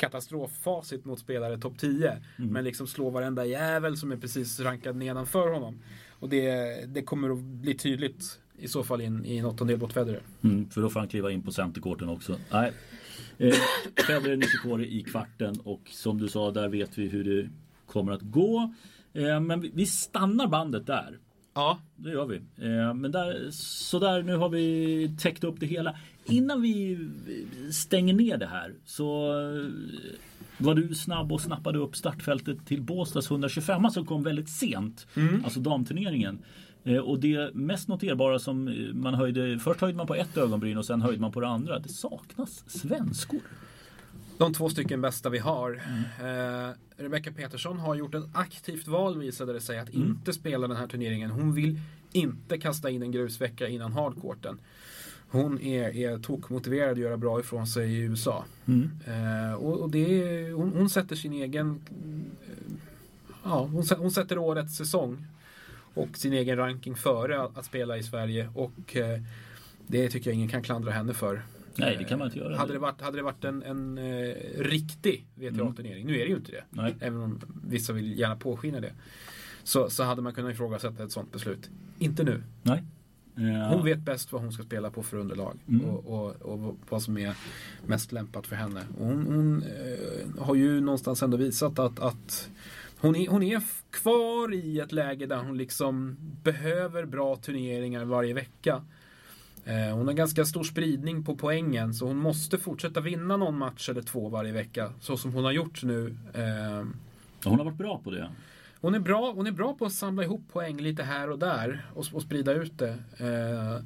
katastroffacit 0.00 1.04
mot 1.04 1.18
spelare 1.18 1.58
topp 1.58 1.78
10. 1.78 2.16
Men 2.36 2.64
liksom 2.64 2.86
slå 2.86 3.10
varenda 3.10 3.44
jävel 3.44 3.96
som 3.96 4.12
är 4.12 4.16
precis 4.16 4.60
rankad 4.60 4.96
nedanför 4.96 5.50
honom. 5.50 5.78
Och 6.20 6.28
det, 6.28 6.94
det 6.94 7.02
kommer 7.02 7.30
att 7.30 7.38
bli 7.38 7.74
tydligt 7.74 8.40
i 8.58 8.68
så 8.68 8.84
fall 8.84 9.00
i 9.00 9.04
en, 9.04 9.24
i 9.24 9.36
en 9.36 9.44
åttondel 9.44 9.78
mot 9.78 9.92
Federer. 9.92 10.22
Mm, 10.42 10.70
för 10.70 10.80
då 10.80 10.90
får 10.90 11.00
han 11.00 11.08
kliva 11.08 11.30
in 11.30 11.42
på 11.42 11.52
centerkorten 11.52 12.08
också. 12.08 12.36
Nej. 12.52 12.72
Eh, 13.38 13.54
Federer 14.06 14.36
Nishikori 14.36 14.98
i 14.98 15.02
kvarten 15.02 15.60
och 15.64 15.80
som 15.90 16.18
du 16.18 16.28
sa 16.28 16.50
där 16.50 16.68
vet 16.68 16.98
vi 16.98 17.08
hur 17.08 17.24
det 17.24 17.50
kommer 17.86 18.12
att 18.12 18.22
gå. 18.22 18.74
Eh, 19.12 19.40
men 19.40 19.60
vi, 19.60 19.70
vi 19.74 19.86
stannar 19.86 20.46
bandet 20.46 20.86
där. 20.86 21.18
Ja. 21.54 21.78
Det 21.96 22.10
gör 22.10 22.26
vi. 22.26 22.36
Eh, 22.36 22.94
men 22.94 23.12
där, 23.12 23.48
så 23.52 23.98
där, 23.98 24.22
nu 24.22 24.36
har 24.36 24.48
vi 24.48 25.16
täckt 25.20 25.44
upp 25.44 25.60
det 25.60 25.66
hela. 25.66 25.96
Innan 26.30 26.62
vi 26.62 26.98
stänger 27.72 28.14
ner 28.14 28.36
det 28.36 28.46
här 28.46 28.74
så 28.84 29.30
eh, 29.32 29.70
var 30.58 30.74
du 30.74 30.94
snabb 30.94 31.32
och 31.32 31.40
snappade 31.40 31.78
upp 31.78 31.96
startfältet 31.96 32.66
till 32.66 32.82
Båstads 32.82 33.30
125 33.30 33.90
som 33.90 34.06
kom 34.06 34.22
väldigt 34.22 34.48
sent. 34.48 35.06
Alltså 35.44 35.60
damturneringen. 35.60 36.38
Eh, 36.84 36.96
Och 36.96 37.20
det 37.20 37.54
mest 37.54 37.88
noterbara 37.88 38.38
som 38.38 38.68
eh, 38.68 38.74
man 38.94 39.14
höjde, 39.14 39.58
först 39.58 39.80
höjde 39.80 39.96
man 39.96 40.06
på 40.06 40.14
ett 40.14 40.36
ögonbryn 40.36 40.78
och 40.78 40.84
sen 40.86 41.02
höjde 41.02 41.20
man 41.20 41.32
på 41.32 41.40
det 41.40 41.48
andra. 41.48 41.78
Det 41.78 41.88
saknas 41.88 42.64
svenskor. 42.70 43.40
De 44.38 44.52
två 44.52 44.68
stycken 44.68 45.00
bästa 45.00 45.28
vi 45.30 45.38
har. 45.38 45.70
Eh, 46.20 46.74
Rebecca 46.96 47.32
Petersson 47.32 47.78
har 47.78 47.94
gjort 47.94 48.14
ett 48.14 48.24
aktivt 48.32 48.88
val 48.88 49.18
visade 49.18 49.52
det 49.52 49.60
sig 49.60 49.78
att 49.78 49.88
inte 49.88 50.32
spela 50.32 50.68
den 50.68 50.76
här 50.76 50.86
turneringen. 50.86 51.30
Hon 51.30 51.54
vill 51.54 51.80
inte 52.12 52.58
kasta 52.58 52.90
in 52.90 53.02
en 53.02 53.12
grusvecka 53.12 53.68
innan 53.68 53.92
hardcourten. 53.92 54.58
Hon 55.30 55.60
är, 55.60 55.96
är 55.96 56.18
tokmotiverad 56.18 56.92
att 56.92 56.98
göra 56.98 57.16
bra 57.16 57.40
ifrån 57.40 57.66
sig 57.66 57.92
i 57.92 57.98
USA. 57.98 58.44
Mm. 58.66 58.90
Eh, 59.06 59.54
och, 59.54 59.80
och 59.80 59.90
det 59.90 60.22
är, 60.22 60.52
hon, 60.52 60.72
hon 60.76 60.90
sätter 60.90 61.16
sin 61.16 61.32
egen 61.32 61.80
eh, 61.90 62.72
Ja, 63.44 63.68
hon, 63.72 63.84
hon 63.98 64.10
sätter 64.10 64.38
årets 64.38 64.76
säsong 64.76 65.26
och 65.94 66.16
sin 66.16 66.32
egen 66.32 66.56
ranking 66.56 66.96
före 66.96 67.42
att, 67.42 67.58
att 67.58 67.64
spela 67.64 67.96
i 67.96 68.02
Sverige 68.02 68.50
och 68.54 68.96
eh, 68.96 69.20
det 69.86 70.08
tycker 70.08 70.30
jag 70.30 70.34
ingen 70.34 70.48
kan 70.48 70.62
klandra 70.62 70.92
henne 70.92 71.14
för. 71.14 71.42
Nej, 71.76 71.96
det 71.96 72.04
kan 72.04 72.18
man 72.18 72.28
inte 72.28 72.38
göra. 72.38 72.56
Hade 72.56 72.72
det 72.72 72.78
varit, 72.78 73.00
hade 73.00 73.16
det 73.16 73.22
varit 73.22 73.44
en, 73.44 73.62
en 73.62 73.98
eh, 73.98 74.34
riktig 74.58 75.26
VTA-turnering, 75.34 76.06
nu 76.06 76.14
är 76.14 76.24
det 76.24 76.30
ju 76.30 76.36
inte 76.36 76.52
det, 76.52 76.64
Nej. 76.70 76.94
även 77.00 77.22
om 77.22 77.40
vissa 77.64 77.92
vill 77.92 78.18
gärna 78.18 78.36
påskina 78.36 78.80
det, 78.80 78.92
så, 79.62 79.90
så 79.90 80.04
hade 80.04 80.22
man 80.22 80.34
kunnat 80.34 80.52
ifrågasätta 80.52 81.04
ett 81.04 81.12
sånt 81.12 81.32
beslut. 81.32 81.70
Inte 81.98 82.24
nu. 82.24 82.42
Nej. 82.62 82.84
Hon 83.70 83.84
vet 83.84 83.98
bäst 83.98 84.32
vad 84.32 84.42
hon 84.42 84.52
ska 84.52 84.62
spela 84.62 84.90
på 84.90 85.02
för 85.02 85.16
underlag 85.16 85.58
Mm. 85.68 85.84
och, 85.84 86.06
och, 86.06 86.42
och 86.42 86.76
vad 86.88 87.02
som 87.02 87.18
är 87.18 87.34
mest 87.86 88.12
lämpat 88.12 88.46
för 88.46 88.56
henne. 88.56 88.82
Hon 88.98 89.26
hon 89.26 89.62
eh, 89.62 90.44
har 90.44 90.54
ju 90.54 90.80
någonstans 90.80 91.22
ändå 91.22 91.36
visat 91.36 91.78
att, 91.78 92.00
att 92.00 92.50
hon, 92.98 93.16
är, 93.16 93.28
hon 93.28 93.42
är 93.42 93.62
kvar 93.90 94.54
i 94.54 94.78
ett 94.80 94.92
läge 94.92 95.26
där 95.26 95.36
hon 95.36 95.56
liksom 95.58 96.16
behöver 96.42 97.04
bra 97.06 97.36
turneringar 97.36 98.04
varje 98.04 98.34
vecka. 98.34 98.82
Eh, 99.64 99.96
hon 99.96 100.06
har 100.06 100.14
ganska 100.14 100.44
stor 100.44 100.64
spridning 100.64 101.24
på 101.24 101.36
poängen 101.36 101.94
så 101.94 102.06
hon 102.06 102.16
måste 102.16 102.58
fortsätta 102.58 103.00
vinna 103.00 103.36
någon 103.36 103.58
match 103.58 103.88
eller 103.88 104.02
två 104.02 104.28
varje 104.28 104.52
vecka. 104.52 104.92
Så 105.00 105.16
som 105.16 105.32
hon 105.34 105.44
har 105.44 105.52
gjort 105.52 105.82
nu. 105.82 106.16
Eh, 106.34 106.86
Hon 107.44 107.58
har 107.58 107.64
varit 107.64 107.78
bra 107.78 108.00
på 108.04 108.10
det. 108.10 108.30
Hon 108.80 108.94
är, 108.94 108.98
bra, 109.00 109.32
hon 109.32 109.46
är 109.46 109.52
bra 109.52 109.74
på 109.74 109.86
att 109.86 109.92
samla 109.92 110.24
ihop 110.24 110.42
poäng 110.52 110.76
lite 110.80 111.02
här 111.02 111.30
och 111.30 111.38
där 111.38 111.86
och, 111.94 112.06
och 112.12 112.22
sprida 112.22 112.52
ut 112.52 112.78
det. 112.78 112.98
Eh, 113.18 113.84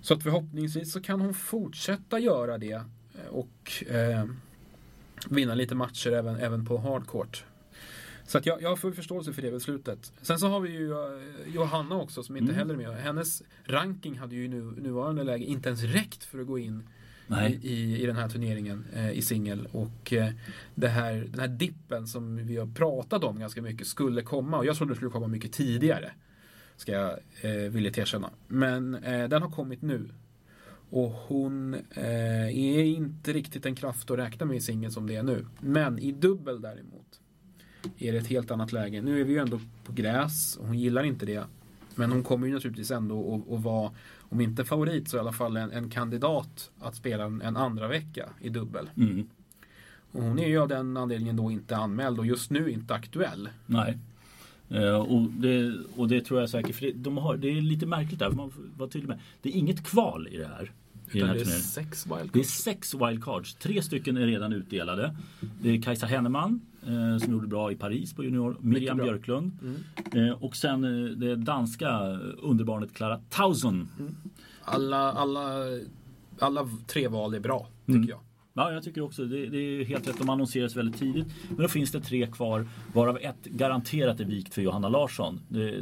så 0.00 0.14
att 0.14 0.22
förhoppningsvis 0.22 0.92
så 0.92 1.00
kan 1.00 1.20
hon 1.20 1.34
fortsätta 1.34 2.18
göra 2.18 2.58
det 2.58 2.82
och 3.30 3.84
eh, 3.88 4.24
vinna 5.30 5.54
lite 5.54 5.74
matcher 5.74 6.12
även, 6.12 6.36
även 6.36 6.64
på 6.66 6.78
hardcourt. 6.78 7.44
Så 8.26 8.38
att 8.38 8.46
jag, 8.46 8.62
jag 8.62 8.68
har 8.68 8.76
full 8.76 8.94
förståelse 8.94 9.32
för 9.32 9.42
det 9.42 9.50
beslutet. 9.50 10.12
Sen 10.22 10.38
så 10.38 10.48
har 10.48 10.60
vi 10.60 10.70
ju 10.70 10.92
eh, 10.92 11.54
Johanna 11.54 11.94
också 11.96 12.22
som 12.22 12.36
inte 12.36 12.52
Mm. 12.52 12.58
heller 12.58 12.84
är 12.84 12.88
med. 12.88 13.02
Hennes 13.02 13.42
ranking 13.64 14.18
hade 14.18 14.34
ju 14.34 14.44
i 14.44 14.48
nu, 14.48 14.62
nuvarande 14.62 15.24
läge 15.24 15.44
inte 15.44 15.68
ens 15.68 15.82
räckt 15.82 16.24
för 16.24 16.38
att 16.38 16.46
gå 16.46 16.58
in 16.58 16.88
Nej. 17.26 17.60
i, 17.62 18.02
i, 18.02 18.06
den 18.06 18.16
här 18.16 18.28
turneringen 18.28 18.84
eh, 18.94 19.10
i 19.10 19.22
singel. 19.22 19.68
Och 19.72 20.12
eh, 20.12 20.30
det 20.74 20.88
här, 20.88 21.26
den 21.30 21.40
här 21.40 21.48
dippen 21.48 22.06
som 22.06 22.36
vi 22.36 22.56
har 22.56 22.66
pratat 22.66 23.24
om 23.24 23.38
ganska 23.40 23.62
mycket 23.62 23.86
skulle 23.86 24.22
komma. 24.22 24.58
Och 24.58 24.66
jag 24.66 24.76
trodde 24.76 24.92
det 24.92 24.96
skulle 24.96 25.10
komma 25.10 25.26
mycket 25.26 25.52
tidigare. 25.52 26.10
Ska 26.76 26.92
jag 26.92 27.18
eh, 27.40 27.70
villigt 27.70 27.98
erkänna. 27.98 28.30
Men 28.48 28.94
eh, 28.94 29.28
den 29.28 29.42
har 29.42 29.50
kommit 29.50 29.82
nu. 29.82 30.08
Och 30.90 31.10
hon 31.10 31.74
eh, 31.74 32.46
är 32.46 32.84
inte 32.84 33.32
riktigt 33.32 33.66
en 33.66 33.74
kraft 33.74 34.10
att 34.10 34.18
räkna 34.18 34.46
med 34.46 34.56
i 34.56 34.60
singel 34.60 34.92
som 34.92 35.06
det 35.06 35.16
är 35.16 35.22
nu. 35.22 35.46
Men 35.60 35.98
i 35.98 36.12
dubbel 36.12 36.60
däremot 36.60 37.20
är 37.98 38.12
det 38.12 38.18
ett 38.18 38.26
helt 38.26 38.50
annat 38.50 38.72
läge. 38.72 39.02
Nu 39.02 39.20
är 39.20 39.24
vi 39.24 39.32
ju 39.32 39.38
ändå 39.38 39.60
på 39.84 39.92
gräs 39.92 40.56
och 40.56 40.66
hon 40.66 40.78
gillar 40.78 41.02
inte 41.02 41.26
det. 41.26 41.44
Men 41.94 42.12
hon 42.12 42.22
kommer 42.22 42.46
ju 42.46 42.52
naturligtvis 42.52 42.90
ändå 42.90 43.44
att 43.50 43.62
vara, 43.62 43.90
om 44.28 44.40
inte 44.40 44.64
favorit 44.64 45.08
så 45.08 45.16
i 45.16 45.20
alla 45.20 45.32
fall 45.32 45.56
en, 45.56 45.72
en 45.72 45.90
kandidat 45.90 46.70
att 46.80 46.96
spela 46.96 47.24
en, 47.24 47.42
en 47.42 47.56
andra 47.56 47.88
vecka 47.88 48.28
i 48.40 48.48
dubbel. 48.48 48.90
Mm. 48.96 49.26
Och 50.12 50.22
hon 50.22 50.38
är 50.38 50.48
ju 50.48 50.58
av 50.58 50.68
den 50.68 50.96
anledningen 50.96 51.36
då 51.36 51.50
inte 51.50 51.76
anmäld 51.76 52.18
och 52.18 52.26
just 52.26 52.50
nu 52.50 52.70
inte 52.70 52.94
aktuell. 52.94 53.48
Nej. 53.66 53.98
Eh, 54.68 54.96
och, 54.96 55.22
det, 55.30 55.74
och 55.96 56.08
det 56.08 56.20
tror 56.20 56.40
jag 56.40 56.50
säkert, 56.50 56.76
för 56.76 56.86
det, 56.86 56.92
de 56.92 57.16
har, 57.16 57.36
det 57.36 57.48
är 57.48 57.60
lite 57.60 57.86
märkligt 57.86 58.18
där, 58.18 58.30
man 58.30 58.52
vara 58.76 58.88
tydlig 58.88 59.08
med. 59.08 59.18
Det 59.42 59.48
är 59.48 59.52
inget 59.52 59.84
kval 59.84 60.28
i 60.28 60.36
det 60.36 60.46
här. 60.46 60.72
I 61.12 61.18
den 61.18 61.28
här 61.28 61.34
det 61.34 61.40
är 61.40 61.44
turneringen. 61.44 61.62
sex 61.62 62.04
Det 62.04 62.14
är 62.14 62.18
wildcards. 62.18 62.48
sex 62.48 62.94
wildcards. 62.94 63.54
Tre 63.54 63.82
stycken 63.82 64.16
är 64.16 64.26
redan 64.26 64.52
utdelade. 64.52 65.16
Det 65.62 65.70
är 65.70 65.82
Kajsa 65.82 66.06
Henneman 66.06 66.60
eh, 66.86 67.18
som 67.18 67.32
gjorde 67.32 67.46
bra 67.46 67.72
i 67.72 67.76
Paris 67.76 68.14
på 68.14 68.24
junior. 68.24 68.56
Miriam. 68.60 68.96
Björklund. 68.96 69.52
Mm. 69.62 70.28
Eh, 70.28 70.34
och 70.42 70.56
sen 70.56 70.84
eh, 70.84 71.10
det 71.10 71.36
danska 71.36 71.98
underbarnet 72.42 72.94
Clara 72.94 73.20
Tauson. 73.30 73.88
Alla, 74.62 75.12
alla, 75.12 75.40
alla 76.38 76.68
tre 76.86 77.08
val 77.08 77.34
är 77.34 77.40
bra, 77.40 77.68
tycker 77.86 77.96
Mm. 77.98 78.08
jag. 78.08 78.18
Ja, 78.58 78.72
jag 78.72 78.82
tycker 78.82 79.00
också 79.00 79.24
det, 79.24 79.46
det 79.46 79.58
är 79.58 79.84
helt 79.84 80.08
rätt. 80.08 80.18
De 80.18 80.28
annonseras 80.30 80.76
väldigt 80.76 80.96
tidigt. 81.00 81.26
Men 81.48 81.56
då 81.58 81.68
finns 81.68 81.92
det 81.92 82.00
tre 82.00 82.26
kvar 82.26 82.68
varav 82.94 83.18
ett 83.20 83.44
garanterat 83.44 84.20
är 84.20 84.24
vikt 84.24 84.54
för 84.54 84.62
Johanna 84.62 84.88
Larsson. 84.88 85.40
Det, 85.48 85.74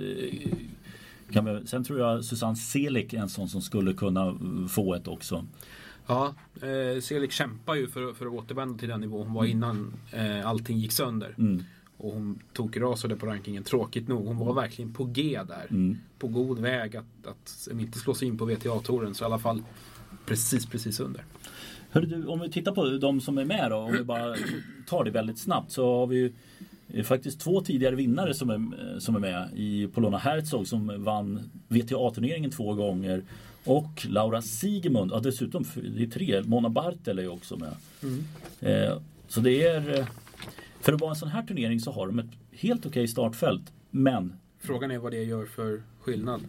kan 1.32 1.44
vi, 1.44 1.66
sen 1.66 1.84
tror 1.84 1.98
jag 1.98 2.24
Susanne 2.24 2.56
Selik 2.56 3.12
är 3.12 3.18
en 3.18 3.28
sån 3.28 3.48
som 3.48 3.60
skulle 3.62 3.92
kunna 3.92 4.26
eh, 4.26 4.66
få 4.68 4.94
ett 4.94 5.08
också. 5.08 5.44
Ja, 6.06 6.34
eh, 6.62 7.00
Selik 7.00 7.32
kämpar 7.32 7.74
ju 7.74 7.88
för, 7.88 8.12
för 8.12 8.26
att 8.26 8.32
återvända 8.32 8.78
till 8.78 8.88
den 8.88 9.00
nivå 9.00 9.22
hon 9.24 9.34
var 9.34 9.44
innan 9.44 9.94
eh, 10.12 10.48
allting 10.48 10.78
gick 10.78 10.92
sönder. 10.92 11.34
Mm. 11.38 11.62
Och 11.96 12.12
hon 12.12 12.38
tokrasade 12.52 13.16
på 13.16 13.26
rankingen, 13.26 13.62
tråkigt 13.62 14.08
nog. 14.08 14.26
Hon 14.26 14.38
var 14.38 14.54
verkligen 14.54 14.92
på 14.92 15.04
G 15.04 15.40
där. 15.48 15.66
Mm. 15.70 15.98
På 16.18 16.28
god 16.28 16.58
väg 16.58 16.96
att, 16.96 17.26
att 17.26 17.68
om 17.72 17.80
inte 17.80 17.98
slå 17.98 18.14
sig 18.14 18.28
in 18.28 18.38
på 18.38 18.44
VTA-touren 18.44 19.14
så 19.14 19.24
i 19.24 19.26
alla 19.26 19.38
fall 19.38 19.62
precis, 20.26 20.66
precis 20.66 21.00
under. 21.00 21.24
Hörru 21.90 22.06
du, 22.06 22.26
om 22.26 22.40
vi 22.40 22.50
tittar 22.50 22.72
på 22.72 22.84
de 22.84 23.20
som 23.20 23.38
är 23.38 23.44
med 23.44 23.70
då, 23.70 23.76
om 23.76 23.92
vi 23.92 24.04
bara 24.04 24.36
tar 24.86 25.04
det 25.04 25.10
väldigt 25.10 25.38
snabbt 25.38 25.72
så 25.72 25.98
har 25.98 26.06
vi 26.06 26.16
ju 26.16 26.32
eh, 26.88 27.04
faktiskt 27.04 27.40
två 27.40 27.60
tidigare 27.60 27.94
vinnare 27.94 28.34
som 28.34 28.50
är, 28.50 28.54
eh, 28.54 28.98
som 28.98 29.14
är 29.16 29.20
med 29.20 29.48
i 29.54 29.86
Polona 29.86 30.18
Herzog 30.18 30.66
som 30.66 31.04
vann 31.04 31.50
VTA-turneringen 31.68 32.50
två 32.50 32.74
gånger 32.74 33.22
och 33.64 34.06
Laura 34.08 34.42
Sigemund, 34.42 35.10
ja 35.10 35.20
dessutom 35.20 35.64
det 35.96 36.02
är 36.02 36.06
tre, 36.06 36.42
Mona 36.42 36.68
Bartel 36.68 37.18
är 37.18 37.28
också 37.28 37.56
med. 37.56 37.74
Eh, 38.60 38.98
så 39.28 39.40
det 39.40 39.66
är 39.66 39.98
eh, 39.98 40.06
för 40.80 40.92
att 40.92 41.00
vara 41.00 41.10
en 41.10 41.16
sån 41.16 41.28
här 41.28 41.42
turnering 41.42 41.80
så 41.80 41.90
har 41.92 42.06
de 42.06 42.18
ett 42.18 42.30
helt 42.52 42.86
okej 42.86 43.08
startfält. 43.08 43.72
Men 43.90 44.32
Frågan 44.58 44.90
är 44.90 44.98
vad 44.98 45.12
det 45.12 45.22
gör 45.24 45.46
för 45.46 45.82
skillnad. 46.00 46.40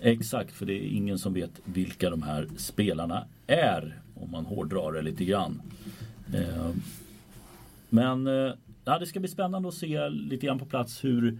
Exakt, 0.00 0.52
för 0.52 0.66
det 0.66 0.72
är 0.72 0.86
ingen 0.88 1.18
som 1.18 1.34
vet 1.34 1.50
vilka 1.64 2.10
de 2.10 2.22
här 2.22 2.48
spelarna 2.56 3.24
är 3.46 4.00
om 4.14 4.30
man 4.30 4.46
hårdrar 4.46 4.92
det 4.92 5.02
lite 5.02 5.24
grann. 5.24 5.62
Eh, 6.34 6.70
Men 7.88 8.26
eh, 8.26 8.52
ja, 8.84 8.98
det 8.98 9.06
ska 9.06 9.20
bli 9.20 9.28
spännande 9.28 9.68
att 9.68 9.74
se 9.74 10.08
lite 10.08 10.46
grann 10.46 10.58
på 10.58 10.64
plats 10.64 11.04
hur, 11.04 11.38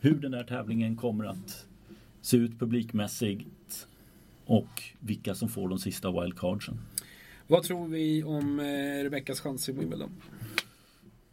hur 0.00 0.14
den 0.14 0.30
där 0.30 0.44
tävlingen 0.44 0.96
kommer 0.96 1.24
att 1.24 1.66
se 2.20 2.36
ut 2.36 2.58
publikmässigt 2.58 3.86
och 4.46 4.82
vilka 5.00 5.34
som 5.34 5.48
får 5.48 5.68
de 5.68 5.78
sista 5.78 6.20
wildcardsen. 6.20 6.80
Vad 7.46 7.62
tror 7.62 7.88
vi 7.88 8.24
om 8.24 8.60
eh, 8.60 9.02
Rebeckas 9.04 9.40
chans 9.40 9.68
i 9.68 9.72
Wimbledon? 9.72 10.10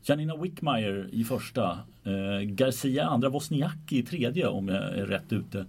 Janina 0.04 0.38
Wickmeyer 0.38 1.10
i 1.12 1.24
första. 1.24 1.80
Eh, 2.04 2.42
Garcia 2.46 3.06
andra. 3.06 3.30
Wozniacki 3.30 3.98
i 4.00 4.04
tredje 4.04 4.48
om 4.48 4.68
jag 4.68 4.84
är 4.98 5.06
rätt 5.06 5.34
ute. 5.34 5.66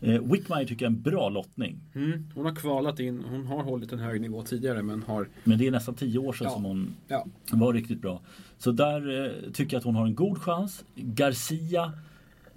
Eh, 0.00 0.22
Wickmeyer 0.22 0.64
tycker 0.66 0.84
jag 0.84 0.92
är 0.92 0.96
en 0.96 1.02
bra 1.02 1.28
lottning. 1.28 1.80
Mm, 1.94 2.26
hon 2.34 2.44
har 2.44 2.54
kvalat 2.54 3.00
in, 3.00 3.24
hon 3.30 3.46
har 3.46 3.62
hållit 3.62 3.92
en 3.92 3.98
hög 3.98 4.20
nivå 4.20 4.42
tidigare 4.42 4.82
men 4.82 5.02
har 5.02 5.28
Men 5.44 5.58
det 5.58 5.66
är 5.66 5.70
nästan 5.70 5.94
tio 5.94 6.18
år 6.18 6.32
sedan 6.32 6.46
Ja. 6.46 6.50
som 6.54 6.64
hon 6.64 6.94
ja, 7.08 7.26
var 7.50 7.72
riktigt 7.72 8.00
bra. 8.00 8.20
Så 8.58 8.72
där 8.72 9.24
eh, 9.24 9.52
tycker 9.52 9.74
jag 9.74 9.78
att 9.78 9.84
hon 9.84 9.94
har 9.94 10.06
en 10.06 10.14
god 10.14 10.38
chans. 10.38 10.84
Garcia 10.94 11.92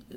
eh, 0.10 0.16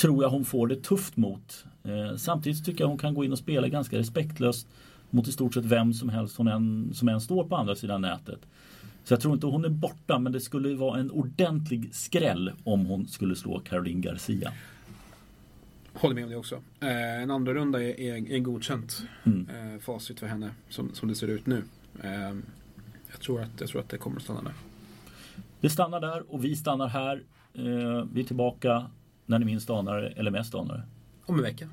tror 0.00 0.22
jag 0.22 0.30
hon 0.30 0.44
får 0.44 0.66
det 0.66 0.82
tufft 0.82 1.16
mot. 1.16 1.64
Eh, 1.84 2.16
samtidigt 2.16 2.64
tycker 2.64 2.80
jag 2.84 2.88
hon 2.88 2.98
kan 2.98 3.14
gå 3.14 3.24
in 3.24 3.32
och 3.32 3.38
spela 3.38 3.68
ganska 3.68 3.98
respektlöst 3.98 4.66
mot 5.10 5.28
i 5.28 5.32
stort 5.32 5.54
sett 5.54 5.64
vem 5.64 5.92
som 5.94 6.08
helst 6.08 6.36
hon 6.36 6.48
än, 6.48 6.90
som 6.94 7.08
än 7.08 7.20
står 7.20 7.44
på 7.44 7.56
andra 7.56 7.74
sidan 7.74 8.00
nätet. 8.00 8.40
Så 9.04 9.12
jag 9.14 9.20
tror 9.20 9.34
inte 9.34 9.46
hon 9.46 9.64
är 9.64 9.68
borta 9.68 10.18
men 10.18 10.32
det 10.32 10.40
skulle 10.40 10.74
vara 10.74 11.00
en 11.00 11.10
ordentlig 11.10 11.94
skräll 11.94 12.52
om 12.64 12.86
hon 12.86 13.06
skulle 13.06 13.36
slå 13.36 13.58
Caroline 13.60 14.00
Garcia. 14.00 14.52
håller 15.94 16.14
med 16.14 16.24
om 16.24 16.30
det 16.30 16.36
också. 16.36 16.54
Eh, 16.80 17.22
en 17.22 17.30
andra 17.30 17.54
runda 17.54 17.82
är, 17.82 18.00
är, 18.00 18.30
är 18.32 18.38
godkänt 18.38 19.02
Mm. 19.24 19.48
eh, 19.74 19.80
facit 19.80 20.20
för 20.20 20.26
henne 20.26 20.50
som, 20.68 20.90
som 20.94 21.08
det 21.08 21.14
ser 21.14 21.28
ut 21.28 21.46
nu. 21.46 21.62
Eh, 22.02 22.10
jag, 23.10 23.20
tror 23.20 23.42
att, 23.42 23.60
jag 23.60 23.68
tror 23.68 23.80
att 23.80 23.88
det 23.88 23.98
kommer 23.98 24.16
att 24.16 24.22
stanna 24.22 24.42
där. 24.42 24.52
Vi 25.60 25.68
stannar 25.68 26.00
där 26.00 26.32
och 26.32 26.44
vi 26.44 26.56
stannar 26.56 26.88
här. 26.88 27.22
Vi 28.12 28.20
är 28.20 28.24
tillbaka 28.24 28.86
när 29.26 29.38
ni 29.38 29.44
minst 29.44 29.70
anar 29.70 30.00
det, 30.02 30.08
eller 30.08 30.30
mest 30.30 30.54
anar 30.54 30.74
det. 30.74 30.82
Om 31.32 31.38
en 31.38 31.44
vecka. 31.44 31.68